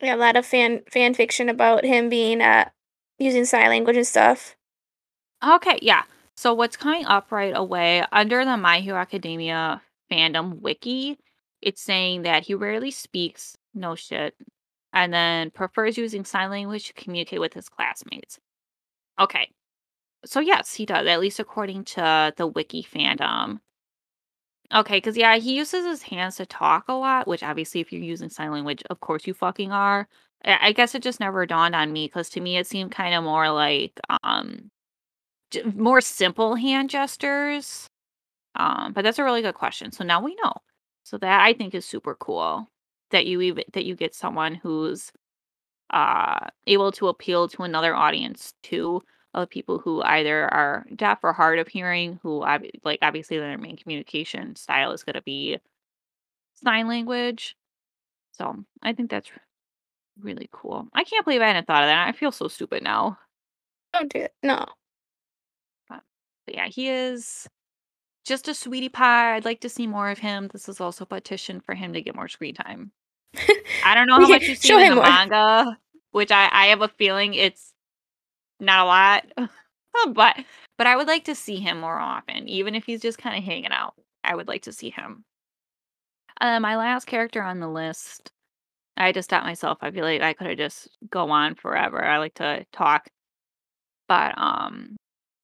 yeah, 0.00 0.14
a 0.14 0.16
lot 0.16 0.36
of 0.36 0.44
fan 0.44 0.82
fan 0.90 1.14
fiction 1.14 1.48
about 1.48 1.84
him 1.84 2.08
being 2.08 2.42
uh 2.42 2.68
using 3.18 3.44
sign 3.44 3.68
language 3.68 3.96
and 3.96 4.06
stuff. 4.06 4.56
Okay, 5.44 5.78
yeah. 5.82 6.02
So 6.42 6.54
what's 6.54 6.76
coming 6.76 7.06
up 7.06 7.30
right 7.30 7.52
away 7.54 8.04
under 8.10 8.44
the 8.44 8.56
My 8.56 8.80
Hero 8.80 8.98
Academia 8.98 9.80
fandom 10.10 10.60
wiki, 10.60 11.16
it's 11.60 11.80
saying 11.80 12.22
that 12.22 12.42
he 12.42 12.54
rarely 12.54 12.90
speaks, 12.90 13.56
no 13.74 13.94
shit, 13.94 14.34
and 14.92 15.14
then 15.14 15.52
prefers 15.52 15.96
using 15.96 16.24
sign 16.24 16.50
language 16.50 16.88
to 16.88 16.94
communicate 16.94 17.38
with 17.38 17.54
his 17.54 17.68
classmates. 17.68 18.40
Okay. 19.20 19.52
So 20.24 20.40
yes, 20.40 20.74
he 20.74 20.84
does, 20.84 21.06
at 21.06 21.20
least 21.20 21.38
according 21.38 21.84
to 21.84 22.32
the 22.36 22.48
wiki 22.48 22.82
fandom. 22.82 23.60
Okay, 24.74 24.96
because 24.96 25.16
yeah, 25.16 25.36
he 25.36 25.56
uses 25.56 25.86
his 25.86 26.02
hands 26.02 26.34
to 26.38 26.46
talk 26.46 26.86
a 26.88 26.92
lot, 26.94 27.28
which 27.28 27.44
obviously 27.44 27.80
if 27.80 27.92
you're 27.92 28.02
using 28.02 28.28
sign 28.28 28.50
language, 28.50 28.82
of 28.90 28.98
course 28.98 29.28
you 29.28 29.34
fucking 29.34 29.70
are. 29.70 30.08
I 30.44 30.72
guess 30.72 30.96
it 30.96 31.04
just 31.04 31.20
never 31.20 31.46
dawned 31.46 31.76
on 31.76 31.92
me 31.92 32.06
because 32.06 32.28
to 32.30 32.40
me 32.40 32.56
it 32.56 32.66
seemed 32.66 32.90
kind 32.90 33.14
of 33.14 33.22
more 33.22 33.48
like 33.52 34.00
um 34.24 34.72
more 35.74 36.00
simple 36.00 36.54
hand 36.54 36.90
gestures. 36.90 37.86
Um, 38.56 38.92
but 38.92 39.02
that's 39.02 39.18
a 39.18 39.24
really 39.24 39.42
good 39.42 39.54
question. 39.54 39.92
So 39.92 40.04
now 40.04 40.22
we 40.22 40.36
know. 40.42 40.52
So 41.04 41.18
that 41.18 41.40
I 41.42 41.52
think 41.52 41.74
is 41.74 41.84
super 41.84 42.14
cool 42.14 42.68
that 43.10 43.26
you 43.26 43.40
even 43.40 43.64
that 43.72 43.84
you 43.84 43.94
get 43.94 44.14
someone 44.14 44.54
who's 44.54 45.12
uh 45.90 46.46
able 46.66 46.92
to 46.92 47.08
appeal 47.08 47.48
to 47.48 47.62
another 47.62 47.94
audience 47.94 48.54
too 48.62 49.02
of 49.34 49.48
people 49.48 49.78
who 49.78 50.02
either 50.02 50.52
are 50.52 50.86
deaf 50.94 51.18
or 51.22 51.32
hard 51.32 51.58
of 51.58 51.68
hearing 51.68 52.18
who 52.22 52.40
like 52.84 52.98
obviously 53.02 53.38
their 53.38 53.58
main 53.58 53.76
communication 53.76 54.54
style 54.56 54.92
is 54.92 55.04
going 55.04 55.14
to 55.14 55.22
be 55.22 55.58
sign 56.62 56.88
language. 56.88 57.56
So 58.32 58.64
I 58.82 58.92
think 58.92 59.10
that's 59.10 59.30
really 60.20 60.48
cool. 60.52 60.88
I 60.94 61.04
can't 61.04 61.24
believe 61.24 61.40
I 61.42 61.48
hadn't 61.48 61.66
thought 61.66 61.82
of 61.82 61.88
that. 61.88 62.08
I 62.08 62.12
feel 62.12 62.32
so 62.32 62.48
stupid 62.48 62.82
now. 62.82 63.18
Don't 63.92 64.12
do 64.12 64.20
it. 64.20 64.32
No. 64.42 64.66
But, 66.52 66.56
yeah, 66.56 66.68
he 66.68 66.88
is 66.88 67.48
just 68.24 68.48
a 68.48 68.54
sweetie 68.54 68.88
pie. 68.88 69.34
I'd 69.34 69.44
like 69.44 69.60
to 69.60 69.68
see 69.68 69.86
more 69.86 70.10
of 70.10 70.18
him. 70.18 70.48
This 70.52 70.68
is 70.68 70.80
also 70.80 71.04
a 71.04 71.06
petition 71.06 71.60
for 71.60 71.74
him 71.74 71.92
to 71.94 72.02
get 72.02 72.14
more 72.14 72.28
screen 72.28 72.54
time. 72.54 72.92
I 73.84 73.94
don't 73.94 74.06
know 74.08 74.20
how 74.20 74.28
much 74.28 74.42
you've 74.42 74.58
show 74.58 74.78
in 74.78 74.84
him 74.84 74.90
the 74.90 74.96
more. 74.96 75.04
manga, 75.04 75.78
which 76.10 76.30
I, 76.30 76.48
I 76.52 76.66
have 76.66 76.82
a 76.82 76.88
feeling 76.88 77.34
it's 77.34 77.72
not 78.60 78.80
a 78.80 78.84
lot. 78.84 79.24
but 80.14 80.36
but 80.78 80.86
I 80.86 80.96
would 80.96 81.06
like 81.06 81.24
to 81.24 81.34
see 81.34 81.56
him 81.56 81.80
more 81.80 81.98
often, 81.98 82.48
even 82.48 82.74
if 82.74 82.84
he's 82.84 83.00
just 83.00 83.18
kind 83.18 83.36
of 83.36 83.44
hanging 83.44 83.72
out. 83.72 83.94
I 84.24 84.34
would 84.34 84.48
like 84.48 84.62
to 84.62 84.72
see 84.72 84.90
him. 84.90 85.24
Uh, 86.40 86.60
my 86.60 86.76
last 86.76 87.06
character 87.06 87.42
on 87.42 87.60
the 87.60 87.68
list, 87.68 88.30
I 88.96 89.12
just 89.12 89.28
stopped 89.28 89.46
myself. 89.46 89.78
I 89.80 89.90
feel 89.90 90.04
like 90.04 90.22
I 90.22 90.32
could 90.32 90.48
have 90.48 90.58
just 90.58 90.88
go 91.10 91.30
on 91.30 91.54
forever. 91.54 92.04
I 92.04 92.18
like 92.18 92.34
to 92.34 92.64
talk, 92.72 93.08
but 94.08 94.34
um, 94.36 94.96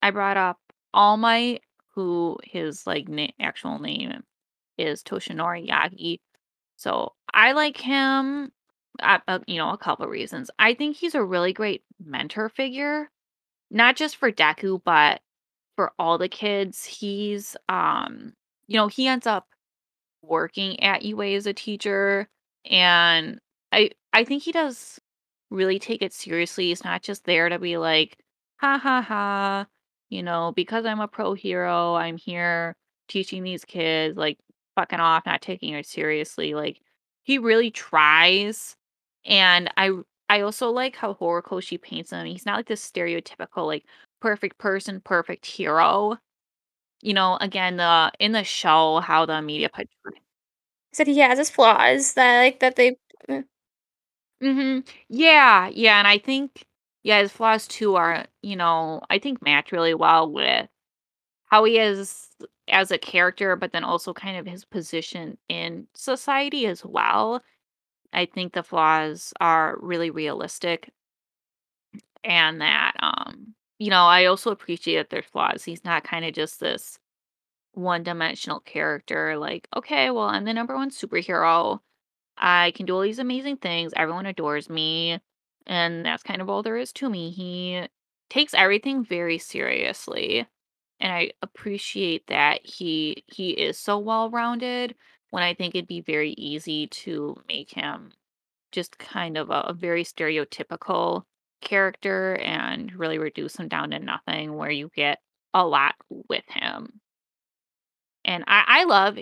I 0.02 0.10
brought 0.10 0.36
up 0.36 0.58
All 0.94 1.16
Might, 1.16 1.62
who 1.94 2.38
his 2.44 2.86
like 2.86 3.08
na- 3.08 3.28
actual 3.40 3.78
name 3.78 4.22
is 4.78 5.02
Toshinori 5.02 5.68
Yagi. 5.68 6.20
So 6.76 7.14
I 7.32 7.52
like 7.52 7.76
him. 7.76 8.52
Uh, 9.00 9.18
uh, 9.28 9.38
you 9.46 9.58
know, 9.58 9.70
a 9.70 9.78
couple 9.78 10.06
reasons. 10.08 10.50
I 10.58 10.74
think 10.74 10.96
he's 10.96 11.14
a 11.14 11.22
really 11.24 11.52
great 11.52 11.84
mentor 12.04 12.48
figure, 12.48 13.10
not 13.70 13.96
just 13.96 14.16
for 14.16 14.32
Deku, 14.32 14.80
but 14.84 15.20
for 15.76 15.92
all 15.98 16.18
the 16.18 16.28
kids. 16.28 16.84
He's 16.84 17.56
um, 17.68 18.34
you 18.66 18.76
know, 18.76 18.88
he 18.88 19.06
ends 19.08 19.26
up 19.26 19.46
working 20.22 20.82
at 20.82 21.02
UA 21.04 21.34
as 21.36 21.46
a 21.46 21.52
teacher 21.54 22.28
and 22.70 23.40
I 23.72 23.90
I 24.12 24.24
think 24.24 24.42
he 24.42 24.52
does 24.52 25.00
really 25.50 25.78
take 25.78 26.02
it 26.02 26.12
seriously. 26.12 26.68
He's 26.68 26.84
not 26.84 27.02
just 27.02 27.24
there 27.24 27.48
to 27.48 27.58
be 27.58 27.76
like, 27.78 28.18
ha 28.58 28.78
ha 28.78 29.02
ha, 29.02 29.66
you 30.10 30.22
know, 30.22 30.52
because 30.56 30.86
I'm 30.86 31.00
a 31.00 31.08
pro 31.08 31.34
hero, 31.34 31.94
I'm 31.94 32.16
here 32.16 32.76
teaching 33.08 33.42
these 33.42 33.64
kids, 33.64 34.16
like 34.16 34.38
fucking 34.76 35.00
off, 35.00 35.26
not 35.26 35.42
taking 35.42 35.74
it 35.74 35.86
seriously. 35.86 36.54
Like 36.54 36.80
he 37.24 37.38
really 37.38 37.70
tries. 37.70 38.76
And 39.26 39.70
I 39.76 39.90
I 40.30 40.40
also 40.42 40.70
like 40.70 40.96
how 40.96 41.14
Horikoshi 41.14 41.80
paints 41.80 42.10
him. 42.12 42.26
He's 42.26 42.46
not 42.46 42.56
like 42.56 42.66
this 42.68 42.88
stereotypical 42.90 43.66
like 43.66 43.84
perfect 44.20 44.58
person, 44.58 45.00
perfect 45.00 45.46
hero. 45.46 46.18
You 47.02 47.14
know, 47.14 47.36
again, 47.40 47.76
the 47.78 48.12
in 48.20 48.32
the 48.32 48.44
show 48.44 49.00
how 49.00 49.26
the 49.26 49.42
media 49.42 49.68
portray 49.70 50.20
Said 50.92 51.06
he 51.08 51.18
has 51.20 51.38
his 51.38 51.50
flaws 51.50 52.14
that 52.14 52.38
like 52.42 52.60
that 52.60 52.76
they 52.76 52.98
uh, 53.28 53.42
Mhm. 54.42 54.88
Yeah, 55.08 55.68
yeah, 55.68 55.98
and 55.98 56.06
I 56.08 56.18
think 56.18 56.64
yeah, 57.02 57.20
his 57.20 57.32
flaws 57.32 57.66
too 57.68 57.96
are, 57.96 58.26
you 58.42 58.56
know, 58.56 59.02
I 59.10 59.18
think 59.18 59.42
match 59.42 59.72
really 59.72 59.94
well 59.94 60.30
with 60.30 60.68
how 61.46 61.64
he 61.64 61.78
is 61.78 62.28
as 62.68 62.90
a 62.92 62.98
character, 62.98 63.56
but 63.56 63.72
then 63.72 63.84
also 63.84 64.14
kind 64.14 64.38
of 64.38 64.46
his 64.46 64.64
position 64.64 65.38
in 65.48 65.88
society 65.94 66.66
as 66.66 66.84
well. 66.84 67.42
I 68.12 68.26
think 68.26 68.52
the 68.54 68.62
flaws 68.64 69.32
are 69.40 69.78
really 69.80 70.10
realistic. 70.10 70.90
and 72.24 72.60
that 72.60 72.92
um 73.00 73.54
you 73.78 73.90
know 73.90 74.04
I 74.04 74.26
also 74.26 74.50
appreciate 74.50 74.96
that 74.96 75.10
there's 75.10 75.24
flaws. 75.26 75.64
He's 75.64 75.84
not 75.84 76.04
kind 76.04 76.24
of 76.24 76.32
just 76.34 76.60
this 76.60 76.98
one-dimensional 77.74 78.60
character. 78.60 79.38
Like, 79.38 79.68
okay, 79.76 80.10
well 80.10 80.26
I'm 80.28 80.44
the 80.44 80.54
number 80.54 80.76
one 80.76 80.90
superhero. 80.90 81.80
I 82.38 82.72
can 82.76 82.86
do 82.86 82.94
all 82.96 83.02
these 83.02 83.20
amazing 83.20 83.58
things. 83.58 83.92
Everyone 83.96 84.26
adores 84.26 84.70
me, 84.70 85.20
and 85.68 86.04
that's 86.04 86.22
kind 86.22 86.42
of 86.42 86.48
all 86.50 86.62
there 86.62 86.76
is 86.76 86.92
to 86.94 87.08
me. 87.08 87.30
He 87.30 87.86
takes 88.30 88.54
everything 88.54 89.04
very 89.04 89.38
seriously, 89.38 90.46
and 91.00 91.12
I 91.12 91.30
appreciate 91.42 92.26
that 92.28 92.66
he 92.66 93.24
he 93.26 93.50
is 93.50 93.78
so 93.78 93.98
well-rounded 93.98 94.94
when 95.30 95.42
I 95.42 95.54
think 95.54 95.74
it'd 95.74 95.88
be 95.88 96.00
very 96.00 96.32
easy 96.32 96.86
to 96.88 97.36
make 97.48 97.70
him 97.70 98.12
just 98.72 98.98
kind 98.98 99.36
of 99.36 99.50
a, 99.50 99.60
a 99.68 99.74
very 99.74 100.04
stereotypical 100.04 101.22
character 101.60 102.36
and 102.36 102.92
really 102.94 103.18
reduce 103.18 103.56
him 103.56 103.68
down 103.68 103.90
to 103.90 103.98
nothing 103.98 104.56
where 104.56 104.70
you 104.70 104.90
get 104.94 105.18
a 105.54 105.66
lot 105.66 105.94
with 106.28 106.44
him. 106.48 107.00
And 108.24 108.44
I, 108.46 108.64
I 108.66 108.84
love 108.84 109.18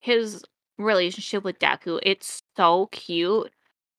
his 0.00 0.42
relationship 0.78 1.44
with 1.44 1.58
Deku. 1.58 2.00
It's 2.02 2.42
so 2.56 2.86
cute. 2.92 3.52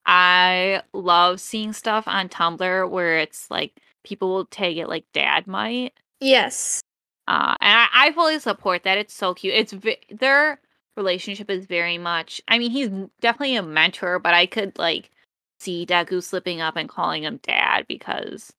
I 0.10 0.84
love 0.94 1.40
seeing 1.40 1.74
stuff 1.74 2.08
on 2.08 2.30
Tumblr 2.30 2.90
where 2.90 3.20
it's 3.20 3.50
like 3.52 3.80
people 4.04 4.30
will 4.34 4.46
tag 4.48 4.78
it 4.78 4.90
like 4.90 5.06
dad 5.14 5.48
might. 5.48 5.94
Yes. 6.22 6.82
Uh, 7.28 7.56
and 7.62 7.80
I, 7.80 7.88
I 7.94 8.12
fully 8.14 8.40
support 8.40 8.84
that. 8.84 8.98
It's 8.98 9.14
so 9.14 9.34
cute. 9.34 9.54
It's 9.54 9.74
vi- 9.74 10.00
their 10.10 10.60
relationship 10.98 11.50
is 11.50 11.66
very 11.66 11.98
much. 11.98 12.42
I 12.48 12.58
mean, 12.58 12.72
he's 12.72 12.90
definitely 13.22 13.56
a 13.56 13.64
mentor, 13.64 14.20
but 14.20 14.34
I 14.34 14.46
could 14.48 14.78
like 14.80 15.12
see 15.60 15.86
Deku 15.86 16.24
slipping 16.24 16.62
up 16.62 16.76
and 16.76 16.90
calling 16.90 17.24
him 17.24 17.40
dad 17.44 17.86
because 17.88 18.52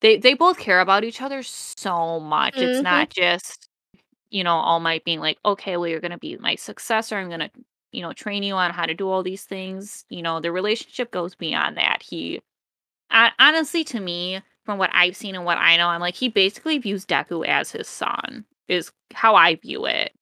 they 0.00 0.18
they 0.18 0.34
both 0.34 0.58
care 0.58 0.80
about 0.80 1.04
each 1.04 1.22
other 1.22 1.42
so 1.42 2.20
much. 2.20 2.60
It's 2.62 2.82
hmm 2.82 2.82
not 2.82 3.10
just 3.10 3.68
you 4.30 4.44
know 4.44 4.54
All 4.56 4.80
Might 4.80 5.04
being 5.04 5.20
like, 5.20 5.38
okay, 5.44 5.76
well 5.78 5.88
you're 5.88 6.00
gonna 6.00 6.18
be 6.18 6.36
my 6.38 6.56
successor. 6.56 7.16
I'm 7.18 7.30
gonna 7.30 7.50
you 7.92 8.02
know 8.02 8.12
train 8.12 8.42
you 8.42 8.54
on 8.54 8.72
how 8.72 8.86
to 8.86 8.94
do 8.94 9.08
all 9.08 9.22
these 9.22 9.44
things. 9.44 10.04
You 10.10 10.22
know, 10.22 10.40
the 10.40 10.52
relationship 10.52 11.10
goes 11.10 11.34
beyond 11.34 11.76
that. 11.76 12.02
He 12.02 12.40
hon- 13.10 13.32
honestly, 13.38 13.84
to 13.84 14.00
me, 14.00 14.40
from 14.64 14.78
what 14.78 14.90
I've 14.92 15.16
seen 15.16 15.34
and 15.34 15.44
what 15.44 15.58
I 15.58 15.76
know, 15.76 15.88
I'm 15.88 16.00
like 16.00 16.14
he 16.14 16.28
basically 16.28 16.78
views 16.78 17.06
Deku 17.06 17.46
as 17.46 17.70
his 17.72 17.88
son. 17.88 18.44
Is 18.68 18.92
how 19.14 19.34
I 19.34 19.54
view 19.56 19.86
it. 19.86 20.12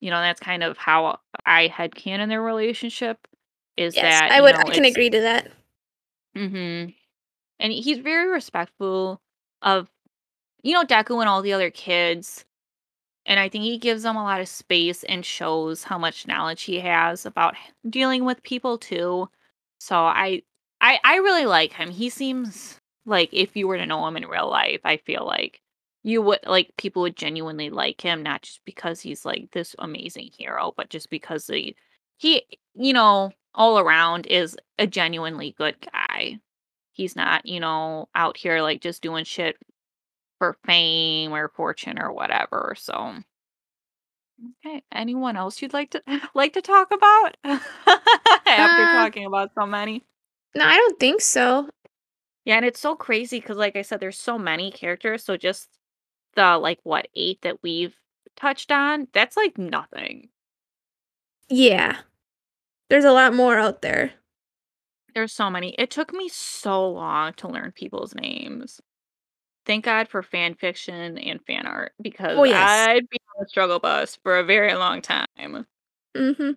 You 0.00 0.10
know, 0.10 0.20
that's 0.20 0.40
kind 0.40 0.62
of 0.62 0.78
how 0.78 1.18
I 1.44 1.68
headcanon 1.68 2.28
their 2.28 2.40
relationship. 2.42 3.28
Is 3.76 3.94
Yes, 3.96 4.20
that 4.20 4.32
I 4.32 4.40
would. 4.40 4.54
know 4.54 4.60
I 4.66 4.74
can 4.74 4.84
agree 4.86 5.10
to 5.10 5.20
that. 5.20 5.48
mm-hmm. 6.36 6.90
and 7.58 7.72
he's 7.72 7.98
very 7.98 8.28
respectful 8.30 9.20
of 9.62 9.88
you 10.62 10.72
know 10.72 10.84
Deku 10.84 11.20
and 11.20 11.28
all 11.28 11.42
the 11.42 11.52
other 11.52 11.70
kids, 11.70 12.44
and 13.30 13.38
I 13.38 13.48
think 13.48 13.62
he 13.62 13.78
gives 13.78 14.02
them 14.02 14.16
a 14.16 14.24
lot 14.24 14.40
of 14.40 14.48
space 14.48 15.04
and 15.04 15.24
shows 15.24 15.84
how 15.84 15.96
much 15.98 16.26
knowledge 16.26 16.62
he 16.62 16.80
has 16.80 17.24
about 17.24 17.54
dealing 17.88 18.24
with 18.24 18.42
people 18.42 18.76
too. 18.76 19.28
So 19.78 19.96
I 19.96 20.42
I 20.80 20.98
I 21.04 21.16
really 21.18 21.46
like 21.46 21.72
him. 21.72 21.90
He 21.92 22.10
seems 22.10 22.80
like 23.06 23.30
if 23.32 23.56
you 23.56 23.68
were 23.68 23.78
to 23.78 23.86
know 23.86 24.04
him 24.08 24.16
in 24.16 24.26
real 24.26 24.50
life, 24.50 24.80
I 24.84 24.96
feel 24.96 25.24
like 25.24 25.60
you 26.02 26.22
would 26.22 26.40
like 26.44 26.72
people 26.76 27.02
would 27.02 27.16
genuinely 27.16 27.70
like 27.70 28.00
him, 28.00 28.24
not 28.24 28.42
just 28.42 28.62
because 28.64 29.00
he's 29.00 29.24
like 29.24 29.52
this 29.52 29.76
amazing 29.78 30.30
hero, 30.36 30.74
but 30.76 30.90
just 30.90 31.08
because 31.08 31.46
he 31.46 31.76
he 32.16 32.42
you 32.74 32.92
know 32.92 33.30
all 33.54 33.78
around 33.78 34.26
is 34.26 34.56
a 34.76 34.88
genuinely 34.88 35.54
good 35.56 35.76
guy. 35.92 36.40
He's 36.92 37.14
not, 37.14 37.46
you 37.46 37.60
know, 37.60 38.08
out 38.16 38.36
here 38.36 38.60
like 38.60 38.80
just 38.80 39.02
doing 39.02 39.24
shit 39.24 39.56
for 40.40 40.58
fame 40.66 41.32
or 41.34 41.50
fortune 41.50 42.00
or 42.00 42.12
whatever. 42.12 42.74
So, 42.78 43.18
okay, 44.64 44.82
anyone 44.92 45.36
else 45.36 45.60
you'd 45.60 45.72
like 45.72 45.90
to 45.90 46.02
like 46.34 46.52
to 46.54 46.62
talk 46.62 46.90
about 46.92 47.36
after 48.46 48.86
Uh, 48.86 48.86
talking 48.86 49.26
about 49.26 49.52
so 49.54 49.66
many? 49.66 50.04
no, 50.54 50.64
I 50.64 50.76
don't 50.76 50.98
think 50.98 51.20
so. 51.20 51.68
Yeah, 52.44 52.56
and 52.56 52.64
it's 52.64 52.80
so 52.80 52.96
crazy 52.96 53.40
because, 53.40 53.56
like 53.56 53.76
I 53.76 53.82
said, 53.82 54.00
there's 54.00 54.18
so 54.18 54.38
many 54.38 54.70
characters. 54.70 55.24
So 55.24 55.36
just 55.36 55.68
the 56.36 56.58
like 56.58 56.80
what 56.84 57.08
eight 57.14 57.42
that 57.42 57.62
we've 57.62 57.96
touched 58.36 58.72
on, 58.72 59.08
that's 59.12 59.36
like 59.36 59.58
nothing. 59.58 60.30
Yeah, 61.50 62.00
there's 62.90 63.04
a 63.04 63.12
lot 63.12 63.34
more 63.34 63.58
out 63.58 63.82
there. 63.82 64.14
There's 65.14 65.32
so 65.32 65.50
many. 65.50 65.70
It 65.78 65.90
took 65.90 66.12
me 66.12 66.28
so 66.28 66.90
long 66.90 67.34
to 67.34 67.46
learn 67.48 67.70
people's 67.72 68.12
names. 68.14 68.80
Thank 69.66 69.84
God 69.84 70.08
for 70.08 70.22
fan 70.22 70.54
fiction 70.54 71.18
and 71.18 71.44
fan 71.44 71.66
art 71.66 71.92
because 72.00 72.38
Oh 72.38 72.44
yes. 72.44 72.88
I'd 72.88 73.08
be 73.10 73.18
on 73.36 73.42
the 73.44 73.48
struggle 73.48 73.78
bus 73.78 74.16
for 74.22 74.38
a 74.38 74.44
very 74.44 74.74
long 74.74 75.02
time. 75.02 75.66
Mhm. 76.16 76.56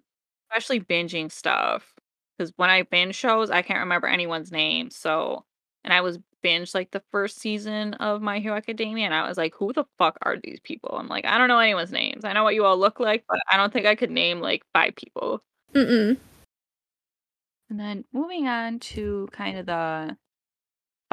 Especially 0.52 0.80
binging 0.80 1.32
stuff, 1.32 1.94
because 2.38 2.52
when 2.58 2.70
I 2.70 2.84
binge 2.84 3.16
shows, 3.16 3.50
I 3.50 3.62
can't 3.62 3.80
remember 3.80 4.08
anyone's 4.08 4.52
name, 4.52 4.90
so 4.90 5.46
and 5.84 5.94
I 5.94 6.02
was 6.02 6.18
binge, 6.42 6.74
like, 6.74 6.92
the 6.92 7.04
1st 7.12 7.40
season 7.40 7.94
of 7.96 8.22
My 8.22 8.40
Hero 8.40 8.56
Academia, 8.56 9.06
and 9.06 9.14
I 9.14 9.28
was 9.28 9.38
like, 9.38 9.54
"Who 9.56 9.74
the 9.74 9.86
fuck 9.98 10.18
are 10.22 10.38
these 10.42 10.60
people?" 10.62 10.96
I'm 10.98 11.08
like, 11.08 11.26
"I 11.26 11.38
don't 11.38 11.48
know 11.50 11.60
anyone's 11.60 11.92
names. 11.92 12.24
I 12.26 12.34
know 12.34 12.44
what 12.44 12.56
you 12.56 12.66
all 12.66 12.78
look 12.78 13.00
like, 13.00 13.26
but 13.28 13.40
I 13.52 13.58
don't 13.58 13.72
think 13.74 13.86
I 13.86 13.96
could 13.96 14.12
name, 14.12 14.40
like, 14.42 14.64
5 14.74 14.96
people." 14.96 15.42
Mm-mm. 15.76 16.18
And 17.70 17.80
then 17.80 18.06
moving 18.12 18.48
on 18.48 18.80
to 18.80 19.28
kind 19.32 19.58
of 19.58 19.66
the 19.66 20.18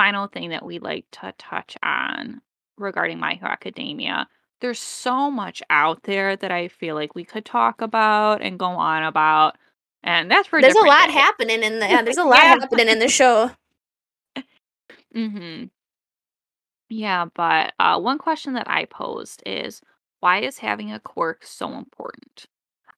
final 0.01 0.29
thing 0.29 0.49
that 0.49 0.65
we'd 0.65 0.83
like 0.83 1.05
to 1.13 1.31
touch 1.37 1.77
on 1.83 2.41
regarding 2.79 3.19
My 3.21 3.35
Hero 3.35 3.51
Academia. 3.51 4.27
There's 4.63 4.79
so 4.79 5.31
much 5.31 5.63
out 5.69 6.05
there 6.05 6.37
that 6.37 6.51
I 6.51 6.69
feel 6.69 6.95
like 6.95 7.15
we 7.15 7.23
could 7.23 7.45
talk 7.45 7.83
about 7.83 8.41
and 8.41 8.59
go 8.59 8.65
on 8.65 9.03
about, 9.03 9.57
and 10.03 10.31
that's 10.31 10.49
for 10.49 10.63
There's 10.63 10.75
a 10.75 10.81
lot 10.81 11.09
day. 11.09 11.13
happening 11.13 11.63
in 11.63 11.81
the. 11.81 11.87
Yeah, 11.87 12.01
there's 12.01 12.17
a 12.17 12.25
lot 12.35 12.39
Yeah. 12.43 12.59
happening 12.61 12.89
in 12.89 12.99
the 12.99 13.09
show. 13.09 13.51
Mhm. 15.15 15.69
Yeah, 16.89 17.27
but 17.35 17.75
uh, 17.79 18.01
one 18.01 18.17
question 18.17 18.55
that 18.55 18.71
I 18.71 18.87
posed 18.87 19.43
is 19.45 19.83
why 20.21 20.39
is 20.41 20.57
having 20.59 20.93
a 20.93 21.01
quirk 21.01 21.45
so 21.45 21.73
important? 21.75 22.47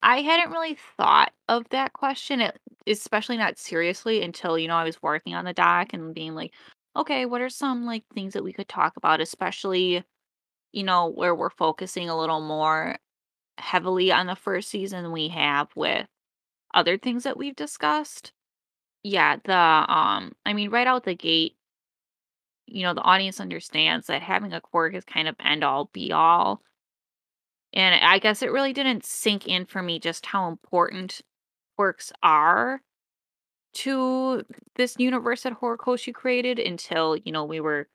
I 0.02 0.20
hadn't 0.22 0.52
really 0.52 0.76
thought 0.96 1.32
of 1.48 1.68
that 1.70 1.92
question, 1.94 2.42
especially 2.86 3.38
not 3.38 3.58
seriously 3.58 4.22
until, 4.22 4.58
you 4.58 4.68
know, 4.68 4.76
I 4.76 4.84
was 4.84 5.02
working 5.02 5.34
on 5.34 5.44
the 5.44 5.52
doc 5.52 5.92
and 5.94 6.14
being 6.14 6.34
like, 6.34 6.52
okay, 6.96 7.26
what 7.26 7.40
are 7.40 7.48
some 7.50 7.86
like 7.86 8.04
things 8.14 8.34
that 8.34 8.44
we 8.44 8.52
could 8.52 8.68
talk 8.68 8.96
about, 8.96 9.20
especially, 9.20 10.04
you 10.72 10.84
know, 10.84 11.08
where 11.10 11.34
we're 11.34 11.50
focusing 11.50 12.08
a 12.10 12.18
little 12.18 12.40
more 12.42 12.98
heavily 13.58 14.12
on 14.12 14.26
the 14.26 14.36
first 14.36 14.70
season 14.70 15.12
we 15.12 15.28
have 15.28 15.68
with 15.76 16.06
other 16.74 16.98
things 16.98 17.24
that 17.24 17.36
we've 17.38 17.56
discussed. 17.56 18.32
Yeah, 19.04 19.36
the 19.44 19.54
um 19.54 20.32
I 20.46 20.52
mean 20.54 20.70
right 20.70 20.86
out 20.86 21.04
the 21.04 21.14
gate 21.16 21.56
you 22.66 22.82
know, 22.82 22.94
the 22.94 23.02
audience 23.02 23.40
understands 23.40 24.06
that 24.06 24.22
having 24.22 24.52
a 24.52 24.60
quirk 24.60 24.94
is 24.94 25.04
kind 25.04 25.28
of 25.28 25.36
end 25.40 25.64
all 25.64 25.86
be 25.92 26.12
all. 26.12 26.62
And 27.72 27.94
I 28.04 28.18
guess 28.18 28.42
it 28.42 28.52
really 28.52 28.72
didn't 28.72 29.04
sink 29.04 29.46
in 29.46 29.64
for 29.66 29.82
me 29.82 29.98
just 29.98 30.26
how 30.26 30.48
important 30.48 31.20
quirks 31.76 32.12
are 32.22 32.82
to 33.74 34.44
this 34.76 34.96
universe 34.98 35.42
that 35.42 35.54
Horikoshi 35.60 36.14
created 36.14 36.58
until, 36.58 37.16
you 37.16 37.32
know, 37.32 37.44
we 37.44 37.60
were 37.60 37.88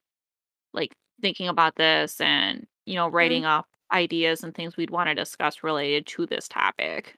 like 0.74 0.94
thinking 1.22 1.48
about 1.48 1.76
this 1.76 2.22
and, 2.22 2.68
you 2.86 2.96
know, 2.96 3.10
Mm. 3.10 3.14
writing 3.14 3.46
up 3.46 3.68
ideas 3.92 4.44
and 4.44 4.54
things 4.56 4.78
we'd 4.78 4.92
want 4.92 5.10
to 5.10 5.16
discuss 5.16 5.64
related 5.64 6.06
to 6.08 6.26
this 6.28 6.48
topic. 6.48 7.16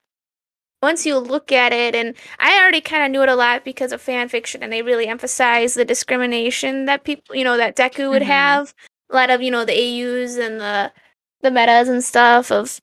Once 0.82 1.06
you 1.06 1.18
look 1.18 1.52
at 1.52 1.74
it, 1.74 1.94
and 1.96 2.16
I 2.40 2.58
already 2.62 2.80
kind 2.82 3.04
of 3.04 3.12
knew 3.12 3.22
it 3.24 3.30
a 3.30 3.36
lot 3.36 3.66
because 3.66 3.92
of 3.92 4.02
fan 4.02 4.30
fiction, 4.30 4.64
and 4.64 4.72
they 4.72 4.82
really 4.82 5.08
emphasize 5.08 5.74
the 5.74 5.84
discrimination 5.86 6.86
that 6.86 7.04
people, 7.04 7.36
you 7.36 7.44
know, 7.44 7.58
that 7.58 7.76
Deku 7.76 8.10
would 8.10 8.22
hmm 8.24 8.28
have. 8.30 8.74
A 9.12 9.16
lot 9.16 9.30
of 9.32 9.42
you 9.42 9.52
know 9.52 9.66
the 9.66 9.74
AUs 9.78 10.38
and 10.38 10.60
the 10.62 10.94
the 11.42 11.52
metas 11.52 11.90
and 11.90 12.04
stuff 12.04 12.52
of 12.52 12.80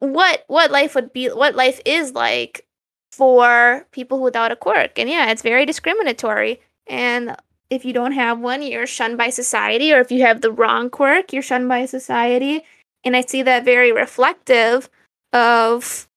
what 0.00 0.44
what 0.48 0.70
life 0.70 0.94
would 0.94 1.12
be, 1.12 1.28
what 1.28 1.54
life 1.54 1.80
is 1.84 2.12
like 2.12 2.66
for 3.12 3.86
people 3.92 4.20
without 4.20 4.52
a 4.52 4.56
quirk. 4.56 4.98
And 4.98 5.08
yeah, 5.08 5.30
it's 5.30 5.42
very 5.42 5.66
discriminatory. 5.66 6.60
And 6.86 7.36
if 7.70 7.84
you 7.84 7.92
don't 7.92 8.12
have 8.12 8.40
one, 8.40 8.62
you're 8.62 8.86
shunned 8.86 9.18
by 9.18 9.30
society, 9.30 9.92
or 9.92 10.00
if 10.00 10.10
you 10.10 10.22
have 10.22 10.40
the 10.40 10.52
wrong 10.52 10.90
quirk, 10.90 11.32
you're 11.32 11.42
shunned 11.42 11.68
by 11.68 11.86
society. 11.86 12.62
And 13.04 13.16
I 13.16 13.22
see 13.22 13.42
that 13.42 13.64
very 13.64 13.92
reflective 13.92 14.88
of 15.32 16.08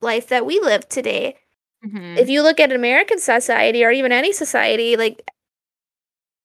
life 0.00 0.28
that 0.28 0.46
we 0.46 0.60
live 0.60 0.88
today. 0.88 1.36
hmm 1.82 2.16
If 2.18 2.28
you 2.28 2.42
look 2.42 2.60
at 2.60 2.72
American 2.72 3.18
society 3.20 3.84
or 3.84 3.90
even 3.90 4.12
any 4.12 4.32
society, 4.32 4.96
like 4.96 5.22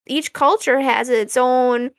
each 0.07 0.33
culture 0.33 0.79
has 0.81 1.09
its 1.09 1.37
own 1.37 1.91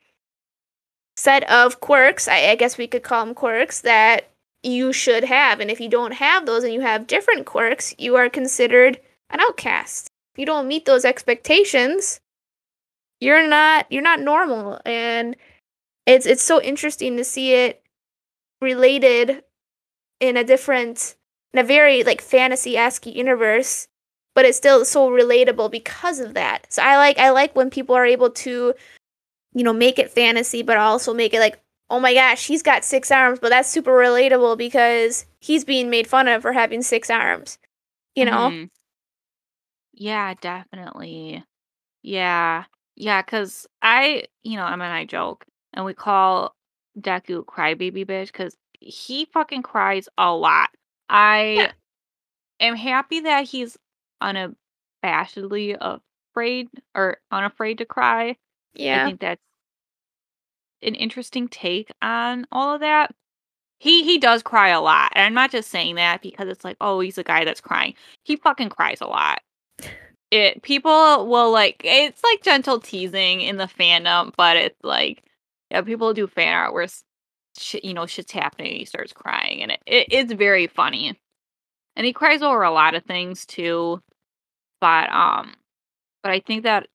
set 1.15 1.43
of 1.49 1.79
quirks. 1.79 2.27
I, 2.27 2.49
I 2.49 2.55
guess 2.55 2.77
we 2.77 2.87
could 2.87 3.03
call 3.03 3.25
them 3.25 3.35
quirks 3.35 3.81
that 3.81 4.29
you 4.65 4.91
should 4.91 5.23
have. 5.23 5.59
And 5.59 5.69
if 5.69 5.79
you 5.79 5.89
don't 5.89 6.13
have 6.13 6.45
those 6.45 6.63
and 6.63 6.73
you 6.73 6.81
have 6.81 7.07
different 7.07 7.45
quirks, 7.45 7.93
you 7.97 8.15
are 8.15 8.29
considered 8.29 8.99
an 9.29 9.39
outcast. 9.39 10.09
If 10.33 10.39
you 10.39 10.45
don't 10.45 10.67
meet 10.67 10.85
those 10.85 11.05
expectations, 11.05 12.19
you're 13.19 13.47
not 13.47 13.85
you're 13.89 14.01
not 14.03 14.19
normal 14.19 14.79
and 14.85 15.35
it's 16.05 16.25
it's 16.25 16.43
so 16.43 16.61
interesting 16.61 17.17
to 17.17 17.23
see 17.23 17.53
it 17.53 17.81
related 18.61 19.43
in 20.19 20.37
a 20.37 20.43
different 20.43 21.15
in 21.53 21.59
a 21.59 21.63
very 21.63 22.03
like 22.03 22.21
fantasy-esque 22.21 23.05
universe 23.05 23.87
but 24.33 24.45
it's 24.45 24.57
still 24.57 24.83
so 24.83 25.09
relatable 25.09 25.71
because 25.71 26.19
of 26.19 26.33
that 26.33 26.71
so 26.71 26.83
i 26.83 26.97
like 26.97 27.17
i 27.17 27.29
like 27.29 27.55
when 27.55 27.69
people 27.69 27.95
are 27.95 28.05
able 28.05 28.29
to 28.29 28.73
you 29.53 29.63
know 29.63 29.73
make 29.73 29.97
it 29.97 30.11
fantasy 30.11 30.61
but 30.61 30.77
also 30.77 31.13
make 31.13 31.33
it 31.33 31.39
like 31.39 31.59
oh 31.89 31.99
my 31.99 32.13
gosh 32.13 32.47
he's 32.47 32.63
got 32.63 32.83
six 32.83 33.11
arms 33.11 33.39
but 33.39 33.49
that's 33.49 33.69
super 33.69 33.91
relatable 33.91 34.57
because 34.57 35.25
he's 35.39 35.63
being 35.63 35.89
made 35.89 36.07
fun 36.07 36.27
of 36.27 36.41
for 36.41 36.51
having 36.53 36.81
six 36.81 37.09
arms 37.09 37.57
you 38.15 38.25
know 38.25 38.49
Mhm. 38.51 38.69
Yeah, 39.97 40.33
definitely. 40.41 41.43
Yeah. 42.03 42.65
Yeah, 42.97 43.21
because 43.21 43.65
I, 43.81 44.25
you 44.43 44.57
know, 44.57 44.65
Emma 44.65 44.83
and 44.85 44.93
I 44.93 45.05
joke 45.05 45.45
and 45.73 45.85
we 45.85 45.93
call 45.93 46.53
Deku 46.99 47.45
crybaby 47.45 48.05
bitch 48.05 48.27
because 48.27 48.57
he 48.79 49.25
fucking 49.25 49.63
cries 49.63 50.07
a 50.17 50.33
lot. 50.33 50.69
yeah 51.09 51.71
I 52.59 52.65
am 52.65 52.75
happy 52.75 53.21
that 53.21 53.45
he's 53.45 53.77
unabashedly 54.21 55.77
afraid 55.79 56.69
or 56.93 57.17
unafraid 57.31 57.77
to 57.79 57.85
cry. 57.85 58.37
Yeah. 58.73 59.01
I 59.03 59.05
think 59.05 59.19
that's 59.19 59.41
an 60.85 60.95
interesting 60.95 61.47
take 61.47 61.91
on 62.01 62.45
all 62.51 62.73
of 62.73 62.81
that. 62.81 63.11
He 63.79 64.03
he 64.03 64.17
does 64.17 64.43
cry 64.43 64.69
a 64.69 64.81
lot. 64.81 65.11
And 65.15 65.25
I'm 65.25 65.33
not 65.33 65.51
just 65.51 65.69
saying 65.69 65.95
that 65.95 66.21
because 66.21 66.47
it's 66.47 66.63
like, 66.63 66.77
oh, 66.81 66.99
he's 67.01 67.17
a 67.17 67.23
guy 67.23 67.45
that's 67.45 67.61
crying. 67.61 67.93
He 68.23 68.35
fucking 68.37 68.69
cries 68.69 69.01
a 69.01 69.07
lot. 69.07 69.39
It 70.31 70.61
people 70.63 71.27
will 71.27 71.51
like 71.51 71.81
it's 71.83 72.23
like 72.23 72.41
gentle 72.41 72.79
teasing 72.79 73.41
in 73.41 73.57
the 73.57 73.65
fandom, 73.65 74.33
but 74.37 74.57
it's 74.57 74.83
like 74.83 75.23
yeah, 75.71 75.81
people 75.81 76.13
do 76.13 76.27
fan 76.27 76.53
art 76.53 76.73
where 76.73 76.87
you 77.83 77.93
know, 77.93 78.05
shit's 78.05 78.31
happening 78.31 78.71
and 78.71 78.77
he 78.77 78.85
starts 78.85 79.13
crying 79.13 79.61
and 79.61 79.71
it, 79.71 79.79
it 79.85 80.07
it's 80.11 80.33
very 80.33 80.67
funny. 80.67 81.19
And 81.95 82.05
he 82.05 82.13
cries 82.13 82.41
over 82.41 82.63
a 82.63 82.71
lot 82.71 82.95
of 82.95 83.03
things 83.03 83.45
too, 83.45 84.01
but 84.81 85.09
um 85.11 85.53
but 86.23 86.31
I 86.31 86.39
think 86.39 86.63
that 86.63 86.87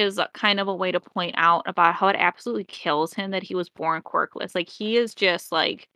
is 0.00 0.18
a 0.18 0.28
kind 0.34 0.60
of 0.60 0.68
a 0.68 0.74
way 0.74 0.92
to 0.92 1.00
point 1.00 1.34
out 1.38 1.64
about 1.66 1.94
how 1.94 2.08
it 2.08 2.16
absolutely 2.18 2.64
kills 2.64 3.14
him 3.14 3.32
that 3.32 3.44
he 3.44 3.54
was 3.54 3.68
born 3.70 4.02
quirkless. 4.02 4.54
Like 4.54 4.68
he 4.70 4.96
is 4.96 5.14
just 5.14 5.52
like 5.52 5.88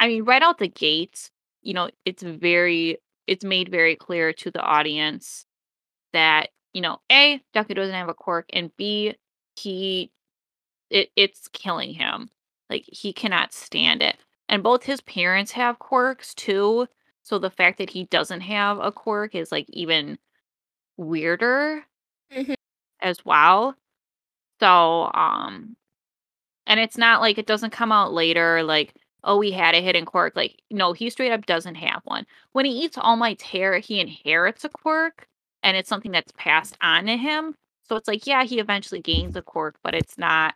I 0.00 0.08
mean, 0.08 0.24
right 0.24 0.42
out 0.42 0.58
the 0.58 0.68
gates, 0.68 1.30
you 1.62 1.74
know, 1.74 1.90
it's 2.04 2.22
very 2.22 2.98
it's 3.26 3.44
made 3.44 3.70
very 3.70 3.96
clear 3.96 4.32
to 4.34 4.50
the 4.50 4.60
audience 4.62 5.46
that, 6.12 6.48
you 6.74 6.80
know, 6.82 6.98
A, 7.12 7.40
Deku 7.54 7.74
doesn't 7.76 7.94
have 7.94 8.08
a 8.08 8.14
quirk, 8.14 8.46
and 8.52 8.70
B, 8.76 9.14
he 9.56 10.12
it 10.90 11.10
it's 11.16 11.48
killing 11.48 11.94
him. 11.94 12.30
Like 12.70 12.84
he 12.86 13.12
cannot 13.12 13.52
stand 13.52 14.02
it. 14.02 14.16
And 14.48 14.62
both 14.62 14.84
his 14.84 15.00
parents 15.02 15.52
have 15.52 15.78
quirks 15.78 16.34
too. 16.34 16.86
So 17.22 17.38
the 17.38 17.50
fact 17.50 17.78
that 17.78 17.90
he 17.90 18.04
doesn't 18.06 18.40
have 18.42 18.78
a 18.80 18.92
quirk 18.92 19.34
is 19.34 19.52
like 19.52 19.66
even 19.70 20.18
weirder 20.98 21.84
Mhm. 22.30 22.54
As 23.02 23.24
well. 23.24 23.74
So, 24.60 25.10
um, 25.14 25.76
and 26.66 26.78
it's 26.80 26.98
not 26.98 27.20
like 27.20 27.38
it 27.38 27.46
doesn't 27.46 27.70
come 27.70 27.92
out 27.92 28.12
later, 28.12 28.62
like, 28.62 28.94
oh, 29.24 29.40
he 29.40 29.52
had 29.52 29.74
a 29.74 29.82
hidden 29.82 30.04
quirk. 30.04 30.36
Like, 30.36 30.62
no, 30.70 30.92
he 30.92 31.10
straight 31.10 31.32
up 31.32 31.46
doesn't 31.46 31.74
have 31.74 32.00
one. 32.04 32.26
When 32.52 32.64
he 32.64 32.72
eats 32.72 32.96
All 32.98 33.16
Might's 33.16 33.42
hair, 33.42 33.78
he 33.78 34.00
inherits 34.00 34.64
a 34.64 34.68
quirk, 34.68 35.26
and 35.62 35.76
it's 35.76 35.88
something 35.88 36.12
that's 36.12 36.32
passed 36.38 36.76
on 36.80 37.06
to 37.06 37.16
him. 37.16 37.54
So 37.88 37.96
it's 37.96 38.08
like, 38.08 38.26
yeah, 38.26 38.44
he 38.44 38.60
eventually 38.60 39.00
gains 39.00 39.36
a 39.36 39.42
quirk, 39.42 39.76
but 39.82 39.94
it's 39.94 40.16
not, 40.16 40.54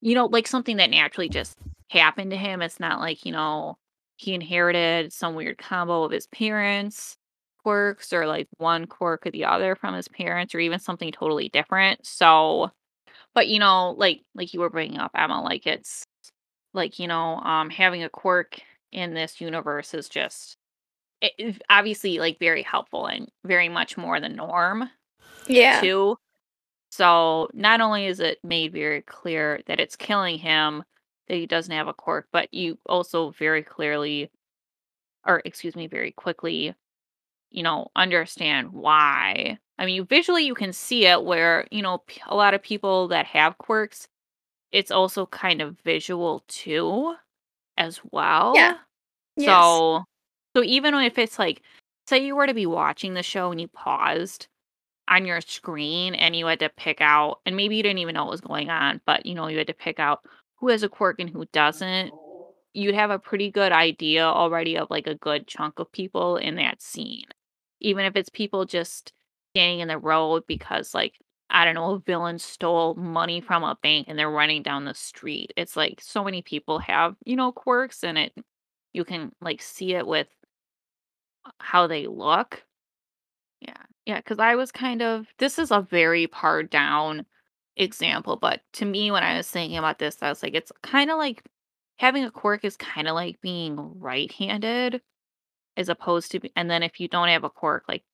you 0.00 0.14
know, 0.14 0.26
like 0.26 0.46
something 0.46 0.76
that 0.76 0.90
naturally 0.90 1.28
just 1.28 1.58
happened 1.90 2.30
to 2.30 2.36
him. 2.36 2.62
It's 2.62 2.80
not 2.80 3.00
like, 3.00 3.26
you 3.26 3.32
know, 3.32 3.76
he 4.16 4.34
inherited 4.34 5.12
some 5.12 5.34
weird 5.34 5.58
combo 5.58 6.04
of 6.04 6.12
his 6.12 6.26
parents' 6.28 7.17
quirks 7.68 8.14
or 8.14 8.26
like 8.26 8.48
one 8.56 8.86
quirk 8.86 9.26
or 9.26 9.30
the 9.30 9.44
other 9.44 9.76
from 9.76 9.92
his 9.94 10.08
parents 10.08 10.54
or 10.54 10.58
even 10.58 10.78
something 10.78 11.12
totally 11.12 11.50
different. 11.50 12.06
So, 12.06 12.70
but, 13.34 13.46
you 13.48 13.58
know, 13.58 13.94
like 13.98 14.22
like 14.34 14.54
you 14.54 14.60
were 14.60 14.70
bringing 14.70 14.98
up, 14.98 15.10
Emma, 15.14 15.42
like 15.42 15.66
it's 15.66 16.06
like, 16.72 16.98
you 16.98 17.06
know, 17.06 17.36
um 17.40 17.68
having 17.68 18.02
a 18.02 18.08
quirk 18.08 18.58
in 18.90 19.12
this 19.12 19.38
universe 19.38 19.92
is 19.92 20.08
just 20.08 20.56
it 21.20 21.32
is 21.36 21.58
obviously 21.68 22.18
like 22.18 22.38
very 22.38 22.62
helpful 22.62 23.04
and 23.04 23.28
very 23.44 23.68
much 23.68 23.98
more 23.98 24.18
the 24.18 24.30
norm 24.30 24.88
yeah 25.46 25.82
too. 25.82 26.16
So 26.90 27.50
not 27.52 27.82
only 27.82 28.06
is 28.06 28.18
it 28.18 28.38
made 28.42 28.72
very 28.72 29.02
clear 29.02 29.60
that 29.66 29.78
it's 29.78 29.94
killing 29.94 30.38
him 30.38 30.84
that 31.28 31.34
he 31.36 31.44
doesn't 31.44 31.74
have 31.74 31.86
a 31.88 31.92
quirk, 31.92 32.28
but 32.32 32.48
you 32.50 32.78
also 32.86 33.32
very 33.32 33.62
clearly 33.62 34.30
or 35.26 35.42
excuse 35.44 35.76
me, 35.76 35.86
very 35.86 36.12
quickly, 36.12 36.74
you 37.50 37.62
know, 37.62 37.90
understand 37.96 38.72
why. 38.72 39.58
I 39.78 39.86
mean, 39.86 40.04
visually 40.06 40.44
you 40.44 40.54
can 40.54 40.72
see 40.72 41.06
it 41.06 41.24
where, 41.24 41.66
you 41.70 41.82
know, 41.82 42.02
a 42.26 42.36
lot 42.36 42.54
of 42.54 42.62
people 42.62 43.08
that 43.08 43.26
have 43.26 43.58
quirks 43.58 44.08
it's 44.72 44.90
also 44.90 45.26
kind 45.26 45.62
of 45.62 45.78
visual 45.84 46.44
too, 46.48 47.14
as 47.76 48.00
well. 48.12 48.52
yeah 48.56 48.74
yes 49.36 49.46
So 49.46 50.04
so 50.56 50.62
even 50.62 50.94
if 50.94 51.18
it's 51.18 51.38
like 51.38 51.62
say 52.06 52.24
you 52.24 52.36
were 52.36 52.46
to 52.46 52.54
be 52.54 52.66
watching 52.66 53.14
the 53.14 53.22
show 53.22 53.50
and 53.50 53.60
you 53.60 53.68
paused 53.68 54.48
on 55.08 55.24
your 55.24 55.40
screen 55.40 56.14
and 56.14 56.36
you 56.36 56.46
had 56.46 56.58
to 56.60 56.68
pick 56.70 57.00
out 57.00 57.40
and 57.46 57.56
maybe 57.56 57.76
you 57.76 57.82
didn't 57.82 57.98
even 57.98 58.14
know 58.14 58.24
what 58.24 58.30
was 58.32 58.40
going 58.40 58.68
on, 58.70 59.00
but 59.06 59.24
you 59.26 59.34
know, 59.34 59.48
you 59.48 59.58
had 59.58 59.66
to 59.68 59.74
pick 59.74 59.98
out 59.98 60.20
who 60.56 60.68
has 60.68 60.82
a 60.82 60.88
quirk 60.88 61.18
and 61.20 61.30
who 61.30 61.46
doesn't, 61.52 62.12
you'd 62.74 62.94
have 62.94 63.10
a 63.10 63.18
pretty 63.18 63.50
good 63.50 63.72
idea 63.72 64.24
already 64.24 64.76
of 64.76 64.88
like 64.90 65.06
a 65.06 65.14
good 65.14 65.46
chunk 65.46 65.78
of 65.78 65.90
people 65.92 66.36
in 66.36 66.56
that 66.56 66.82
scene. 66.82 67.24
Even 67.80 68.04
if 68.04 68.16
it's 68.16 68.28
people 68.30 68.64
just 68.64 69.12
standing 69.54 69.80
in 69.80 69.88
the 69.88 69.98
road 69.98 70.44
because 70.46 70.94
like 70.94 71.14
I 71.50 71.64
don't 71.64 71.74
know, 71.74 71.92
a 71.94 71.98
villain 72.00 72.38
stole 72.38 72.94
money 72.94 73.40
from 73.40 73.64
a 73.64 73.78
bank 73.82 74.06
and 74.08 74.18
they're 74.18 74.30
running 74.30 74.62
down 74.62 74.84
the 74.84 74.94
street. 74.94 75.52
It's 75.56 75.76
like 75.76 76.00
so 76.02 76.22
many 76.24 76.42
people 76.42 76.78
have, 76.80 77.16
you 77.24 77.36
know, 77.36 77.52
quirks 77.52 78.04
and 78.04 78.18
it 78.18 78.34
you 78.92 79.04
can 79.04 79.32
like 79.40 79.62
see 79.62 79.94
it 79.94 80.06
with 80.06 80.28
how 81.60 81.86
they 81.86 82.06
look. 82.06 82.64
Yeah. 83.60 83.74
Yeah, 84.06 84.20
cuz 84.22 84.38
I 84.38 84.54
was 84.56 84.72
kind 84.72 85.02
of 85.02 85.28
this 85.38 85.58
is 85.58 85.70
a 85.70 85.82
very 85.82 86.26
pared 86.28 86.70
down 86.70 87.26
example, 87.76 88.36
but 88.36 88.62
to 88.74 88.84
me 88.86 89.10
when 89.10 89.22
I 89.24 89.36
was 89.38 89.50
thinking 89.50 89.78
about 89.78 89.98
this, 89.98 90.22
I 90.22 90.28
was 90.30 90.42
like 90.42 90.54
it's 90.54 90.72
kind 90.82 91.10
of 91.10 91.18
like 91.18 91.44
having 91.98 92.24
a 92.24 92.30
quirk 92.30 92.64
is 92.64 92.76
kind 92.76 93.08
of 93.08 93.14
like 93.14 93.40
being 93.40 93.76
right-handed 94.00 95.02
as 95.78 95.88
opposed 95.88 96.30
to 96.32 96.40
and 96.56 96.70
then 96.70 96.82
if 96.82 97.00
you 97.00 97.08
don't 97.08 97.28
have 97.28 97.44
a 97.44 97.50
quirk 97.50 97.84
like 97.88 98.04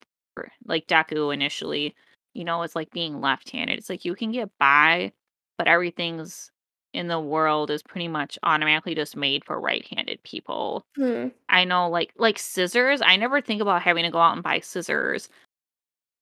like 0.67 0.87
Deku 0.87 1.33
initially, 1.33 1.95
you 2.35 2.45
know, 2.45 2.63
it's 2.63 2.77
like 2.77 2.91
being 2.91 3.21
left-handed. 3.21 3.79
It's 3.79 3.89
like 3.89 4.05
you 4.05 4.15
can 4.15 4.33
get 4.33 4.51
by, 4.59 5.13
but 5.59 5.69
everything's 5.69 6.51
in 6.93 7.09
the 7.09 7.21
world 7.21 7.71
is 7.71 7.83
pretty 7.83 8.09
much 8.09 8.39
automatically 8.45 8.95
just 8.95 9.17
made 9.17 9.45
for 9.45 9.61
right-handed 9.61 10.23
people. 10.23 10.85
Hmm. 10.97 11.29
I 11.49 11.65
know 11.65 11.89
like 11.89 12.13
like 12.17 12.39
scissors, 12.39 13.03
I 13.05 13.17
never 13.17 13.41
think 13.41 13.61
about 13.61 13.83
having 13.83 14.05
to 14.05 14.11
go 14.11 14.19
out 14.19 14.35
and 14.35 14.43
buy 14.43 14.61
scissors, 14.61 15.29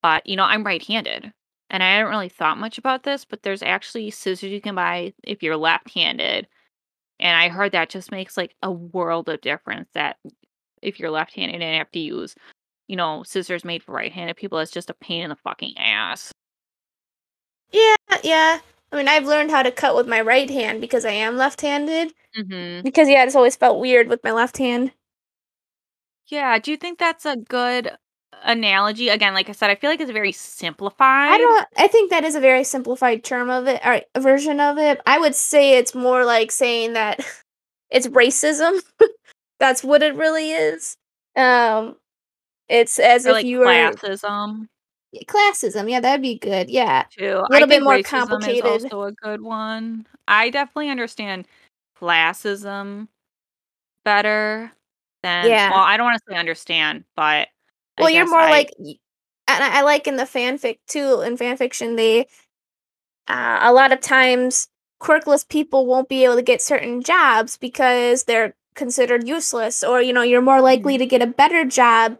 but 0.01 0.25
you 0.25 0.35
know, 0.35 0.43
I'm 0.43 0.63
right-handed. 0.63 1.31
And 1.69 1.81
I 1.81 1.95
hadn't 1.95 2.11
really 2.11 2.29
thought 2.29 2.59
much 2.59 2.77
about 2.77 3.01
this, 3.03 3.25
but 3.25 3.41
there's 3.41 3.63
actually 3.63 4.11
scissors 4.11 4.51
you 4.51 4.61
can 4.61 4.75
buy 4.75 5.13
if 5.23 5.41
you're 5.41 5.57
left-handed. 5.57 6.47
And 7.19 7.37
I 7.37 7.49
heard 7.49 7.71
that 7.71 7.89
just 7.89 8.11
makes 8.11 8.37
like 8.37 8.55
a 8.61 8.71
world 8.71 9.29
of 9.29 9.41
difference 9.41 9.89
that 9.93 10.17
if 10.83 10.99
you're 10.99 11.09
left-handed 11.11 11.61
and 11.61 11.77
have 11.77 11.91
to 11.91 11.99
use, 11.99 12.35
you 12.87 12.95
know, 12.95 13.23
scissors 13.23 13.63
made 13.65 13.81
for 13.83 13.93
right-handed 13.93 14.35
people, 14.35 14.59
it's 14.59 14.71
just 14.71 14.89
a 14.89 14.93
pain 14.95 15.23
in 15.23 15.29
the 15.29 15.35
fucking 15.37 15.73
ass. 15.77 16.31
yeah 17.71 17.95
yeah 18.23 18.59
i 18.91 18.95
mean 18.95 19.07
i've 19.07 19.25
learned 19.25 19.49
how 19.49 19.63
to 19.63 19.71
cut 19.71 19.95
with 19.95 20.07
my 20.07 20.21
right 20.21 20.49
hand 20.49 20.79
because 20.79 21.05
i 21.05 21.11
am 21.11 21.37
left-handed 21.37 22.13
Mhm. 22.37 22.83
because 22.83 23.09
yeah 23.09 23.23
it's 23.23 23.35
always 23.35 23.55
felt 23.55 23.79
weird 23.79 24.07
with 24.07 24.23
my 24.23 24.31
left 24.31 24.57
hand 24.57 24.91
Yeah, 26.27 26.57
do 26.59 26.71
you 26.71 26.77
think 26.77 26.99
that's 26.99 27.25
a 27.25 27.35
good 27.35 27.91
analogy? 28.43 29.09
Again, 29.09 29.33
like 29.33 29.49
I 29.49 29.51
said, 29.51 29.69
I 29.69 29.75
feel 29.75 29.89
like 29.89 29.99
it's 30.01 30.09
very 30.11 30.31
simplified. 30.31 31.33
I 31.33 31.37
don't. 31.37 31.67
I 31.77 31.87
think 31.87 32.09
that 32.11 32.23
is 32.23 32.35
a 32.35 32.39
very 32.39 32.63
simplified 32.63 33.23
term 33.23 33.49
of 33.49 33.67
it, 33.67 33.81
or 33.85 34.01
a 34.15 34.21
version 34.21 34.59
of 34.59 34.77
it. 34.77 35.01
I 35.05 35.19
would 35.19 35.35
say 35.35 35.77
it's 35.77 35.93
more 35.93 36.23
like 36.25 36.51
saying 36.51 36.93
that 36.93 37.19
it's 37.91 38.07
racism. 38.07 38.81
That's 39.63 39.81
what 39.81 40.03
it 40.03 40.13
really 40.15 40.51
is. 40.51 40.97
Um, 41.37 41.95
it's 42.67 42.99
as 42.99 43.25
Or 43.25 43.29
if 43.29 43.33
like 43.35 43.45
you 43.45 43.59
were 43.59 43.65
classism 43.67 44.67
classism. 45.25 45.89
Yeah, 45.89 46.01
that'd 46.01 46.21
be 46.21 46.37
good. 46.37 46.69
Yeah, 46.69 47.05
too. 47.17 47.41
a 47.47 47.47
little 47.49 47.67
bit 47.69 47.81
more 47.81 47.93
racism 47.93 47.99
is 47.99 48.07
complicated. 48.07 48.65
also 48.65 49.03
a 49.03 49.11
good 49.13 49.41
one. 49.41 50.05
I 50.27 50.49
definitely 50.49 50.89
understand 50.89 51.47
classism 51.97 53.07
better 54.03 54.69
than 55.21 55.47
Yeah. 55.47 55.69
well, 55.69 55.79
I 55.79 55.95
don't 55.95 56.07
want 56.07 56.17
to 56.27 56.33
say 56.33 56.37
understand, 56.37 57.05
but 57.15 57.47
I 57.97 58.01
Well, 58.01 58.09
you're 58.09 58.27
more 58.29 58.39
I 58.39 58.49
like, 58.49 58.73
and 58.77 58.97
I 59.47 59.79
I 59.79 59.81
like 59.83 60.07
in 60.07 60.17
the 60.17 60.23
fanfic 60.23 60.79
too. 60.89 61.21
In 61.21 61.37
fanfiction, 61.37 61.95
they 61.95 62.27
uh, 63.29 63.59
a 63.61 63.71
lot 63.71 63.93
of 63.93 64.01
times 64.01 64.67
quirkless 65.01 65.47
people 65.47 65.85
won't 65.85 66.09
be 66.09 66.25
able 66.25 66.35
to 66.35 66.41
get 66.41 66.61
certain 66.61 67.01
jobs 67.01 67.55
because 67.55 68.25
they're 68.25 68.55
considered 68.75 69.27
useless 69.27 69.83
or 69.83 70.01
you 70.01 70.13
know 70.13 70.21
you're 70.21 70.41
more 70.41 70.61
likely 70.61 70.97
to 70.97 71.05
get 71.05 71.21
a 71.21 71.27
better 71.27 71.65
job 71.65 72.17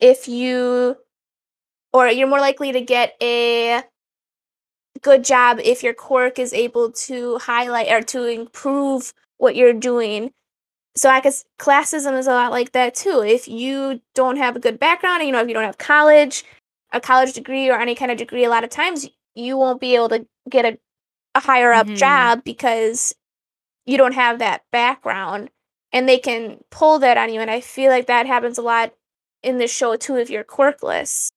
if 0.00 0.28
you 0.28 0.96
or 1.92 2.08
you're 2.08 2.28
more 2.28 2.40
likely 2.40 2.72
to 2.72 2.80
get 2.80 3.14
a 3.22 3.82
good 5.00 5.24
job 5.24 5.58
if 5.64 5.82
your 5.82 5.94
quirk 5.94 6.38
is 6.38 6.52
able 6.52 6.90
to 6.92 7.38
highlight 7.38 7.90
or 7.90 8.02
to 8.02 8.24
improve 8.26 9.12
what 9.38 9.56
you're 9.56 9.72
doing 9.72 10.30
so 10.96 11.08
I 11.10 11.20
guess 11.20 11.44
classism 11.58 12.18
is 12.18 12.26
a 12.26 12.32
lot 12.32 12.50
like 12.50 12.72
that 12.72 12.94
too. 12.94 13.22
If 13.26 13.48
you 13.48 14.00
don't 14.14 14.36
have 14.36 14.56
a 14.56 14.60
good 14.60 14.78
background, 14.78 15.22
you 15.24 15.32
know, 15.32 15.40
if 15.40 15.48
you 15.48 15.54
don't 15.54 15.64
have 15.64 15.78
college, 15.78 16.44
a 16.92 17.00
college 17.00 17.32
degree 17.32 17.70
or 17.70 17.80
any 17.80 17.94
kind 17.94 18.10
of 18.10 18.18
degree, 18.18 18.44
a 18.44 18.50
lot 18.50 18.64
of 18.64 18.70
times 18.70 19.08
you 19.34 19.56
won't 19.56 19.80
be 19.80 19.94
able 19.94 20.10
to 20.10 20.26
get 20.50 20.66
a, 20.66 20.78
a 21.34 21.40
higher 21.40 21.72
up 21.72 21.86
Mhm. 21.88 21.96
job 21.96 22.44
because 22.44 23.14
you 23.86 23.96
don't 23.96 24.12
have 24.14 24.38
that 24.40 24.64
background 24.70 25.50
and 25.92 26.08
they 26.08 26.18
can 26.18 26.62
pull 26.70 26.98
that 27.00 27.18
on 27.18 27.32
you. 27.32 27.40
And 27.40 27.50
I 27.50 27.60
feel 27.60 27.90
like 27.90 28.06
that 28.06 28.26
happens 28.26 28.58
a 28.58 28.62
lot 28.62 28.94
in 29.42 29.58
this 29.58 29.74
show 29.74 29.96
too 29.96 30.16
if 30.16 30.30
you're 30.30 30.44
quirkless. 30.44 31.30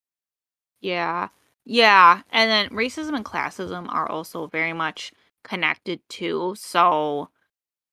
Yeah. 0.82 1.30
Yeah, 1.66 2.22
and 2.32 2.50
then 2.52 2.70
racism 2.70 3.16
and 3.16 3.26
classism 3.26 3.88
are 3.92 4.08
also 4.10 4.48
very 4.48 4.74
much 4.74 5.12
connected 5.44 6.00
too. 6.10 6.54
So, 6.58 7.30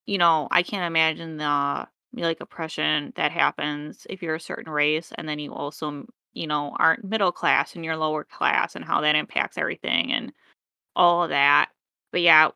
you 0.05 0.17
know, 0.17 0.47
I 0.51 0.63
can't 0.63 0.85
imagine 0.87 1.37
the 1.37 1.87
like 2.13 2.41
oppression 2.41 3.13
that 3.15 3.31
happens 3.31 4.07
if 4.09 4.21
you're 4.23 4.35
a 4.35 4.39
certain 4.39 4.71
race 4.71 5.11
and 5.17 5.29
then 5.29 5.39
you 5.39 5.53
also, 5.53 6.05
you 6.33 6.47
know, 6.47 6.75
aren't 6.79 7.03
middle 7.05 7.31
class 7.31 7.75
and 7.75 7.85
you're 7.85 7.97
lower 7.97 8.23
class 8.25 8.75
and 8.75 8.85
how 8.85 9.01
that 9.01 9.15
impacts 9.15 9.57
everything 9.57 10.11
and 10.13 10.33
all 10.95 11.23
of 11.23 11.29
that. 11.29 11.69
But 12.11 12.21
yeah, 12.21 12.49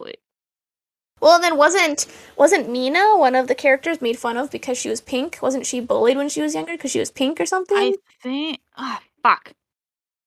Well, 1.20 1.40
then 1.40 1.58
wasn't 1.58 2.06
wasn't 2.36 2.70
Mina 2.70 3.18
one 3.18 3.36
of 3.36 3.48
the 3.48 3.56
characters 3.56 4.02
made 4.02 4.20
fun 4.20 4.38
of 4.38 4.52
because 4.52 4.78
she 4.78 4.90
was 4.90 5.02
pink? 5.02 5.40
Wasn't 5.42 5.66
she 5.66 5.80
bullied 5.80 6.18
when 6.18 6.30
she 6.30 6.42
was 6.42 6.54
younger 6.54 6.74
because 6.74 6.92
she 6.92 7.00
was 7.00 7.12
pink 7.12 7.42
or 7.42 7.46
something? 7.46 7.78
I 7.78 7.96
think, 8.22 8.60
oh, 8.78 9.00
fuck. 9.24 9.54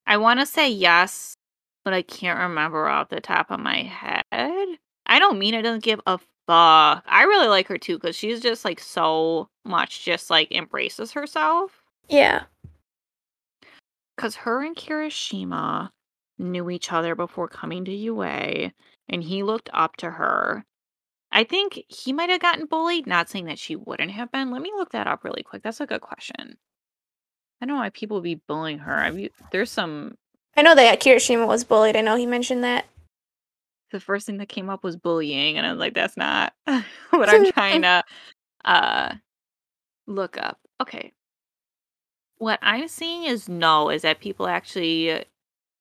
I 0.07 0.17
want 0.17 0.41
to 0.41 0.47
say 0.47 0.69
yes, 0.69 1.35
but 1.85 1.95
I 1.95 2.03
can't 2.03 2.41
remember 2.41 2.89
off 2.89 3.09
the 3.09 3.21
top 3.21 3.51
of 3.51 3.61
my 3.61 3.83
head. 3.83 4.25
I 5.07 5.19
don't 5.19 5.39
mean 5.39 5.55
it 5.55 5.63
doesn't 5.63 5.85
give 5.85 6.01
a 6.07 6.19
fuck. 6.19 7.05
I 7.07 7.23
really 7.23 7.49
like 7.49 7.69
her 7.69 7.79
too 7.79 7.97
because 7.97 8.17
she's 8.17 8.41
just 8.41 8.65
like 8.65 8.81
so 8.81 9.49
much 9.65 10.05
just 10.05 10.31
like 10.31 10.51
embraces 10.51 11.13
herself. 11.13 11.83
Yeah. 12.09 12.45
Because 14.17 14.35
her 14.35 14.65
and 14.65 14.77
Kirishima 14.77 15.91
knew 16.39 16.71
each 16.71 16.93
other 16.93 17.15
before 17.15 17.49
coming 17.49 17.85
to 17.85 17.93
UA, 17.93 18.73
and 19.09 19.23
he 19.23 19.43
looked 19.43 19.71
up 19.73 19.97
to 19.97 20.11
her. 20.11 20.65
I 21.33 21.45
think 21.45 21.81
he 21.89 22.13
might 22.13 22.31
have 22.31 22.41
gotten 22.41 22.67
bullied, 22.67 23.07
not 23.07 23.29
saying 23.29 23.47
that 23.47 23.59
she 23.59 23.77
wouldn't 23.77 24.11
have 24.13 24.33
been. 24.33 24.51
Let 24.51 24.63
me 24.63 24.73
look 24.77 24.91
that 24.93 25.07
up 25.07 25.25
really 25.25 25.43
quick. 25.43 25.63
That's 25.63 25.81
a 25.81 25.87
good 25.87 26.01
question. 26.01 26.57
I 27.63 27.67
don't 27.67 27.77
know 27.77 27.83
why 27.83 27.91
people 27.91 28.17
would 28.19 28.25
be 28.25 28.37
bullying 28.37 28.79
her. 28.81 28.95
I 28.97 29.11
mean, 29.11 29.31
there's 29.53 29.71
some 29.71 30.17
I 30.57 30.63
know 30.63 30.75
that 30.75 31.01
Kirishima 31.01 31.47
was 31.47 31.65
bullied. 31.65 31.97
I 31.97 32.01
know 32.03 32.17
he 32.17 32.27
mentioned 32.27 32.65
that. 32.65 32.87
the 33.93 34.01
first 34.01 34.27
thing 34.27 34.39
that 34.39 34.49
came 34.49 34.71
up 34.71 34.85
was 34.85 34.97
bullying 34.97 35.57
and 35.59 35.67
i 35.67 35.71
was 35.73 35.81
like 35.81 35.95
that's 35.95 36.17
not 36.17 36.53
what 37.11 37.29
i'm 37.29 37.45
trying 37.53 37.83
to 37.83 38.03
uh 38.65 39.15
look 40.07 40.37
up 40.39 40.59
okay 40.81 41.13
what 42.39 42.59
i'm 42.63 42.89
seeing 42.89 43.25
is 43.25 43.49
no 43.49 43.91
is 43.91 44.03
that 44.03 44.21
people 44.21 44.47
actually 44.47 45.25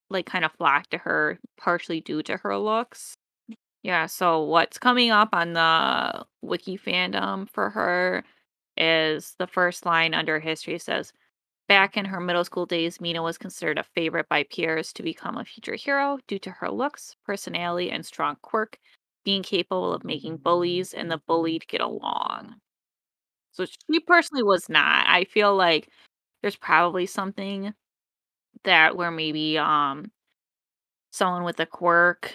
like 0.10 0.26
kind 0.26 0.43
of 0.45 0.52
flock 0.54 0.89
to 0.89 0.97
her 0.97 1.39
partially 1.58 2.02
due 2.02 2.24
to 2.24 2.38
her 2.38 2.58
looks 2.58 3.16
yeah 3.84 4.05
so 4.05 4.43
what's 4.43 4.77
coming 4.77 5.11
up 5.11 5.30
on 5.34 5.53
the 5.53 6.25
wiki 6.41 6.77
fandom 6.77 7.49
for 7.49 7.69
her 7.69 8.23
is 8.77 9.36
the 9.39 9.47
first 9.47 9.86
line 9.86 10.13
under 10.13 10.39
history 10.39 10.77
says 10.80 11.13
Back 11.69 11.97
in 11.97 12.05
her 12.05 12.19
middle 12.19 12.43
school 12.43 12.65
days, 12.65 13.01
Mina 13.01 13.23
was 13.23 13.38
considered 13.38 13.80
a 13.80 13.84
favorite 13.95 14.27
by 14.30 14.43
peers 14.43 14.91
to 14.93 15.03
become 15.03 15.38
a 15.38 15.45
future 15.45 15.75
hero 15.75 16.19
due 16.27 16.39
to 16.39 16.51
her 16.51 16.69
looks, 16.69 17.15
personality, 17.25 17.91
and 17.91 18.05
strong 18.05 18.38
quirk, 18.41 18.77
being 19.23 19.43
capable 19.43 19.93
of 19.93 20.03
making 20.03 20.38
bullies 20.38 20.93
and 20.93 21.09
the 21.09 21.19
bullied 21.27 21.67
get 21.69 21.82
along. 21.82 22.55
So 23.51 23.65
she 23.65 23.99
personally 24.01 24.43
was 24.43 24.69
not. 24.69 25.05
I 25.07 25.25
feel 25.25 25.55
like 25.55 25.89
there's 26.41 26.55
probably 26.55 27.05
something 27.05 27.73
that 28.63 28.95
where 28.97 29.11
maybe 29.11 29.57
um 29.57 30.11
someone 31.11 31.43
with 31.43 31.59
a 31.59 31.65
quirk 31.65 32.34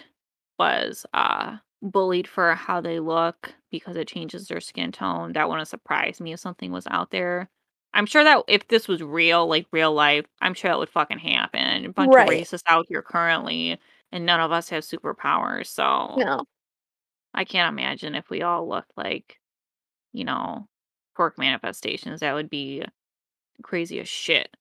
was 0.59 1.07
uh 1.15 1.59
bullied 1.83 2.29
for 2.29 2.55
how 2.55 2.81
they 2.81 3.01
look 3.01 3.55
because 3.71 3.97
it 3.97 4.09
changes 4.09 4.49
their 4.49 4.61
skin 4.61 4.93
tone. 4.93 5.33
That 5.33 5.49
wouldn't 5.49 5.69
surprise 5.69 6.21
me 6.21 6.33
if 6.33 6.41
something 6.41 6.73
was 6.73 6.87
out 6.89 7.11
there. 7.11 7.51
I'm 7.93 8.07
sure 8.07 8.25
that 8.25 8.45
if 8.49 8.69
this 8.69 8.89
was 8.89 9.03
real, 9.03 9.47
like 9.47 9.67
real 9.73 9.93
life, 9.95 10.27
I'm 10.41 10.55
sure 10.55 10.71
that 10.71 10.79
would 10.79 10.89
fucking 10.91 11.19
happen. 11.19 11.85
A 11.85 11.93
bunch 11.93 12.17
of 12.17 12.27
Right. 12.27 12.27
racists 12.27 12.63
out 12.67 12.87
here 12.89 13.03
currently, 13.03 13.79
and 14.13 14.27
none 14.27 14.41
of 14.41 14.51
us 14.53 14.69
have 14.71 14.83
superpowers. 14.85 15.67
So 15.69 16.25
No. 16.25 16.45
I 17.35 17.45
can't 17.45 17.73
imagine 17.73 18.15
if 18.15 18.31
we 18.31 18.43
all 18.43 18.69
looked 18.69 18.93
like, 18.97 19.41
you 20.13 20.25
know, 20.25 20.69
quirk 21.17 21.39
manifestations. 21.39 22.21
That 22.21 22.35
would 22.35 22.51
be 22.51 22.85
crazy 23.63 24.01
as 24.01 24.09
shit. 24.09 24.57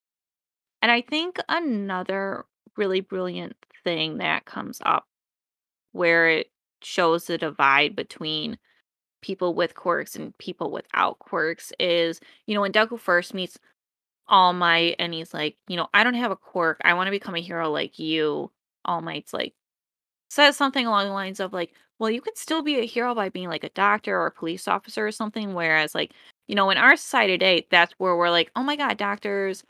And 0.81 0.91
I 0.91 1.01
think 1.01 1.39
another 1.49 2.45
really 2.77 3.01
brilliant 3.01 3.55
thing 3.83 4.17
that 4.19 4.45
comes 4.45 4.81
up 4.85 5.07
where 5.93 6.29
it 6.29 6.51
shows 6.81 7.25
the 7.25 7.37
divide 7.37 7.95
between 7.95 8.57
people 9.21 9.55
with 9.55 9.73
quirks 9.73 10.15
and 10.15 10.37
people 10.37 10.69
without 10.69 11.17
quirks 11.19 11.71
is, 11.79 12.19
you 12.45 12.53
know, 12.53 12.61
when 12.61 12.73
Deku 12.73 12.99
first 12.99 13.33
meets 13.33 13.57
All 14.27 14.53
Might 14.53 14.95
and 14.99 15.13
he's 15.13 15.33
like, 15.33 15.55
you 15.67 15.77
know, 15.77 15.87
I 15.93 16.03
don't 16.03 16.13
have 16.15 16.31
a 16.31 16.35
quirk. 16.35 16.81
I 16.83 16.93
want 16.93 17.07
to 17.07 17.11
become 17.11 17.35
a 17.35 17.39
hero 17.39 17.71
like 17.71 17.97
you. 17.97 18.51
All 18.85 19.01
Might's 19.01 19.33
like, 19.33 19.53
says 20.29 20.57
something 20.57 20.85
along 20.85 21.05
the 21.05 21.13
lines 21.13 21.39
of 21.39 21.53
like, 21.53 21.73
well, 21.99 22.09
you 22.09 22.19
could 22.19 22.37
still 22.37 22.61
be 22.61 22.79
a 22.79 22.85
hero 22.85 23.15
by 23.15 23.29
being 23.29 23.47
like 23.47 23.63
a 23.63 23.69
doctor 23.69 24.19
or 24.19 24.27
a 24.27 24.31
police 24.31 24.67
officer 24.67 25.07
or 25.07 25.11
something. 25.11 25.53
Whereas, 25.53 25.95
like, 25.95 26.11
you 26.47 26.55
know, 26.55 26.69
in 26.69 26.77
our 26.77 26.97
society 26.97 27.33
today, 27.33 27.67
that's 27.71 27.93
where 27.97 28.17
we're 28.17 28.29
like, 28.29 28.51
oh 28.55 28.63
my 28.63 28.75
God, 28.75 28.97
doctors, 28.97 29.63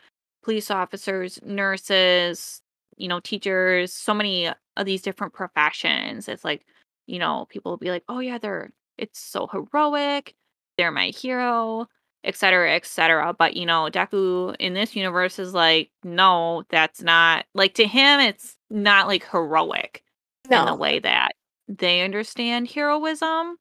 police 0.44 0.72
officers, 0.72 1.40
nurses, 1.44 2.62
you 2.98 3.08
know, 3.08 3.20
teachers, 3.20 3.94
so 3.94 4.14
many 4.14 4.50
of 4.78 4.86
these 4.86 5.02
different 5.02 5.34
professions. 5.34 6.28
It's 6.28 6.44
like, 6.44 6.66
you 7.08 7.20
know, 7.20 7.48
people 7.50 7.72
will 7.72 7.78
be 7.78 7.92
like, 7.92 8.04
oh 8.10 8.20
yeah, 8.20 8.38
they're, 8.38 8.72
it's 8.98 9.20
so 9.20 9.48
heroic. 9.48 10.36
They're 10.78 10.92
my 10.92 11.08
hero, 11.10 11.88
et 12.24 12.36
cetera, 12.36 12.74
et 12.74 12.86
cetera. 12.86 13.34
But, 13.34 13.56
you 13.56 13.66
know, 13.66 13.90
Deku 13.92 14.56
in 14.60 14.74
this 14.74 14.96
universe 14.96 15.40
is 15.40 15.54
like, 15.54 15.92
no, 16.04 16.64
that's 16.70 17.02
not, 17.02 17.46
like, 17.54 17.74
to 17.76 17.86
him, 17.86 18.20
it's 18.20 18.58
not 18.70 19.08
like 19.08 19.30
heroic 19.30 20.04
in 20.50 20.66
the 20.66 20.76
way 20.76 21.00
that 21.00 21.32
they 21.68 22.02
understand 22.02 22.68
heroism, 22.68 23.58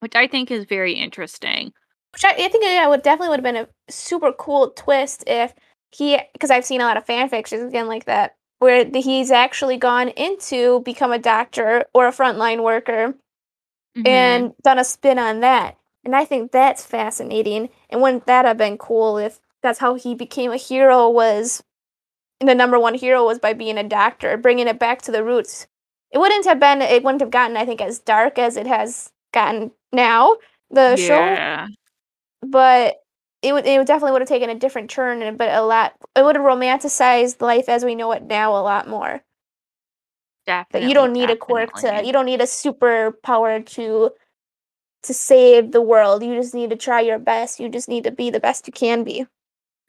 which 0.00 0.14
I 0.14 0.26
think 0.26 0.50
is 0.50 0.64
very 0.64 0.92
interesting. 0.92 1.72
Which 2.12 2.24
I, 2.24 2.30
I 2.30 2.48
think 2.48 2.64
yeah, 2.64 2.86
would 2.86 3.02
definitely 3.02 3.30
would 3.30 3.44
have 3.44 3.54
been 3.54 3.64
a 3.64 3.92
super 3.92 4.32
cool 4.32 4.70
twist 4.70 5.24
if 5.26 5.52
he 5.90 6.18
because 6.32 6.50
I've 6.50 6.64
seen 6.64 6.80
a 6.80 6.84
lot 6.84 6.96
of 6.96 7.04
fan 7.04 7.28
fictions 7.28 7.64
again 7.64 7.88
like 7.88 8.04
that 8.04 8.35
where 8.58 8.84
he's 8.94 9.30
actually 9.30 9.76
gone 9.76 10.08
into 10.10 10.80
become 10.80 11.12
a 11.12 11.18
doctor 11.18 11.84
or 11.94 12.06
a 12.08 12.12
frontline 12.12 12.62
worker 12.62 13.14
Mhm. 13.96 14.06
and 14.06 14.54
done 14.62 14.78
a 14.78 14.84
spin 14.84 15.18
on 15.18 15.40
that. 15.40 15.76
And 16.04 16.14
I 16.16 16.24
think 16.24 16.52
that's 16.52 16.84
fascinating. 16.84 17.70
And 17.90 18.00
wouldn't 18.02 18.26
that 18.26 18.44
have 18.44 18.56
been 18.58 18.78
cool 18.78 19.18
if 19.18 19.40
that's 19.62 19.78
how 19.80 19.94
he 19.94 20.14
became 20.14 20.52
a 20.52 20.56
hero 20.56 21.08
was 21.08 21.62
the 22.40 22.54
number 22.54 22.78
one 22.78 22.94
hero 22.94 23.24
was 23.24 23.38
by 23.38 23.52
being 23.54 23.78
a 23.78 23.84
doctor, 23.84 24.36
bringing 24.36 24.68
it 24.68 24.78
back 24.78 25.02
to 25.02 25.12
the 25.12 25.24
roots. 25.24 25.66
It 26.12 26.18
wouldn't 26.18 26.46
have 26.46 26.60
been 26.60 26.82
it 26.82 27.02
wouldn't 27.04 27.20
have 27.22 27.30
gotten 27.30 27.56
I 27.56 27.64
think 27.66 27.80
as 27.80 27.98
dark 28.00 28.38
as 28.38 28.56
it 28.56 28.66
has 28.66 29.12
gotten 29.32 29.72
now 29.92 30.36
the 30.70 30.96
show 30.96 31.14
yeah, 31.14 31.68
but 32.42 32.96
it 33.42 33.52
would 33.52 33.66
it 33.66 33.78
would 33.78 33.86
definitely 33.86 34.12
would 34.12 34.22
have 34.22 34.28
taken 34.28 34.50
a 34.50 34.54
different 34.54 34.90
turn 34.90 35.22
and 35.22 35.38
but 35.38 35.50
a 35.50 35.62
lot 35.62 35.94
it 36.16 36.24
would 36.24 36.36
have 36.36 36.44
romanticized 36.44 37.40
life 37.40 37.68
as 37.68 37.84
we 37.84 37.94
know 37.94 38.12
it 38.12 38.22
now 38.22 38.52
a 38.52 38.62
lot 38.62 38.88
more. 38.88 39.22
Definitely. 40.46 40.88
you 40.88 40.94
don't 40.94 41.12
need 41.12 41.30
a 41.30 41.36
quirk 41.36 41.74
to 41.74 42.02
you 42.04 42.12
don't 42.12 42.26
need 42.26 42.40
a 42.40 42.44
superpower 42.44 43.64
to 43.66 44.10
to 45.02 45.14
save 45.14 45.72
the 45.72 45.80
world. 45.80 46.22
You 46.22 46.34
just 46.34 46.54
need 46.54 46.70
to 46.70 46.76
try 46.76 47.00
your 47.00 47.18
best. 47.18 47.60
You 47.60 47.68
just 47.68 47.88
need 47.88 48.04
to 48.04 48.10
be 48.10 48.30
the 48.30 48.40
best 48.40 48.66
you 48.66 48.72
can 48.72 49.04
be. 49.04 49.26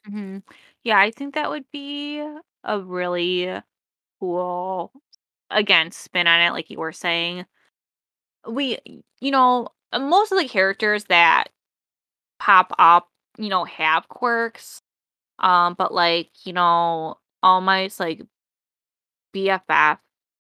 Mhm. 0.08 0.44
Yeah, 0.84 1.00
I 1.00 1.12
think 1.12 1.36
that 1.36 1.50
would 1.50 1.66
be 1.72 2.20
a 2.64 2.80
really 2.80 3.62
cool, 4.20 4.92
again, 5.50 5.92
spin 5.92 6.28
on 6.28 6.42
it, 6.42 6.52
like 6.52 6.70
you 6.70 6.80
were 6.80 6.92
saying. 6.94 7.46
We, 8.48 8.80
you 9.20 9.32
know, 9.32 9.70
most 9.94 10.32
of 10.32 10.38
the 10.40 10.48
characters 10.48 11.06
that 11.06 11.50
pop 12.40 12.74
up, 12.80 13.10
you 13.38 13.50
know, 13.50 13.66
have 13.66 14.08
quirks. 14.08 14.82
Um, 15.40 15.76
but 15.78 15.94
like, 15.94 16.30
you 16.46 16.54
know, 16.54 17.18
All 17.44 17.62
Might 17.62 17.98
like 18.00 18.22
BFF 19.34 20.00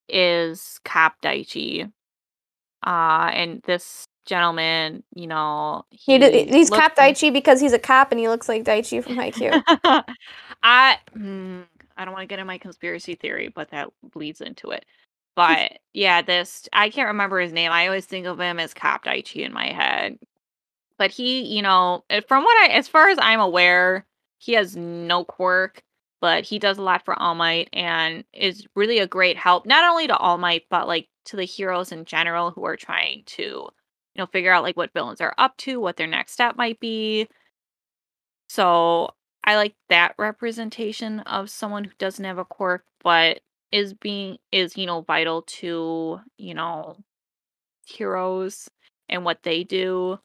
is 0.09 0.79
Cop 0.83 1.21
Daichi. 1.21 1.91
Uh, 2.85 3.29
and 3.33 3.61
this 3.63 4.07
gentleman, 4.25 5.03
you 5.15 5.27
know, 5.27 5.85
He 5.89 6.17
d- 6.17 6.45
he's 6.45 6.69
Cop 6.69 6.95
Daichi 6.95 7.31
because 7.31 7.59
he's 7.59 7.73
a 7.73 7.79
cop 7.79 8.11
and 8.11 8.19
he 8.19 8.27
looks 8.27 8.47
like 8.49 8.63
Daichi 8.63 9.03
from 9.03 9.15
Haikyuu. 9.15 9.61
I 10.63 10.97
mm, 11.15 11.63
I 11.95 12.05
don't 12.05 12.13
want 12.13 12.23
to 12.23 12.27
get 12.27 12.39
in 12.39 12.47
my 12.47 12.57
conspiracy 12.57 13.15
theory, 13.15 13.49
but 13.49 13.69
that 13.71 13.89
bleeds 14.03 14.41
into 14.41 14.71
it. 14.71 14.85
But 15.35 15.73
yeah, 15.93 16.23
this 16.23 16.67
I 16.73 16.89
can't 16.89 17.09
remember 17.09 17.39
his 17.39 17.53
name. 17.53 17.71
I 17.71 17.85
always 17.85 18.07
think 18.07 18.25
of 18.25 18.39
him 18.39 18.59
as 18.59 18.73
Cop 18.73 19.05
Daichi 19.05 19.45
in 19.45 19.53
my 19.53 19.67
head. 19.67 20.17
But 20.97 21.11
he, 21.11 21.41
you 21.43 21.61
know, 21.61 22.03
eh, 22.09 22.21
from 22.27 22.43
what 22.43 22.69
I 22.69 22.73
as 22.73 22.87
far 22.87 23.09
as 23.09 23.17
I'm 23.21 23.39
aware, 23.39 24.05
he 24.39 24.53
has 24.53 24.75
no 24.75 25.23
quirk, 25.25 25.83
but 26.21 26.43
he 26.43 26.59
does 26.59 26.77
a 26.77 26.81
lot 26.83 27.05
for 27.05 27.17
All 27.19 27.35
Might 27.35 27.69
and 27.73 28.23
is 28.33 28.67
really 28.75 28.99
a 28.99 29.07
great 29.07 29.37
help, 29.37 29.65
not 29.65 29.89
only 29.89 30.07
to 30.07 30.17
All 30.17 30.37
Might, 30.37 30.63
but 30.69 30.87
like 30.87 31.07
to 31.25 31.37
the 31.37 31.45
heroes 31.45 31.91
in 31.91 32.05
general 32.05 32.51
who 32.51 32.65
are 32.65 32.75
trying 32.77 33.23
to, 33.27 33.41
you 33.43 33.69
know, 34.17 34.25
figure 34.27 34.51
out 34.51 34.63
like 34.63 34.77
what 34.77 34.93
villains 34.93 35.21
are 35.21 35.33
up 35.37 35.55
to, 35.57 35.79
what 35.79 35.97
their 35.97 36.07
next 36.07 36.33
step 36.33 36.55
might 36.57 36.79
be. 36.79 37.27
So 38.49 39.09
I 39.43 39.55
like 39.55 39.75
that 39.89 40.15
representation 40.17 41.19
of 41.21 41.49
someone 41.49 41.83
who 41.83 41.91
doesn't 41.97 42.25
have 42.25 42.37
a 42.37 42.45
quirk, 42.45 42.83
but 43.03 43.41
is 43.71 43.93
being 43.93 44.37
is, 44.51 44.77
you 44.77 44.85
know, 44.85 45.01
vital 45.01 45.41
to, 45.43 46.21
you 46.37 46.53
know, 46.53 46.97
heroes 47.85 48.69
and 49.09 49.25
what 49.25 49.43
they 49.43 49.63
do. 49.63 50.19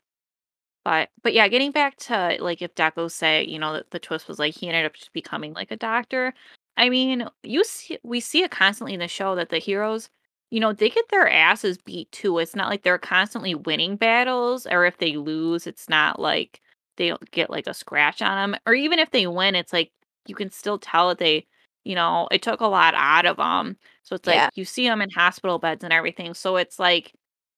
But 0.85 1.11
but 1.23 1.33
yeah, 1.35 1.49
getting 1.49 1.71
back 1.73 1.97
to 1.99 2.37
like 2.41 2.61
if 2.63 2.75
Deku 2.75 3.11
say, 3.11 3.45
you 3.47 3.59
know, 3.59 3.75
that 3.75 3.91
the 3.91 3.99
twist 4.01 4.29
was 4.29 4.39
like 4.39 4.55
he 4.55 4.69
ended 4.69 4.85
up 4.87 4.95
just 4.95 5.13
becoming 5.13 5.53
like 5.55 5.71
a 5.71 5.77
doctor. 5.77 6.35
I 6.77 6.89
mean, 6.89 7.27
you 7.43 7.65
see 7.65 7.99
we 8.03 8.21
see 8.21 8.43
it 8.43 8.51
constantly 8.51 8.95
in 8.95 9.01
the 9.01 9.09
show 9.09 9.35
that 9.37 9.51
the 9.51 9.59
heroes, 9.59 10.09
you 10.51 10.61
know, 10.61 10.73
they 10.73 10.91
get 10.91 11.09
their 11.11 11.29
asses 11.29 11.79
beat 11.79 12.11
too. 12.13 12.39
It's 12.39 12.57
not 12.57 12.69
like 12.69 12.83
they're 12.83 12.99
constantly 12.99 13.55
winning 13.55 13.97
battles, 13.97 14.67
or 14.67 14.85
if 14.85 14.99
they 14.99 15.17
lose, 15.17 15.67
it's 15.67 15.89
not 15.89 16.19
like 16.21 16.61
they 16.97 17.09
don't 17.09 17.31
get 17.31 17.51
like 17.51 17.67
a 17.67 17.75
scratch 17.75 18.21
on 18.23 18.53
them. 18.53 18.61
Or 18.67 18.75
even 18.75 18.99
if 18.99 19.11
they 19.11 19.27
win, 19.27 19.55
it's 19.55 19.73
like 19.73 19.93
you 20.27 20.35
can 20.35 20.51
still 20.51 20.79
tell 20.79 21.09
that 21.09 21.19
they, 21.19 21.47
you 21.85 21.95
know, 21.95 22.29
it 22.31 22.43
took 22.43 22.61
a 22.61 22.67
lot 22.67 22.95
out 22.97 23.27
of 23.27 23.37
them. 23.39 23.77
So 24.03 24.15
it's 24.17 24.27
like 24.27 24.45
Yeah. 24.45 24.51
you 24.55 24.65
see 24.65 24.87
them 24.89 25.01
in 25.03 25.11
hospital 25.11 25.59
beds 25.59 25.85
and 25.85 25.93
everything. 25.93 26.35
So 26.35 26.57
it's 26.57 26.79
like, 26.79 27.13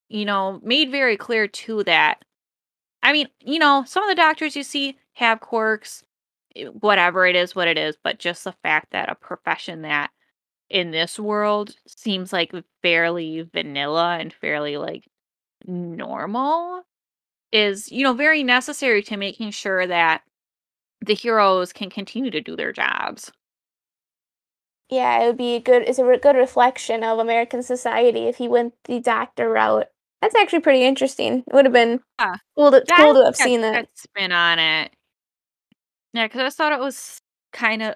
you 0.08 0.24
know, 0.24 0.60
made 0.62 0.90
very 0.90 1.16
clear 1.16 1.48
too 1.48 1.84
that 1.84 2.24
I 3.04 3.12
mean, 3.12 3.28
you 3.40 3.60
know, 3.60 3.84
some 3.86 4.02
of 4.02 4.08
the 4.10 4.16
doctors 4.16 4.56
you 4.56 4.64
see 4.64 4.98
have 5.14 5.40
quirks, 5.40 6.04
eh, 6.56 6.66
whatever 6.66 7.26
it 7.26 7.36
is, 7.36 7.54
what 7.54 7.68
it 7.68 7.78
is, 7.78 7.96
but 8.02 8.18
just 8.18 8.44
the 8.44 8.52
fact 8.64 8.92
that 8.92 9.10
a 9.10 9.14
profession 9.14 9.82
that 9.82 10.10
in 10.70 10.92
this 10.92 11.18
world 11.18 11.76
seems 11.86 12.32
like 12.32 12.52
fairly 12.82 13.42
vanilla 13.42 14.18
and 14.18 14.32
fairly 14.32 14.78
like 14.78 15.08
normal 15.66 16.84
is, 17.52 17.92
you 17.92 18.04
know, 18.04 18.14
very 18.14 18.42
necessary 18.44 19.02
to 19.04 19.16
making 19.16 19.52
sure 19.52 19.86
that 19.86 20.22
the 21.06 21.14
heroes 21.14 21.72
can 21.72 21.90
continue 21.90 22.30
to 22.30 22.40
do 22.42 22.56
their 22.56 22.72
jobs. 22.72 23.32
Yeah, 24.88 25.22
it 25.22 25.26
would 25.26 25.36
be 25.36 25.56
a 25.56 25.60
good. 25.60 25.82
It's 25.82 25.98
a 25.98 26.04
re- 26.06 26.18
good 26.18 26.36
reflection 26.36 27.02
of 27.04 27.18
American 27.18 27.62
society 27.62 28.26
if 28.28 28.36
he 28.36 28.48
went 28.48 28.74
the 28.84 29.00
doctor 29.00 29.50
route. 29.50 29.88
That's 30.24 30.36
actually 30.36 30.60
pretty 30.60 30.82
interesting. 30.84 31.44
It 31.46 31.52
would 31.52 31.66
have 31.66 31.72
been 31.74 32.00
Yeah. 32.18 32.36
cool 32.56 32.70
to, 32.70 32.82
cool 32.96 33.12
to 33.12 33.24
have 33.26 33.36
that, 33.36 33.44
seen 33.44 33.60
that. 33.60 33.72
that 33.74 33.88
spin 33.94 34.32
on 34.32 34.58
it. 34.58 34.90
Yeah, 36.14 36.26
because 36.28 36.40
I 36.40 36.48
thought 36.48 36.72
it 36.72 36.78
was 36.78 37.18
kind 37.52 37.82
of 37.82 37.94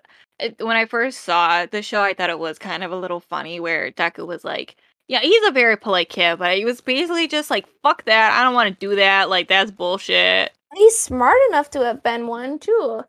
when 0.60 0.76
I 0.76 0.84
first 0.84 1.22
saw 1.22 1.64
the 1.64 1.80
show, 1.80 2.02
I 2.02 2.12
thought 2.12 2.28
it 2.28 2.38
was 2.38 2.58
kind 2.58 2.84
of 2.84 2.92
a 2.92 2.96
little 2.96 3.20
funny 3.20 3.60
where 3.60 3.90
Deku 3.92 4.26
was 4.26 4.44
like, 4.44 4.76
"Yeah, 5.08 5.20
he's 5.20 5.42
a 5.48 5.52
very 5.52 5.78
polite 5.78 6.10
kid, 6.10 6.38
but 6.38 6.54
he 6.58 6.66
was 6.66 6.82
basically 6.82 7.28
just 7.28 7.50
like, 7.50 7.66
fuck 7.82 8.04
that, 8.04 8.38
I 8.38 8.44
don't 8.44 8.52
want 8.54 8.78
to 8.78 8.86
do 8.86 8.94
that. 8.96 9.30
Like 9.30 9.48
that's 9.48 9.70
bullshit." 9.70 10.52
He's 10.74 10.98
smart 10.98 11.38
enough 11.48 11.70
to 11.70 11.80
have 11.86 12.02
been 12.02 12.26
one 12.26 12.58
too. 12.58 13.04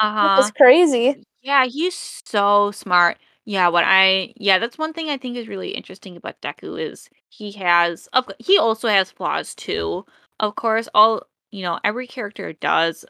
Uh 0.00 0.30
huh. 0.38 0.50
crazy. 0.56 1.24
Yeah, 1.42 1.64
he's 1.66 2.22
so 2.24 2.70
smart. 2.70 3.18
Yeah, 3.46 3.66
what 3.66 3.82
I 3.84 4.32
yeah, 4.36 4.60
that's 4.60 4.78
one 4.78 4.92
thing 4.92 5.10
I 5.10 5.16
think 5.16 5.36
is 5.36 5.48
really 5.48 5.70
interesting 5.70 6.16
about 6.16 6.40
Deku 6.40 6.80
is 6.80 7.08
he 7.30 7.52
has 7.54 8.08
of 8.14 8.30
he 8.40 8.58
also 8.58 8.88
has 8.88 9.12
flaws 9.12 9.54
too. 9.56 10.06
Of 10.40 10.56
course, 10.56 10.88
all 10.94 11.24
you 11.52 11.62
know, 11.62 11.80
every 11.84 12.08
character 12.08 12.54
does, 12.54 13.06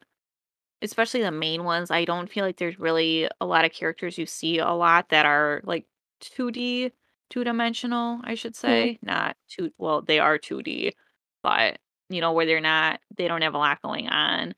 especially 0.83 1.23
the 1.23 1.31
main 1.33 1.65
ones. 1.65 1.91
I 1.91 2.05
don't 2.05 2.31
feel 2.31 2.45
like 2.45 2.57
there's 2.59 2.79
really 2.81 3.29
a 3.41 3.47
lot 3.47 3.65
of 3.65 3.73
characters 3.73 4.19
you 4.19 4.27
see 4.27 4.59
a 4.59 4.71
lot 4.73 5.09
that 5.11 5.27
are 5.27 5.61
like 5.65 5.87
2D, 6.21 6.93
two-dimensional, 7.31 8.21
I 8.25 8.35
should 8.35 8.55
Mhm. 8.67 8.91
say. 8.91 8.99
Not 9.03 9.37
two 9.49 9.73
well, 9.79 10.03
they 10.03 10.19
are 10.21 10.39
2D, 10.39 10.95
but 11.43 11.79
you 12.11 12.21
know, 12.21 12.33
where 12.33 12.47
they're 12.47 12.61
not 12.61 13.01
they 13.17 13.29
don't 13.29 13.43
have 13.43 13.55
a 13.55 13.59
lot 13.59 13.83
going 13.83 14.09
on. 14.09 14.55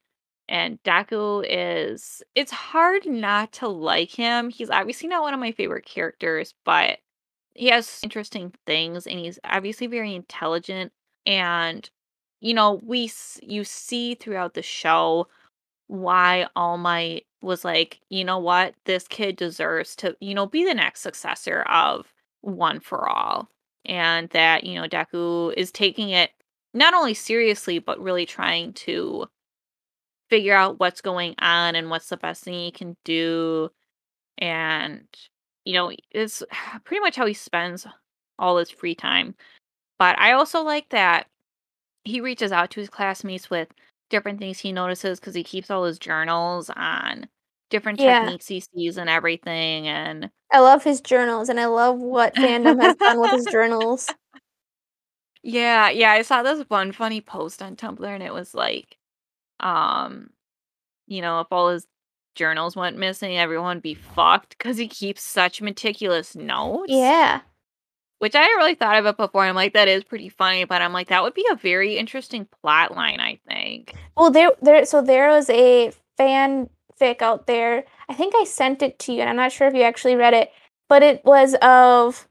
And 0.48 0.82
Deku 0.82 1.44
is 1.48 2.22
it's 2.34 2.52
hard 2.52 3.06
not 3.06 3.52
to 3.54 3.68
like 3.68 4.10
him. 4.10 4.50
He's 4.50 4.70
obviously 4.70 5.08
not 5.08 5.22
one 5.22 5.34
of 5.34 5.40
my 5.40 5.52
favorite 5.52 5.86
characters, 5.86 6.54
but 6.64 6.98
he 7.54 7.68
has 7.68 8.00
interesting 8.02 8.52
things 8.66 9.06
and 9.06 9.18
he's 9.18 9.38
obviously 9.44 9.86
very 9.86 10.14
intelligent 10.14 10.92
and 11.26 11.88
you 12.40 12.54
know, 12.54 12.80
we 12.84 13.10
you 13.42 13.64
see 13.64 14.14
throughout 14.16 14.54
the 14.54 14.62
show 14.62 15.28
why 15.88 16.48
All 16.56 16.78
Might 16.78 17.26
was 17.42 17.64
like, 17.64 18.00
you 18.10 18.24
know 18.24 18.38
what, 18.38 18.74
this 18.86 19.06
kid 19.08 19.36
deserves 19.36 19.96
to, 19.96 20.16
you 20.20 20.34
know, 20.34 20.46
be 20.46 20.64
the 20.64 20.74
next 20.74 21.02
successor 21.02 21.62
of 21.62 22.12
One 22.42 22.80
for 22.80 23.08
All. 23.08 23.48
And 23.84 24.28
that, 24.30 24.64
you 24.64 24.74
know, 24.74 24.88
Deku 24.88 25.54
is 25.56 25.70
taking 25.72 26.10
it 26.10 26.30
not 26.74 26.94
only 26.94 27.14
seriously, 27.14 27.78
but 27.78 28.00
really 28.00 28.26
trying 28.26 28.72
to 28.74 29.26
figure 30.30 30.54
out 30.54 30.80
what's 30.80 31.00
going 31.00 31.34
on 31.38 31.74
and 31.74 31.90
what's 31.90 32.08
the 32.08 32.16
best 32.16 32.44
thing 32.44 32.54
he 32.54 32.70
can 32.70 32.96
do. 33.04 33.70
And, 34.38 35.06
you 35.64 35.74
know, 35.74 35.92
it's 36.10 36.42
pretty 36.84 37.00
much 37.00 37.16
how 37.16 37.26
he 37.26 37.34
spends 37.34 37.86
all 38.38 38.56
his 38.58 38.70
free 38.70 38.94
time. 38.94 39.34
But 39.98 40.18
I 40.18 40.32
also 40.32 40.62
like 40.62 40.88
that 40.90 41.26
he 42.04 42.20
reaches 42.20 42.52
out 42.52 42.70
to 42.72 42.80
his 42.80 42.90
classmates 42.90 43.50
with 43.50 43.68
different 44.10 44.38
things 44.38 44.58
he 44.58 44.72
notices 44.72 45.20
because 45.20 45.34
he 45.34 45.44
keeps 45.44 45.70
all 45.70 45.84
his 45.84 45.98
journals 45.98 46.70
on 46.76 47.28
different 47.70 48.00
Yeah. 48.00 48.20
techniques 48.20 48.46
he 48.48 48.60
sees 48.60 48.98
and 48.98 49.08
everything. 49.10 49.88
And 49.88 50.30
I 50.52 50.60
love 50.60 50.84
his 50.84 51.00
journals 51.00 51.48
and 51.48 51.58
I 51.60 51.66
love 51.66 51.98
what 51.98 52.34
fandom 52.34 52.80
has 52.82 52.96
done 52.96 53.20
with 53.20 53.30
his 53.30 53.46
journals. 53.46 54.10
yeah, 55.42 55.88
yeah, 55.90 56.12
I 56.12 56.22
saw 56.22 56.42
this 56.42 56.64
one 56.68 56.92
funny 56.92 57.20
post 57.20 57.62
on 57.62 57.76
Tumblr 57.76 58.06
and 58.06 58.22
it 58.22 58.32
was 58.32 58.54
like, 58.54 58.96
um, 59.60 60.30
you 61.06 61.22
know, 61.22 61.40
if 61.40 61.48
all 61.50 61.70
his 61.70 61.86
journals 62.34 62.76
went 62.76 62.98
missing, 62.98 63.36
everyone 63.36 63.80
be 63.80 63.94
fucked 63.94 64.56
because 64.56 64.76
he 64.76 64.88
keeps 64.88 65.22
such 65.22 65.62
meticulous 65.62 66.34
notes. 66.34 66.90
Yeah. 66.90 67.40
Which 68.18 68.34
I 68.36 68.42
hadn't 68.42 68.58
really 68.58 68.76
thought 68.76 68.98
of 68.98 69.06
it 69.06 69.16
before. 69.16 69.44
I'm 69.44 69.56
like, 69.56 69.72
that 69.72 69.88
is 69.88 70.04
pretty 70.04 70.28
funny, 70.28 70.64
but 70.64 70.80
I'm 70.80 70.92
like, 70.92 71.08
that 71.08 71.24
would 71.24 71.34
be 71.34 71.46
a 71.50 71.56
very 71.56 71.98
interesting 71.98 72.46
plot 72.60 72.94
line, 72.94 73.18
I 73.18 73.40
think. 73.48 73.94
Well, 74.16 74.30
there, 74.30 74.52
there. 74.60 74.84
So 74.84 75.02
there 75.02 75.28
was 75.28 75.50
a 75.50 75.92
fanfic 76.18 77.20
out 77.20 77.48
there. 77.48 77.84
I 78.08 78.14
think 78.14 78.34
I 78.36 78.44
sent 78.44 78.80
it 78.80 79.00
to 79.00 79.12
you, 79.12 79.22
and 79.22 79.28
I'm 79.28 79.34
not 79.34 79.50
sure 79.50 79.66
if 79.66 79.74
you 79.74 79.82
actually 79.82 80.14
read 80.14 80.34
it. 80.34 80.52
But 80.88 81.02
it 81.02 81.24
was 81.24 81.56
of 81.62 82.28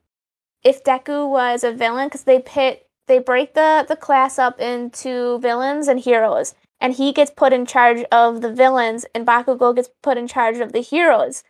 if 0.64 0.84
Deku 0.84 1.30
was 1.30 1.64
a 1.66 1.74
villain, 1.74 2.08
because 2.08 2.24
they 2.24 2.39
pit, 2.39 2.88
they 3.08 3.20
break 3.20 3.54
the 3.54 3.86
the 3.86 3.97
class 3.97 4.39
up 4.39 4.62
into 4.62 5.39
villains 5.39 5.89
and 5.89 5.99
heroes, 5.99 6.56
and 6.82 6.96
he 6.96 7.14
gets 7.14 7.32
put 7.32 7.54
in 7.54 7.66
charge 7.66 8.04
of 8.12 8.42
the 8.42 8.52
villains, 8.52 9.06
and 9.14 9.26
Bakugo 9.26 9.74
gets 9.74 9.90
put 10.02 10.18
in 10.18 10.28
charge 10.28 10.58
of 10.58 10.74
the 10.74 10.82
heroes. 10.82 11.44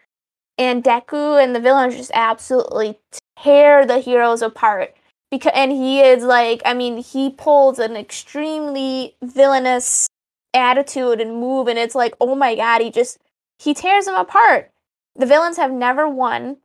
And 0.58 0.84
Deku 0.84 1.42
and 1.42 1.56
the 1.56 1.60
villains 1.62 1.96
just 1.96 2.12
absolutely 2.14 3.00
tear 3.42 3.86
the 3.86 4.00
heroes 4.00 4.42
apart. 4.42 4.94
Because 5.32 5.54
and 5.56 5.72
he 5.72 6.02
is 6.02 6.26
like 6.26 6.62
i 6.66 6.74
mean 6.74 6.98
he 6.98 7.30
pulls 7.30 7.80
an 7.80 7.96
extremely 7.96 9.16
villainous 9.24 10.10
attitude 10.54 11.22
and 11.22 11.40
move 11.40 11.70
and 11.70 11.80
it's 11.80 11.96
like 11.96 12.14
oh 12.20 12.36
my 12.36 12.54
god 12.54 12.82
he 12.82 12.92
just 12.92 13.18
he 13.58 13.74
tears 13.74 14.06
them 14.06 14.16
apart. 14.16 14.70
The 15.16 15.26
villains 15.26 15.56
have 15.56 15.72
never 15.72 16.08
won 16.08 16.58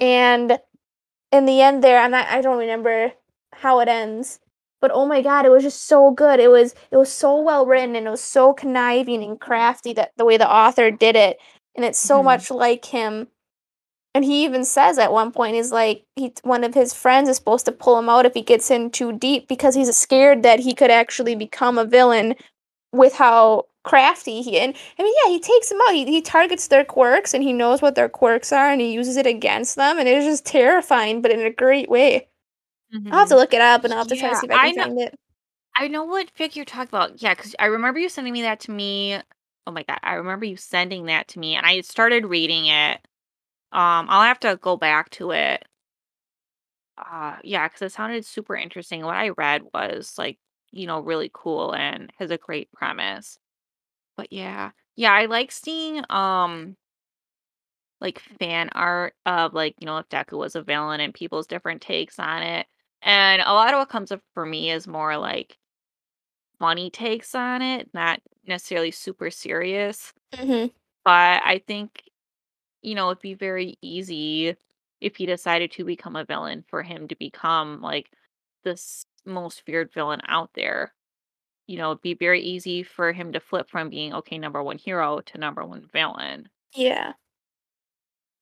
and 0.00 0.58
in 1.32 1.44
the 1.44 1.60
end 1.60 1.84
there 1.84 1.98
i'm 2.00 2.10
not 2.10 2.26
i 2.28 2.40
don't 2.40 2.58
remember 2.58 3.12
how 3.52 3.80
it 3.80 3.88
ends 3.88 4.38
but 4.80 4.90
oh 4.94 5.06
my 5.06 5.22
god 5.22 5.44
it 5.46 5.50
was 5.50 5.62
just 5.62 5.86
so 5.86 6.10
good 6.10 6.40
it 6.40 6.50
was 6.50 6.74
it 6.90 6.96
was 6.96 7.12
so 7.12 7.40
well 7.40 7.66
written 7.66 7.96
and 7.96 8.06
it 8.06 8.10
was 8.10 8.22
so 8.22 8.52
conniving 8.52 9.22
and 9.22 9.40
crafty 9.40 9.92
that 9.92 10.12
the 10.16 10.24
way 10.24 10.36
the 10.36 10.50
author 10.50 10.90
did 10.90 11.16
it 11.16 11.38
and 11.74 11.84
it's 11.84 11.98
so 11.98 12.20
Mhm. 12.20 12.24
much 12.24 12.50
like 12.50 12.84
him 12.86 13.28
and 14.14 14.24
he 14.24 14.44
even 14.44 14.64
says 14.64 14.98
at 14.98 15.12
one 15.12 15.30
point, 15.30 15.56
he's 15.56 15.72
like, 15.72 16.04
he 16.16 16.32
one 16.42 16.64
of 16.64 16.74
his 16.74 16.94
friends 16.94 17.28
is 17.28 17.36
supposed 17.36 17.66
to 17.66 17.72
pull 17.72 17.98
him 17.98 18.08
out 18.08 18.24
if 18.26 18.32
he 18.34 18.42
gets 18.42 18.70
in 18.70 18.90
too 18.90 19.12
deep 19.12 19.46
because 19.46 19.74
he's 19.74 19.94
scared 19.96 20.42
that 20.42 20.60
he 20.60 20.74
could 20.74 20.90
actually 20.90 21.34
become 21.34 21.76
a 21.78 21.84
villain 21.84 22.34
with 22.92 23.14
how 23.14 23.66
crafty. 23.84 24.42
He 24.42 24.58
and 24.58 24.74
I 24.98 25.02
mean, 25.02 25.14
yeah, 25.24 25.32
he 25.32 25.40
takes 25.40 25.68
them 25.68 25.78
out. 25.88 25.94
He 25.94 26.06
he 26.06 26.22
targets 26.22 26.68
their 26.68 26.84
quirks 26.84 27.34
and 27.34 27.42
he 27.44 27.52
knows 27.52 27.82
what 27.82 27.94
their 27.94 28.08
quirks 28.08 28.52
are 28.52 28.70
and 28.70 28.80
he 28.80 28.92
uses 28.92 29.16
it 29.18 29.26
against 29.26 29.76
them 29.76 29.98
and 29.98 30.08
it 30.08 30.16
is 30.18 30.24
just 30.26 30.46
terrifying, 30.46 31.20
but 31.22 31.30
in 31.30 31.40
a 31.40 31.50
great 31.50 31.90
way. 31.90 32.28
I'll 33.10 33.20
have 33.20 33.28
to 33.28 33.36
Mhm. 33.36 33.36
look 33.36 33.54
it 33.54 33.60
up 33.60 33.84
and 33.84 33.92
I'll 33.92 34.00
have 34.00 34.08
to 34.08 34.16
try 34.16 34.28
to 34.28 34.34
Yeah, 34.34 34.36
see 34.36 34.46
if 34.46 34.52
I 34.52 34.58
I 34.58 34.72
can 34.72 34.72
know 34.72 34.84
find 34.84 34.98
it. 35.00 35.14
I 35.76 35.88
know 35.88 36.04
what 36.04 36.32
fic 36.34 36.56
you're 36.56 36.64
talking 36.66 36.88
about. 36.90 37.22
Yeah, 37.22 37.34
because 37.34 37.54
I 37.58 37.66
remember 37.66 38.00
you 38.00 38.08
sending 38.08 38.32
me 38.34 38.42
that 38.42 38.60
to 38.62 38.72
me. 38.72 39.20
Oh 39.66 39.72
my 39.72 39.84
god, 39.84 40.00
I 40.02 40.14
remember 40.14 40.46
you 40.46 40.56
sending 40.56 41.06
that 41.06 41.28
to 41.30 41.38
me, 41.40 41.56
and 41.56 41.66
I 41.66 41.80
started 41.82 42.26
reading 42.26 42.66
it. 42.66 42.96
Um, 43.72 44.06
I'll 44.10 44.24
have 44.24 44.40
to 44.40 44.58
go 44.62 44.76
back 44.76 45.10
to 45.12 45.32
it. 45.32 45.64
Uh, 46.98 47.36
yeah, 47.44 47.68
because 47.68 47.82
it 47.82 47.92
sounded 47.92 48.24
super 48.24 48.56
interesting. 48.56 49.04
What 49.04 49.16
I 49.16 49.30
read 49.30 49.62
was, 49.74 50.14
like, 50.18 50.38
you 50.72 50.86
know, 50.86 51.00
really 51.00 51.30
cool 51.32 51.74
and 51.74 52.10
has 52.18 52.30
a 52.30 52.38
great 52.38 52.72
premise. 52.72 53.38
But 54.16 54.32
yeah. 54.32 54.72
Yeah, 54.96 55.12
I 55.12 55.26
like 55.26 55.52
seeing, 55.52 56.04
um 56.10 56.76
like, 58.00 58.18
fan 58.38 58.68
art 58.72 59.14
of, 59.24 59.54
like, 59.54 59.74
you 59.78 59.86
know, 59.86 59.98
if 59.98 60.08
Deku 60.08 60.36
was 60.38 60.54
a 60.54 60.62
villain 60.62 61.00
and 61.00 61.14
people's 61.14 61.46
different 61.46 61.80
takes 61.82 62.18
on 62.18 62.42
it. 62.42 62.66
And 63.02 63.42
a 63.42 63.52
lot 63.52 63.74
of 63.74 63.78
what 63.78 63.88
comes 63.88 64.10
up 64.12 64.22
for 64.34 64.46
me 64.46 64.70
is 64.70 64.86
more, 64.88 65.16
like 65.16 65.58
funny 66.58 66.90
takes 66.90 67.34
on 67.34 67.60
it, 67.62 67.90
not 67.92 68.20
necessarily 68.46 68.90
super 68.90 69.30
serious. 69.30 70.12
Mhm. 70.32 70.70
But 71.04 71.42
I 71.44 71.62
think, 71.66 72.04
you 72.82 72.94
know, 72.94 73.10
it'd 73.10 73.22
be 73.22 73.34
very 73.34 73.76
easy 73.82 74.56
if 75.00 75.16
he 75.16 75.26
decided 75.26 75.72
to 75.72 75.84
become 75.84 76.16
a 76.16 76.24
villain 76.26 76.64
for 76.68 76.82
him 76.82 77.08
to 77.08 77.16
become, 77.16 77.80
like, 77.82 78.10
this 78.64 79.06
most 79.26 79.62
feared 79.62 79.92
villain 79.94 80.22
out 80.28 80.50
there. 80.54 80.94
You 81.66 81.78
know, 81.78 81.92
it'd 81.92 82.02
be 82.02 82.14
very 82.14 82.42
easy 82.42 82.82
for 82.84 83.12
him 83.12 83.32
to 83.34 83.40
flip 83.40 83.70
from 83.70 83.90
being, 83.90 84.14
okay, 84.14 84.38
number 84.38 84.62
1 84.62 84.78
hero 84.78 85.20
to 85.22 85.38
number 85.38 85.64
1 85.66 85.86
villain. 85.92 86.50
Yeah. 86.74 87.14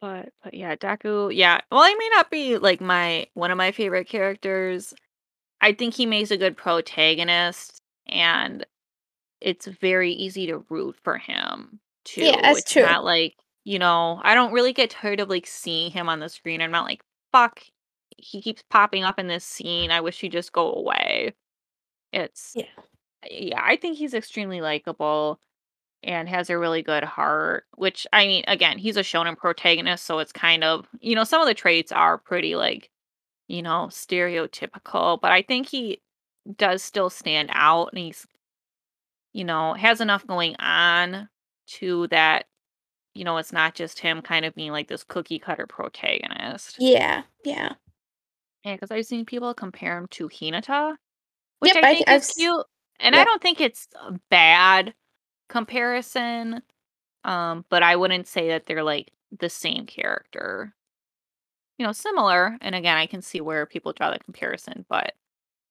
But 0.04 0.30
but, 0.42 0.52
yeah, 0.54 0.76
Deku 0.76 1.34
yeah, 1.34 1.60
well, 1.72 1.84
he 1.88 1.94
may 1.94 2.08
not 2.10 2.30
be, 2.30 2.58
like, 2.58 2.80
my 2.80 3.26
one 3.34 3.50
of 3.50 3.56
my 3.56 3.72
favorite 3.72 4.06
characters. 4.08 4.92
I 5.62 5.72
think 5.74 5.94
he 5.94 6.06
makes 6.06 6.30
a 6.32 6.36
good 6.38 6.56
protagonist, 6.56 7.80
and 8.08 8.66
it's 9.40 9.66
very 9.66 10.12
easy 10.12 10.46
to 10.48 10.58
root 10.70 10.96
for 11.04 11.18
him, 11.18 11.80
too. 12.04 12.20
Yeah, 12.20 12.36
that's 12.42 12.62
It's 12.62 12.72
true. 12.72 12.88
not 12.88 13.04
like, 13.04 13.36
you 13.64 13.78
know 13.80 14.20
I 14.24 14.34
don't 14.34 14.52
really 14.54 14.72
get 14.74 14.90
tired 14.90 15.20
of, 15.20 15.30
like, 15.30 15.46
seeing 15.46 15.90
him 15.92 16.08
on 16.10 16.20
the 16.20 16.28
screen. 16.30 16.62
I'm 16.62 16.70
not 16.72 16.86
like, 16.86 17.02
"Fuck, 17.32 17.62
he 18.18 18.42
keeps 18.42 18.64
popping 18.70 19.04
up 19.04 19.18
in 19.20 19.28
this 19.28 19.44
scene. 19.46 19.90
I 19.92 20.00
wish 20.02 20.20
he'd 20.20 20.32
just 20.32 20.52
go 20.52 20.72
away." 20.74 21.34
It's 22.12 22.56
Yeah. 22.56 22.66
yeah, 23.30 23.60
I 23.64 23.76
think 23.76 23.98
he's 23.98 24.14
extremely 24.14 24.60
likable 24.62 25.40
and 26.04 26.28
has 26.28 26.50
a 26.50 26.58
really 26.58 26.82
good 26.82 27.04
heart, 27.04 27.66
which, 27.76 28.06
I 28.12 28.26
mean, 28.26 28.44
again, 28.48 28.78
he's 28.78 28.96
a 28.98 29.02
shonen 29.02 29.36
protagonist, 29.36 30.04
so 30.06 30.18
it's 30.20 30.32
kind 30.32 30.64
of 30.64 30.86
you 31.00 31.14
know, 31.16 31.24
some 31.24 31.40
of 31.42 31.48
the 31.48 31.54
traits 31.54 31.92
are 31.92 32.18
pretty, 32.18 32.56
like, 32.56 32.90
you 33.48 33.62
know, 33.62 33.88
stereotypical, 33.90 35.20
but 35.20 35.32
I 35.32 35.42
think 35.42 35.68
he 35.68 36.02
does 36.56 36.82
still 36.82 37.10
stand 37.10 37.50
out, 37.52 37.90
and 37.92 37.98
he's 38.00 38.26
you 39.32 39.44
know, 39.44 39.74
has 39.74 40.00
enough 40.00 40.26
going 40.26 40.54
on 40.58 41.28
to 41.66 42.06
that, 42.08 42.46
you 43.14 43.24
know, 43.24 43.36
it's 43.38 43.52
not 43.52 43.74
just 43.74 43.98
him 43.98 44.22
kind 44.22 44.44
of 44.44 44.54
being, 44.54 44.72
like, 44.72 44.88
this 44.88 45.04
cookie 45.04 45.38
cutter 45.38 45.66
protagonist. 45.66 46.76
Yeah, 46.78 47.22
yeah. 47.44 47.74
Yeah. 48.64 48.76
Cause 48.78 48.90
I've 48.90 49.06
seen 49.06 49.26
people 49.26 49.52
compare 49.54 49.96
him 49.98 50.06
to 50.12 50.28
Hinata, 50.28 50.96
which 51.60 51.74
Yep, 51.74 51.84
I 51.84 51.88
I 51.90 51.94
think 51.94 52.08
I've 52.08 52.22
is 52.22 52.32
cute, 52.36 52.66
and 53.00 53.14
I 53.16 53.24
don't 53.24 53.42
think 53.42 53.60
it's 53.60 53.88
uh, 54.00 54.12
bad 54.30 54.94
comparison, 55.48 56.62
um, 57.24 57.64
but 57.70 57.82
I 57.82 57.96
wouldn't 57.96 58.26
say 58.26 58.48
that 58.48 58.66
they're, 58.66 58.82
like, 58.84 59.10
the 59.38 59.48
same 59.48 59.86
character. 59.86 60.74
You 61.78 61.86
know, 61.86 61.92
similar, 61.92 62.56
and 62.60 62.74
again, 62.74 62.96
I 62.96 63.06
can 63.06 63.20
see 63.22 63.40
where 63.40 63.66
people 63.66 63.92
draw 63.92 64.10
the 64.12 64.18
comparison, 64.20 64.84
but, 64.88 65.14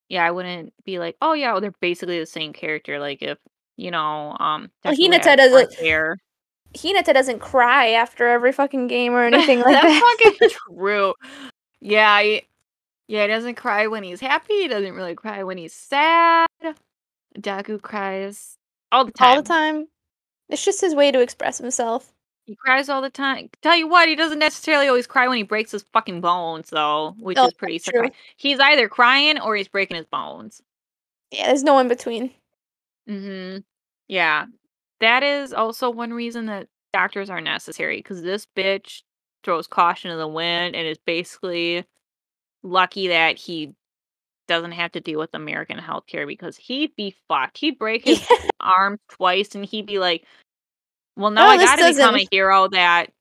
yeah, 0.09 0.25
I 0.25 0.31
wouldn't 0.31 0.73
be 0.83 0.99
like, 0.99 1.15
"Oh, 1.21 1.33
yeah, 1.33 1.51
well, 1.53 1.61
they're 1.61 1.71
basically 1.79 2.19
the 2.19 2.25
same 2.25 2.51
character," 2.53 2.99
like, 2.99 3.21
if, 3.21 3.37
you 3.77 3.89
know, 3.91 4.35
um, 4.39 4.69
Well, 4.83 4.93
Hinata 4.95 5.37
doesn't 5.37 5.73
hair. 5.75 6.17
Hinata 6.75 7.13
doesn't 7.13 7.39
cry 7.39 7.91
after 7.91 8.27
every 8.27 8.51
fucking 8.51 8.87
game 8.87 9.13
or 9.13 9.23
anything 9.25 9.59
like 9.61 9.73
That's 9.81 9.99
that. 9.99 10.17
fucking 10.21 10.49
true. 10.77 11.13
Yeah, 11.81 12.21
he 12.21 12.43
yeah, 13.07 13.23
he 13.23 13.27
doesn't 13.27 13.55
cry 13.55 13.87
when 13.87 14.03
he's 14.03 14.19
happy, 14.21 14.63
he 14.63 14.67
doesn't 14.67 14.93
really 14.95 15.15
cry 15.15 15.43
when 15.43 15.57
he's 15.57 15.73
sad. 15.73 16.47
Deku 17.37 17.81
cries 17.81 18.57
all 18.93 19.03
the 19.05 19.11
time. 19.11 19.35
All 19.37 19.41
the 19.41 19.47
time. 19.47 19.87
It's 20.49 20.63
just 20.63 20.79
his 20.81 20.95
way 20.95 21.11
to 21.11 21.19
express 21.19 21.57
himself. 21.57 22.13
He 22.45 22.55
cries 22.55 22.89
all 22.89 23.01
the 23.01 23.09
time 23.09 23.49
tell 23.61 23.75
you 23.75 23.87
what, 23.87 24.09
he 24.09 24.15
doesn't 24.15 24.39
necessarily 24.39 24.87
always 24.89 25.07
cry 25.07 25.27
when 25.29 25.37
he 25.37 25.43
breaks 25.43 25.71
his 25.71 25.85
fucking 25.93 26.19
bones, 26.19 26.69
though, 26.69 27.15
which 27.17 27.37
Oh, 27.37 27.47
is 27.47 27.53
pretty 27.53 27.79
true. 27.79 28.09
he's 28.35 28.59
either 28.59 28.89
crying 28.89 29.39
or 29.39 29.55
he's 29.55 29.69
breaking 29.69 29.95
his 29.95 30.05
bones. 30.05 30.61
Yeah, 31.31 31.47
there's 31.47 31.63
no 31.63 31.79
in 31.79 31.87
between. 31.87 32.31
Mm-hmm. 33.09 33.59
Yeah. 34.09 34.45
That 34.99 35.23
is 35.23 35.53
also 35.53 35.89
one 35.89 36.13
reason 36.13 36.45
that 36.47 36.67
doctors 36.91 37.29
are 37.29 37.41
necessary, 37.41 37.97
because 37.97 38.21
this 38.21 38.45
bitch 38.57 39.03
throws 39.43 39.65
caution 39.67 40.11
to 40.11 40.17
the 40.17 40.27
wind 40.27 40.75
and 40.75 40.85
is 40.85 40.99
basically 41.05 41.85
lucky 42.61 43.07
that 43.07 43.37
he 43.37 43.73
doesn't 44.47 44.71
have 44.73 44.91
to 44.93 44.99
deal 45.01 45.19
with 45.19 45.33
American 45.33 45.77
healthcare 45.77 46.27
because 46.27 46.57
he'd 46.57 46.95
be 46.95 47.15
fucked. 47.27 47.57
He'd 47.57 47.77
break 47.79 48.05
his 48.05 48.19
Yeah. 48.29 48.49
arm 48.59 48.99
twice, 49.09 49.55
and 49.55 49.65
he'd 49.65 49.85
be 49.85 49.99
like, 49.99 50.25
"Well, 51.15 51.31
now 51.31 51.45
Oh, 51.47 51.49
I 51.49 51.57
gotta 51.57 51.77
become 51.83 52.13
doesn't 52.13 52.15
a 52.15 52.27
hero 52.31 52.67
that 52.69 53.11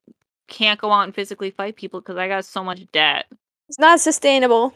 can't 0.48 0.80
go 0.80 0.90
out 0.92 1.02
and 1.02 1.14
physically 1.14 1.50
fight 1.50 1.76
people 1.76 2.00
because 2.00 2.16
I 2.16 2.28
got 2.28 2.44
so 2.44 2.62
much 2.64 2.86
debt." 2.92 3.26
It's 3.68 3.78
not 3.78 4.00
sustainable. 4.00 4.74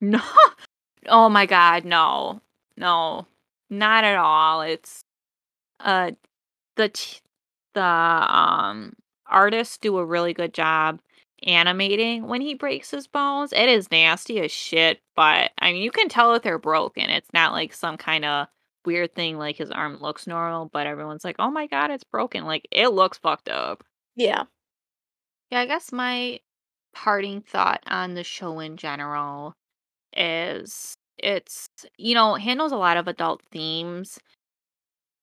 No 0.00 0.20
oh 1.08 1.28
my 1.28 1.46
god, 1.46 1.84
no. 1.84 2.40
No. 2.76 3.26
Not 3.70 4.04
at 4.04 4.16
all, 4.16 4.60
it's 4.62 5.02
uh, 5.80 6.12
the 6.76 6.88
ch 6.90 7.20
the, 7.74 7.82
um, 7.82 8.94
artists 9.26 9.78
do 9.78 9.98
a 9.98 10.04
really 10.04 10.32
good 10.32 10.54
job 10.54 11.00
animating 11.44 12.26
when 12.28 12.40
he 12.40 12.54
breaks 12.54 12.90
his 12.90 13.06
bones. 13.06 13.52
It 13.52 13.68
is 13.68 13.90
nasty 13.90 14.40
as 14.40 14.50
shit, 14.52 15.00
but, 15.16 15.52
I 15.58 15.72
mean, 15.72 15.82
you 15.82 15.90
can 15.90 16.08
tell 16.08 16.32
that 16.32 16.42
they're 16.42 16.58
broken. 16.58 17.10
It's 17.10 17.32
not 17.34 17.52
like 17.52 17.72
some 17.74 17.96
kinda 17.98 18.48
weird 18.86 19.14
thing, 19.14 19.38
like 19.38 19.56
his 19.56 19.70
arm 19.70 19.98
looks 20.00 20.26
normal, 20.26 20.66
but 20.66 20.86
everyone's 20.86 21.24
like, 21.24 21.36
"Oh 21.38 21.50
my 21.50 21.66
god, 21.66 21.90
it's 21.90 22.04
broken." 22.04 22.44
Like, 22.44 22.66
it 22.70 22.88
looks 22.88 23.18
fucked 23.18 23.48
up. 23.48 23.84
Yeah. 24.16 24.44
Yeah, 25.50 25.60
I 25.60 25.66
guess 25.66 25.92
my 25.92 26.40
parting 26.94 27.42
thought 27.42 27.82
on 27.86 28.14
the 28.14 28.24
show 28.24 28.60
in 28.60 28.76
general 28.76 29.54
is 30.16 30.96
it's 31.18 31.68
you 31.98 32.14
know, 32.14 32.34
handles 32.36 32.72
a 32.72 32.76
lot 32.76 32.96
of 32.98 33.08
adult 33.08 33.42
themes 33.52 34.18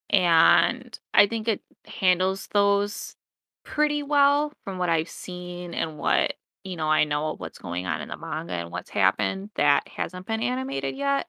and 0.10 0.98
I 1.14 1.28
think 1.28 1.48
it 1.48 1.62
handles 1.86 2.48
those 2.54 3.16
pretty 3.64 4.04
well 4.04 4.52
from 4.64 4.78
what 4.78 4.90
I've 4.90 5.10
seen 5.10 5.74
and 5.74 5.98
what, 5.98 6.34
you 6.64 6.76
know, 6.76 6.88
I 6.90 7.04
know 7.06 7.30
of 7.32 7.40
what's 7.40 7.60
going 7.60 7.86
on 7.86 8.02
in 8.02 8.10
the 8.10 8.18
manga 8.18 8.54
and 8.54 8.72
what's 8.72 8.90
happened 8.90 9.50
that 9.56 9.88
hasn't 9.88 10.28
been 10.28 10.42
animated 10.42 10.96
yet. 10.96 11.28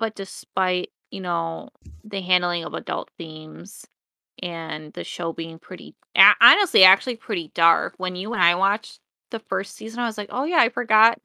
But 0.00 0.14
despite, 0.14 0.90
you 1.10 1.20
know, 1.20 1.70
the 2.04 2.20
handling 2.20 2.64
of 2.64 2.74
adult 2.74 3.10
themes 3.18 3.84
and 4.42 4.92
the 4.94 5.04
show 5.04 5.32
being 5.32 5.58
pretty 5.58 5.94
honestly, 6.40 6.84
actually 6.84 7.16
pretty 7.16 7.50
dark, 7.54 7.94
when 7.96 8.16
you 8.16 8.32
and 8.34 8.42
I 8.42 8.54
watched 8.54 9.00
the 9.30 9.38
1st 9.40 9.74
season, 9.76 10.00
I 10.00 10.06
was 10.06 10.18
like, 10.18 10.28
"Oh, 10.30 10.44
yeah, 10.44 10.58
I 10.58 10.68
forgot 10.68 11.18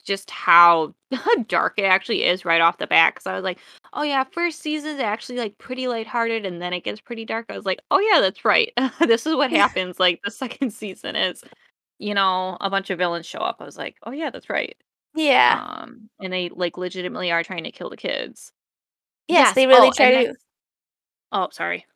just 0.00 0.30
how 0.30 0.94
dark 1.48 1.74
it 1.78 1.82
actually 1.84 2.24
is 2.24 2.44
right 2.44 2.60
off 2.60 2.78
the 2.78 2.86
bat," 2.86 3.14
'cause 3.14 3.26
I 3.26 3.34
was 3.34 3.44
like, 3.44 3.58
"Oh, 3.92 4.02
yeah, 4.02 4.24
1st 4.24 4.60
season's 4.60 5.00
actually, 5.00 5.38
like, 5.38 5.58
pretty 5.58 5.88
lighthearted, 5.88 6.46
and 6.46 6.60
then 6.62 6.72
it 6.72 6.84
gets 6.84 7.00
pretty 7.00 7.24
dark." 7.24 7.46
I 7.50 7.56
was 7.56 7.66
like, 7.66 7.80
"Oh, 7.90 8.00
yeah, 8.00 8.20
that's 8.20 8.44
right. 8.44 8.72
This 9.00 9.26
is 9.26 9.34
what 9.36 9.50
happens, 9.50 10.00
like, 10.00 10.20
the 10.24 10.30
2nd 10.32 10.70
season 10.72 11.16
is, 11.16 11.42
you 11.98 12.14
know, 12.14 12.56
a 12.60 12.70
bunch 12.70 12.90
of 12.90 12.98
villains 12.98 13.26
show 13.26 13.40
up." 13.40 13.58
I 13.60 13.64
was 13.66 13.78
like, 13.78 13.96
"Oh, 14.04 14.12
yeah, 14.12 14.30
that's 14.30 14.50
right." 14.50 14.76
Yeah. 15.14 15.60
Um, 15.62 16.10
and 16.20 16.32
they, 16.32 16.50
like, 16.50 16.78
legitimately 16.78 17.30
are 17.32 17.44
trying 17.44 17.64
to 17.64 17.72
kill 17.72 17.90
the 17.90 17.96
kids. 17.98 18.52
Yes, 19.28 19.48
Yes, 19.48 19.54
they 19.54 19.66
really 19.68 19.90
oh, 19.90 19.92
try 19.92 20.10
to. 20.26 20.34
Oh, 21.32 21.48
sorry. 21.52 21.86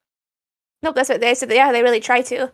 Nope, 0.82 0.94
that's 0.96 1.08
what 1.10 1.20
they 1.20 1.34
said 1.34 1.50
yeah, 1.52 1.72
they 1.72 1.82
really 1.82 2.00
try 2.00 2.22
to. 2.22 2.52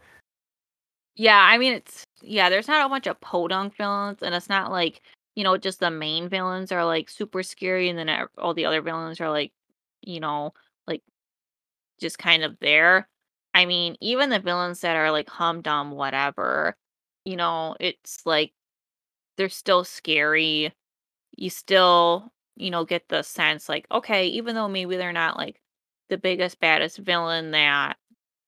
Yeah, 1.16 1.38
I 1.38 1.58
mean, 1.58 1.74
it's 1.74 2.04
yeah, 2.22 2.48
there's 2.48 2.68
not 2.68 2.86
a 2.86 2.88
bunch 2.88 3.06
of 3.06 3.20
podunk 3.20 3.76
villains, 3.76 4.22
and 4.22 4.34
it's 4.34 4.48
not 4.48 4.70
like, 4.70 5.00
you 5.36 5.44
know, 5.44 5.56
just 5.58 5.80
the 5.80 5.90
main 5.90 6.28
villains 6.28 6.72
are, 6.72 6.84
like, 6.84 7.08
super 7.10 7.42
scary, 7.42 7.88
and 7.88 7.98
then 7.98 8.10
all 8.38 8.54
the 8.54 8.66
other 8.66 8.82
villains 8.82 9.20
are, 9.20 9.30
like, 9.30 9.52
you 10.02 10.20
know, 10.20 10.52
like 10.86 11.02
just 12.00 12.18
kind 12.18 12.44
of 12.44 12.58
there. 12.60 13.08
I 13.54 13.66
mean, 13.66 13.96
even 14.00 14.30
the 14.30 14.38
villains 14.40 14.80
that 14.80 14.96
are, 14.96 15.10
like, 15.12 15.26
humdum, 15.28 15.92
whatever, 15.92 16.76
you 17.24 17.36
know, 17.36 17.76
it's 17.80 18.20
like 18.26 18.52
they're 19.36 19.48
still 19.50 19.84
scary. 19.84 20.72
You 21.36 21.50
still, 21.50 22.32
you 22.56 22.70
know, 22.70 22.84
get 22.86 23.08
the 23.08 23.22
sense, 23.24 23.68
like, 23.68 23.86
okay, 23.92 24.26
even 24.28 24.54
though 24.56 24.68
maybe 24.68 24.96
they're 24.98 25.12
not, 25.14 25.36
like, 25.38 25.60
the 26.10 26.18
biggest, 26.18 26.60
baddest 26.60 26.98
villain 26.98 27.52
that 27.52 27.98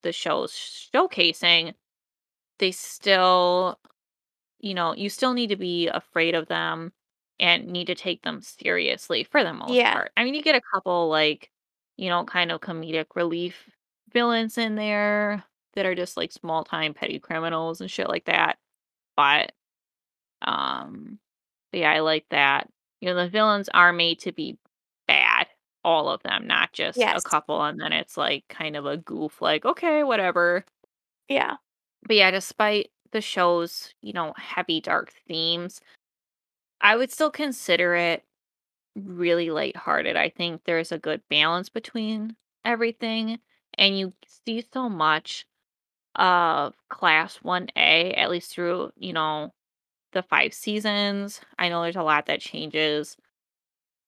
the 0.04 0.12
show's 0.12 0.52
showcasing, 0.94 1.74
they 2.58 2.72
still, 2.72 3.78
you 4.62 4.74
know, 4.74 4.94
you 4.94 5.10
still 5.10 5.34
need 5.34 5.48
to 5.48 5.56
be 5.56 5.88
afraid 5.88 6.34
of 6.36 6.48
them 6.48 6.92
and 7.40 7.66
need 7.68 7.86
to 7.88 7.94
take 7.96 8.22
them 8.22 8.42
seriously 8.42 9.24
for 9.24 9.44
the 9.44 9.52
most 9.54 9.86
Yeah. 9.86 9.92
part. 9.92 10.12
I 10.16 10.24
mean, 10.24 10.34
you 10.34 10.42
get 10.42 10.54
a 10.56 10.62
couple 10.74 11.08
like, 11.08 11.50
you 11.96 12.08
know, 12.08 12.24
kind 12.24 12.52
of 12.52 12.60
comedic 12.60 13.06
relief 13.16 13.70
villains 14.12 14.58
in 14.58 14.76
there 14.76 15.44
that 15.74 15.86
are 15.86 15.94
just 15.94 16.16
like 16.16 16.32
small 16.32 16.64
time 16.64 16.94
petty 16.94 17.18
criminals 17.20 17.80
and 17.80 17.90
shit 17.90 18.08
like 18.08 18.26
that. 18.26 18.58
But 19.16 19.52
um 20.42 21.18
but 21.72 21.80
yeah, 21.80 21.92
I 21.92 22.00
like 22.00 22.26
that. 22.30 22.68
You 23.00 23.08
know, 23.10 23.16
the 23.16 23.28
villains 23.30 23.68
are 23.74 23.92
made 23.92 24.20
to 24.20 24.32
be 24.32 24.58
bad, 25.08 25.48
all 25.84 26.08
of 26.10 26.22
them, 26.22 26.46
not 26.46 26.72
just 26.72 27.12
a 27.14 27.20
Yes. 27.20 27.22
couple 27.22 27.62
and 27.64 27.80
then 27.80 27.92
it's 27.92 28.16
like 28.16 28.46
kind 28.48 28.76
of 28.76 28.86
a 28.86 28.96
goof 28.98 29.42
like, 29.42 29.64
okay, 29.66 30.02
whatever. 30.04 30.64
Yeah. 31.28 31.56
But 32.06 32.16
yeah, 32.16 32.30
despite 32.30 32.90
the 33.12 33.20
show's, 33.20 33.94
you 34.02 34.12
know, 34.12 34.34
heavy 34.36 34.80
dark 34.80 35.12
themes, 35.28 35.80
I 36.80 36.96
would 36.96 37.10
still 37.12 37.30
consider 37.30 37.94
it 37.94 38.24
really 38.96 39.50
lighthearted. 39.50 40.16
I 40.16 40.30
think 40.30 40.62
there's 40.64 40.92
a 40.92 40.98
good 40.98 41.22
balance 41.30 41.68
between 41.68 42.36
everything, 42.64 43.40
and 43.78 43.98
you 43.98 44.12
see 44.26 44.64
so 44.72 44.88
much 44.88 45.46
of 46.16 46.74
Class 46.90 47.38
1A, 47.42 48.14
at 48.16 48.30
least 48.30 48.52
through, 48.52 48.92
you 48.96 49.12
know, 49.12 49.52
the 50.12 50.22
five 50.22 50.54
seasons. 50.54 51.40
I 51.58 51.68
know 51.68 51.82
there's 51.82 51.96
a 51.96 52.02
lot 52.02 52.26
that 52.26 52.40
changes 52.40 53.16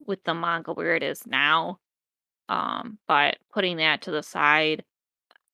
with 0.05 0.23
the 0.23 0.33
manga 0.33 0.73
where 0.73 0.95
it 0.95 1.03
is 1.03 1.25
now. 1.27 1.79
Um, 2.49 2.99
but 3.07 3.37
putting 3.53 3.77
that 3.77 4.01
to 4.03 4.11
the 4.11 4.23
side, 4.23 4.83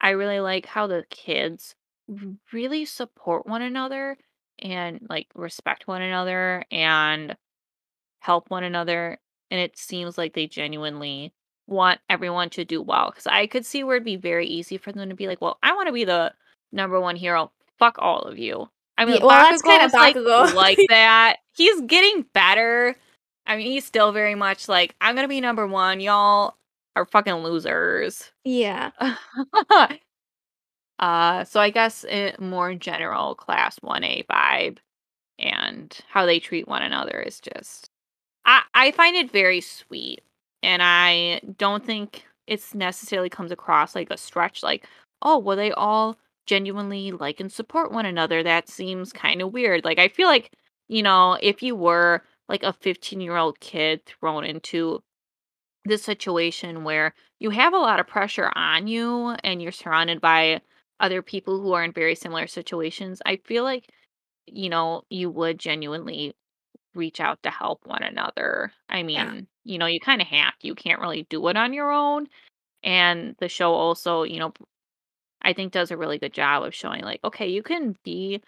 I 0.02 0.12
really 0.12 0.40
like 0.40 0.66
how 0.66 0.88
the 0.88 1.06
kids 1.10 1.76
r- 2.10 2.16
really 2.52 2.86
support 2.86 3.46
one 3.46 3.62
another 3.62 4.18
and 4.60 5.06
like 5.10 5.28
respect 5.36 5.88
one 5.88 6.02
another 6.02 6.64
and 6.72 7.36
help 8.20 8.50
one 8.50 8.64
another. 8.64 9.20
And 9.50 9.60
it 9.60 9.78
seems 9.78 10.18
like 10.18 10.34
they 10.34 10.48
genuinely 10.48 11.34
want 11.68 12.00
everyone 12.10 12.50
to 12.52 12.66
do 12.66 12.82
well. 12.82 13.10
Because 13.10 13.28
I 13.28 13.48
could 13.48 13.66
see 13.66 13.84
where 13.84 13.96
it'd 13.96 14.06
be 14.06 14.16
very 14.16 14.48
easy 14.48 14.78
for 14.78 14.92
them 14.92 15.10
to 15.10 15.16
be 15.16 15.28
like, 15.28 15.42
well, 15.42 15.58
I 15.64 15.74
want 15.74 15.88
to 15.88 15.94
be 15.94 16.06
the 16.06 16.34
number 16.72 17.00
one 17.00 17.16
hero. 17.16 17.52
Fuck 17.80 17.96
all 18.00 18.22
of 18.22 18.38
you. 18.38 18.70
I 18.98 19.06
mean, 19.06 19.16
Yeah, 19.16 19.26
well, 19.26 19.50
that's 19.50 19.62
kinda 19.62 19.90
like, 19.98 20.16
like 20.56 20.80
that. 20.90 21.38
He's 21.54 21.82
getting 21.82 22.26
better. 22.34 22.96
I 23.48 23.58
mean, 23.58 23.66
he's 23.72 23.86
still 23.86 24.12
very 24.12 24.36
much 24.36 24.70
like, 24.70 24.96
I'm 25.02 25.16
gonna 25.16 25.28
be 25.28 25.42
number 25.42 25.66
one. 25.66 26.00
Y'all 26.00 26.56
are 26.96 27.06
fucking 27.06 27.36
losers. 27.36 28.32
Yeah. 28.44 28.92
uh, 31.02 31.44
so 31.44 31.60
I 31.60 31.72
guess 31.72 32.06
it, 32.08 32.40
more 32.40 32.76
general 32.76 33.36
class 33.36 33.80
1A 33.80 34.26
vibe 34.28 34.78
and 35.40 35.98
how 36.08 36.26
they 36.26 36.40
treat 36.40 36.68
one 36.68 36.84
another 36.84 37.20
is 37.20 37.40
just 37.42 37.90
I 38.46 38.62
I 38.74 38.92
find 38.92 39.16
it 39.16 39.32
very 39.32 39.62
sweet 39.62 40.22
and 40.64 40.82
I 40.84 41.42
don't 41.58 41.86
think 41.86 42.26
it's 42.48 42.76
necessarily 42.76 43.30
comes 43.30 43.52
across 43.52 43.96
like 43.96 44.12
a 44.12 44.18
stretch 44.18 44.64
like 44.64 44.86
oh 45.22 45.38
well 45.40 45.58
they 45.58 45.72
all 45.72 46.18
genuinely 46.46 47.12
like 47.12 47.40
and 47.40 47.52
support 47.52 47.92
one 47.92 48.06
another. 48.06 48.44
That 48.44 48.70
seems 48.70 49.12
kind 49.14 49.42
of 49.42 49.54
weird 49.54 49.84
like 49.86 50.00
I 50.00 50.08
feel 50.08 50.28
like 50.28 50.52
you 50.88 51.04
know 51.04 51.38
if 51.42 51.64
you 51.64 51.76
were 51.76 52.24
like 52.50 52.64
a 52.64 52.74
15 52.74 53.22
year 53.22 53.38
old 53.38 53.60
kid 53.60 54.06
thrown 54.06 54.46
into 54.46 55.02
this 55.86 56.04
situation 56.04 56.84
where 56.84 57.14
you 57.40 57.50
have 57.50 57.74
a 57.74 57.78
lot 57.78 58.00
of 58.00 58.08
pressure 58.08 58.52
on 58.56 58.88
you 58.88 59.30
and 59.44 59.62
you're 59.62 59.72
surrounded 59.72 60.22
by 60.22 60.62
other 61.02 61.22
people 61.22 61.62
who 61.62 61.74
are 61.74 61.84
in 61.84 61.94
very 61.94 62.16
similar 62.16 62.48
situations, 62.48 63.22
I 63.26 63.38
feel 63.46 63.64
like, 63.66 63.90
you 64.48 64.70
know, 64.70 65.04
you 65.10 65.30
would 65.32 65.60
genuinely 65.60 66.36
reach 66.96 67.20
out 67.22 67.44
to 67.44 67.52
help 67.52 67.86
one 67.86 68.04
another. 68.04 68.74
I 68.90 69.04
mean, 69.04 69.16
Yeah. 69.16 69.42
you 69.66 69.78
know, 69.80 69.86
you 69.88 70.00
kind 70.00 70.22
of 70.22 70.28
have 70.30 70.58
to. 70.60 70.68
You 70.68 70.76
can't 70.76 71.02
really 71.02 71.24
do 71.30 71.48
it 71.50 71.58
on 71.58 71.74
your 71.74 71.92
own. 71.92 72.28
And 72.84 73.36
the 73.40 73.50
show 73.50 73.74
also, 73.74 74.24
you 74.24 74.40
know, 74.40 74.54
I 75.44 75.54
think 75.54 75.74
does 75.74 75.92
a 75.92 75.98
really 75.98 76.20
good 76.20 76.34
job 76.34 76.64
of 76.64 76.76
showing 76.76 77.04
like, 77.04 77.22
okay, 77.24 77.48
you 77.48 77.64
can 77.64 77.96
be 78.04 78.42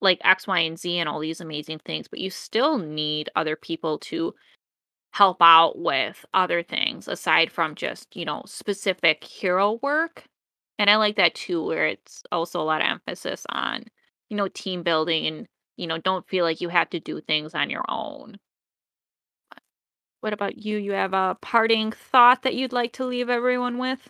like 0.00 0.20
X, 0.24 0.46
Y, 0.46 0.60
and 0.60 0.78
Z 0.78 0.98
and 0.98 1.08
all 1.08 1.20
these 1.20 1.40
amazing 1.40 1.80
things, 1.80 2.08
but 2.08 2.20
you 2.20 2.30
still 2.30 2.78
need 2.78 3.30
other 3.36 3.56
people 3.56 3.98
to 4.00 4.34
help 5.12 5.38
out 5.40 5.78
with 5.78 6.24
other 6.34 6.62
things 6.62 7.08
aside 7.08 7.50
from 7.52 7.74
just, 7.74 8.16
you 8.16 8.24
know, 8.24 8.42
specific 8.46 9.24
hero 9.24 9.74
work. 9.82 10.24
And 10.80 10.90
I 10.90 10.96
like 10.96 11.16
that 11.16 11.36
too, 11.36 11.64
where 11.64 11.86
it's 11.86 12.24
also 12.32 12.60
a 12.60 12.64
lot 12.64 12.80
of 12.80 12.88
emphasis 12.88 13.46
on, 13.50 13.84
you 14.30 14.36
know, 14.38 14.48
team 14.48 14.82
building 14.82 15.26
and, 15.26 15.46
you 15.76 15.86
know, 15.86 15.98
don't 15.98 16.26
feel 16.28 16.44
like 16.44 16.60
you 16.62 16.70
have 16.70 16.90
to 16.90 17.00
do 17.00 17.20
things 17.20 17.54
on 17.54 17.70
your 17.70 17.84
own. 17.88 18.38
What 20.20 20.32
about 20.32 20.56
you? 20.56 20.78
You 20.78 20.92
have 20.92 21.12
a 21.12 21.36
parting 21.42 21.92
thought 21.92 22.42
that 22.42 22.54
you'd 22.54 22.72
like 22.72 22.94
to 22.94 23.04
leave 23.04 23.28
everyone 23.28 23.76
with? 23.76 24.08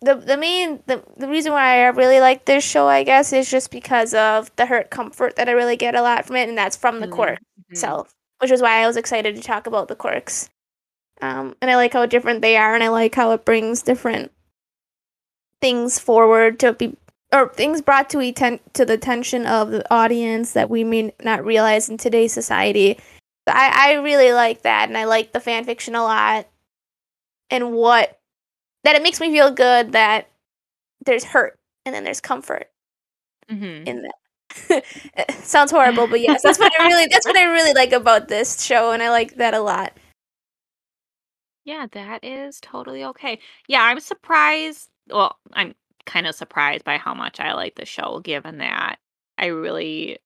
The 0.00 0.16
the 0.16 0.36
main 0.36 0.82
the, 0.86 1.02
the 1.16 1.28
reason 1.28 1.52
why 1.52 1.84
I 1.84 1.88
really 1.88 2.18
like 2.20 2.44
this 2.44 2.64
show, 2.64 2.88
I 2.88 3.04
guess, 3.04 3.32
is 3.32 3.48
just 3.50 3.70
because 3.70 4.12
of 4.14 4.54
the 4.56 4.66
hurt 4.66 4.90
comfort 4.90 5.36
that 5.36 5.48
I 5.48 5.52
really 5.52 5.76
get 5.76 5.94
a 5.94 6.02
lot 6.02 6.26
from 6.26 6.36
it, 6.36 6.48
and 6.48 6.58
that's 6.58 6.76
from 6.76 7.00
the 7.00 7.06
Mhm, 7.06 7.08
quirk 7.08 7.38
mhm. 7.70 7.70
itself, 7.72 8.14
which 8.40 8.50
is 8.50 8.60
why 8.60 8.82
I 8.82 8.86
was 8.86 8.96
excited 8.96 9.36
to 9.36 9.42
talk 9.42 9.66
about 9.66 9.88
the 9.88 9.94
quirks. 9.96 10.50
Um, 11.22 11.56
and 11.62 11.70
I 11.70 11.76
like 11.76 11.92
how 11.94 12.06
different 12.06 12.42
they 12.42 12.56
are, 12.56 12.74
and 12.74 12.84
I 12.84 12.88
like 12.88 13.14
how 13.14 13.32
it 13.32 13.44
brings 13.46 13.82
different 13.82 14.32
things 15.62 15.98
forward 15.98 16.58
to 16.60 16.74
be 16.74 16.94
or 17.32 17.48
things 17.48 17.80
brought 17.80 18.10
to 18.10 18.18
atten- 18.18 18.60
to 18.74 18.84
the 18.84 18.92
attention 18.92 19.46
of 19.46 19.70
the 19.70 19.94
audience 19.94 20.52
that 20.52 20.68
we 20.68 20.84
may 20.84 21.14
not 21.24 21.46
realize 21.46 21.88
in 21.88 21.96
today's 21.96 22.34
society. 22.34 22.98
I, 23.46 23.72
I 23.74 23.92
really 24.02 24.32
like 24.34 24.62
that, 24.62 24.88
and 24.90 24.98
I 24.98 25.04
like 25.04 25.32
the 25.32 25.40
fan 25.40 25.64
fiction 25.64 25.94
a 25.94 26.02
lot, 26.02 26.46
and 27.48 27.72
what 27.72 28.18
that 28.84 28.96
it 28.96 29.02
makes 29.02 29.20
me 29.20 29.30
feel 29.30 29.50
good 29.50 29.92
that 29.92 30.28
there's 31.06 31.24
hurt 31.24 31.58
and 31.86 31.94
then 31.94 32.04
there's 32.04 32.20
comfort 32.20 32.68
Mhm. 33.50 33.86
in 33.86 34.02
that. 34.02 34.84
Sounds 35.44 35.70
horrible, 35.70 36.06
but 36.08 36.20
yes, 36.20 36.42
that's 36.42 36.58
what 36.58 36.72
I 36.78 36.86
really 36.86 37.06
that's 37.06 37.26
what 37.26 37.36
I 37.36 37.44
really 37.44 37.72
like 37.72 37.92
about 37.92 38.28
this 38.28 38.62
show, 38.62 38.90
and 38.92 39.02
I 39.02 39.08
like 39.10 39.36
that 39.36 39.54
a 39.54 39.60
lot. 39.60 39.96
Yeah, 41.64 41.86
that 41.92 42.24
is 42.24 42.60
totally 42.60 43.04
okay. 43.04 43.38
Yeah, 43.68 43.82
I'm 43.82 44.00
surprised. 44.00 44.88
Well, 45.08 45.38
I'm 45.52 45.74
kind 46.06 46.26
of 46.26 46.34
surprised 46.34 46.84
by 46.84 46.96
how 46.98 47.14
much 47.14 47.40
I 47.40 47.52
like 47.54 47.74
the 47.76 47.84
show, 47.84 48.20
given 48.20 48.58
that 48.58 48.98
I 49.38 49.46
really 49.46 50.18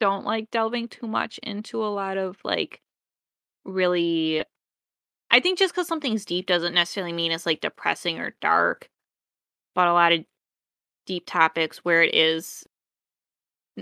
don't 0.00 0.24
like 0.24 0.50
delving 0.50 0.88
too 0.88 1.06
much 1.08 1.38
into 1.42 1.84
a 1.84 1.88
lot 1.88 2.18
of 2.18 2.38
like 2.44 2.82
really. 3.64 4.44
I 5.30 5.40
think 5.40 5.58
just 5.58 5.74
because 5.74 5.88
something's 5.88 6.24
deep 6.26 6.46
doesn't 6.46 6.74
necessarily 6.74 7.12
mean 7.12 7.32
it's 7.32 7.46
like 7.46 7.60
depressing 7.60 8.18
or 8.20 8.36
dark, 8.40 8.90
but 9.74 9.88
a 9.88 9.92
lot 9.94 10.12
of 10.12 10.24
deep 11.06 11.24
topics 11.26 11.78
where 11.84 12.02
it 12.02 12.14
is 12.14 12.66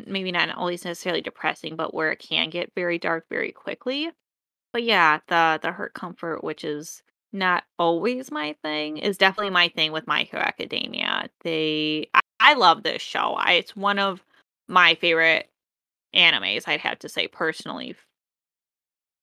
maybe 0.07 0.31
not 0.33 0.51
always 0.55 0.85
necessarily 0.85 1.23
depressing, 1.23 1.77
but 1.77 1.95
where 1.95 2.13
it 2.13 2.19
can 2.19 2.51
get 2.51 2.73
very 2.75 2.99
dark 2.99 3.27
very 3.31 3.53
quickly. 3.53 4.11
But 4.73 4.85
yeah, 4.85 5.21
the 5.29 5.61
the 5.63 5.73
hurt 5.73 5.95
comfort, 5.95 6.45
which 6.45 6.65
is 6.65 7.03
not 7.33 7.65
always 7.79 8.31
my 8.31 8.55
thing, 8.63 8.99
is 8.99 9.19
definitely 9.19 9.51
my 9.51 9.69
thing 9.69 9.93
with 9.93 10.07
My 10.07 10.23
Hero 10.25 10.43
Academia. 10.43 11.29
They, 11.43 12.09
I, 12.15 12.21
I 12.41 12.55
love 12.55 12.83
this 12.83 13.03
show. 13.03 13.35
I, 13.39 13.53
it's 13.53 13.77
one 13.77 13.99
of 13.99 14.23
my 14.69 14.95
favorite 14.95 15.51
animes. 16.15 16.67
I'd 16.67 16.81
have 16.81 16.99
to 17.01 17.09
say 17.09 17.29
personally. 17.29 17.97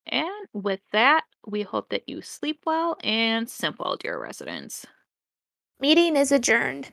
And 0.08 0.48
with 0.54 0.82
that, 0.92 1.24
we 1.46 1.62
hope 1.64 1.90
that 1.90 2.08
you 2.08 2.22
sleep 2.22 2.62
well 2.66 2.98
and 3.04 3.50
simple, 3.50 3.96
dear 3.98 4.22
residents. 4.22 4.86
Meeting 5.80 6.16
is 6.16 6.32
adjourned. 6.32 6.92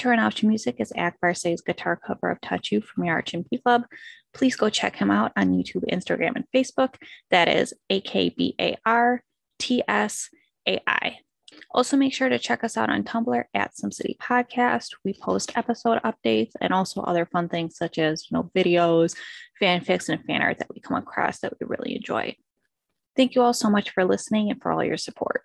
Intro 0.00 0.12
and 0.12 0.20
outro 0.22 0.44
music 0.44 0.76
is 0.78 0.94
Akbar 0.96 1.34
Tsai's 1.34 1.60
guitar 1.60 1.94
cover 1.94 2.30
of 2.30 2.40
Touch 2.40 2.72
You 2.72 2.80
from 2.80 3.06
and 3.06 3.50
p 3.50 3.58
Club. 3.58 3.84
please 4.32 4.56
go 4.56 4.70
check 4.70 4.96
him 4.96 5.10
out 5.10 5.30
on 5.36 5.50
YouTube, 5.50 5.84
Instagram, 5.92 6.36
and 6.36 6.46
Facebook. 6.56 6.94
That 7.30 7.48
is 7.48 7.74
A 7.90 8.00
K 8.00 8.30
B 8.30 8.54
A 8.58 8.78
R 8.86 9.22
T 9.58 9.82
S 9.86 10.30
A 10.66 10.80
I. 10.86 11.18
Also, 11.72 11.98
make 11.98 12.14
sure 12.14 12.30
to 12.30 12.38
check 12.38 12.64
us 12.64 12.78
out 12.78 12.88
on 12.88 13.04
Tumblr 13.04 13.44
at 13.52 13.76
Some 13.76 13.92
City 13.92 14.16
Podcast. 14.18 14.86
We 15.04 15.12
post 15.20 15.52
episode 15.54 16.00
updates 16.02 16.52
and 16.62 16.72
also 16.72 17.02
other 17.02 17.26
fun 17.26 17.50
things 17.50 17.76
such 17.76 17.98
as 17.98 18.24
you 18.30 18.38
know 18.38 18.50
videos, 18.56 19.14
fanfics, 19.60 20.08
and 20.08 20.24
fan 20.24 20.40
art 20.40 20.60
that 20.60 20.72
we 20.74 20.80
come 20.80 20.96
across 20.96 21.40
that 21.40 21.52
we 21.60 21.66
really 21.66 21.94
enjoy. 21.94 22.34
Thank 23.16 23.34
you 23.34 23.42
all 23.42 23.52
so 23.52 23.68
much 23.68 23.90
for 23.90 24.06
listening 24.06 24.50
and 24.50 24.62
for 24.62 24.72
all 24.72 24.82
your 24.82 24.96
support. 24.96 25.42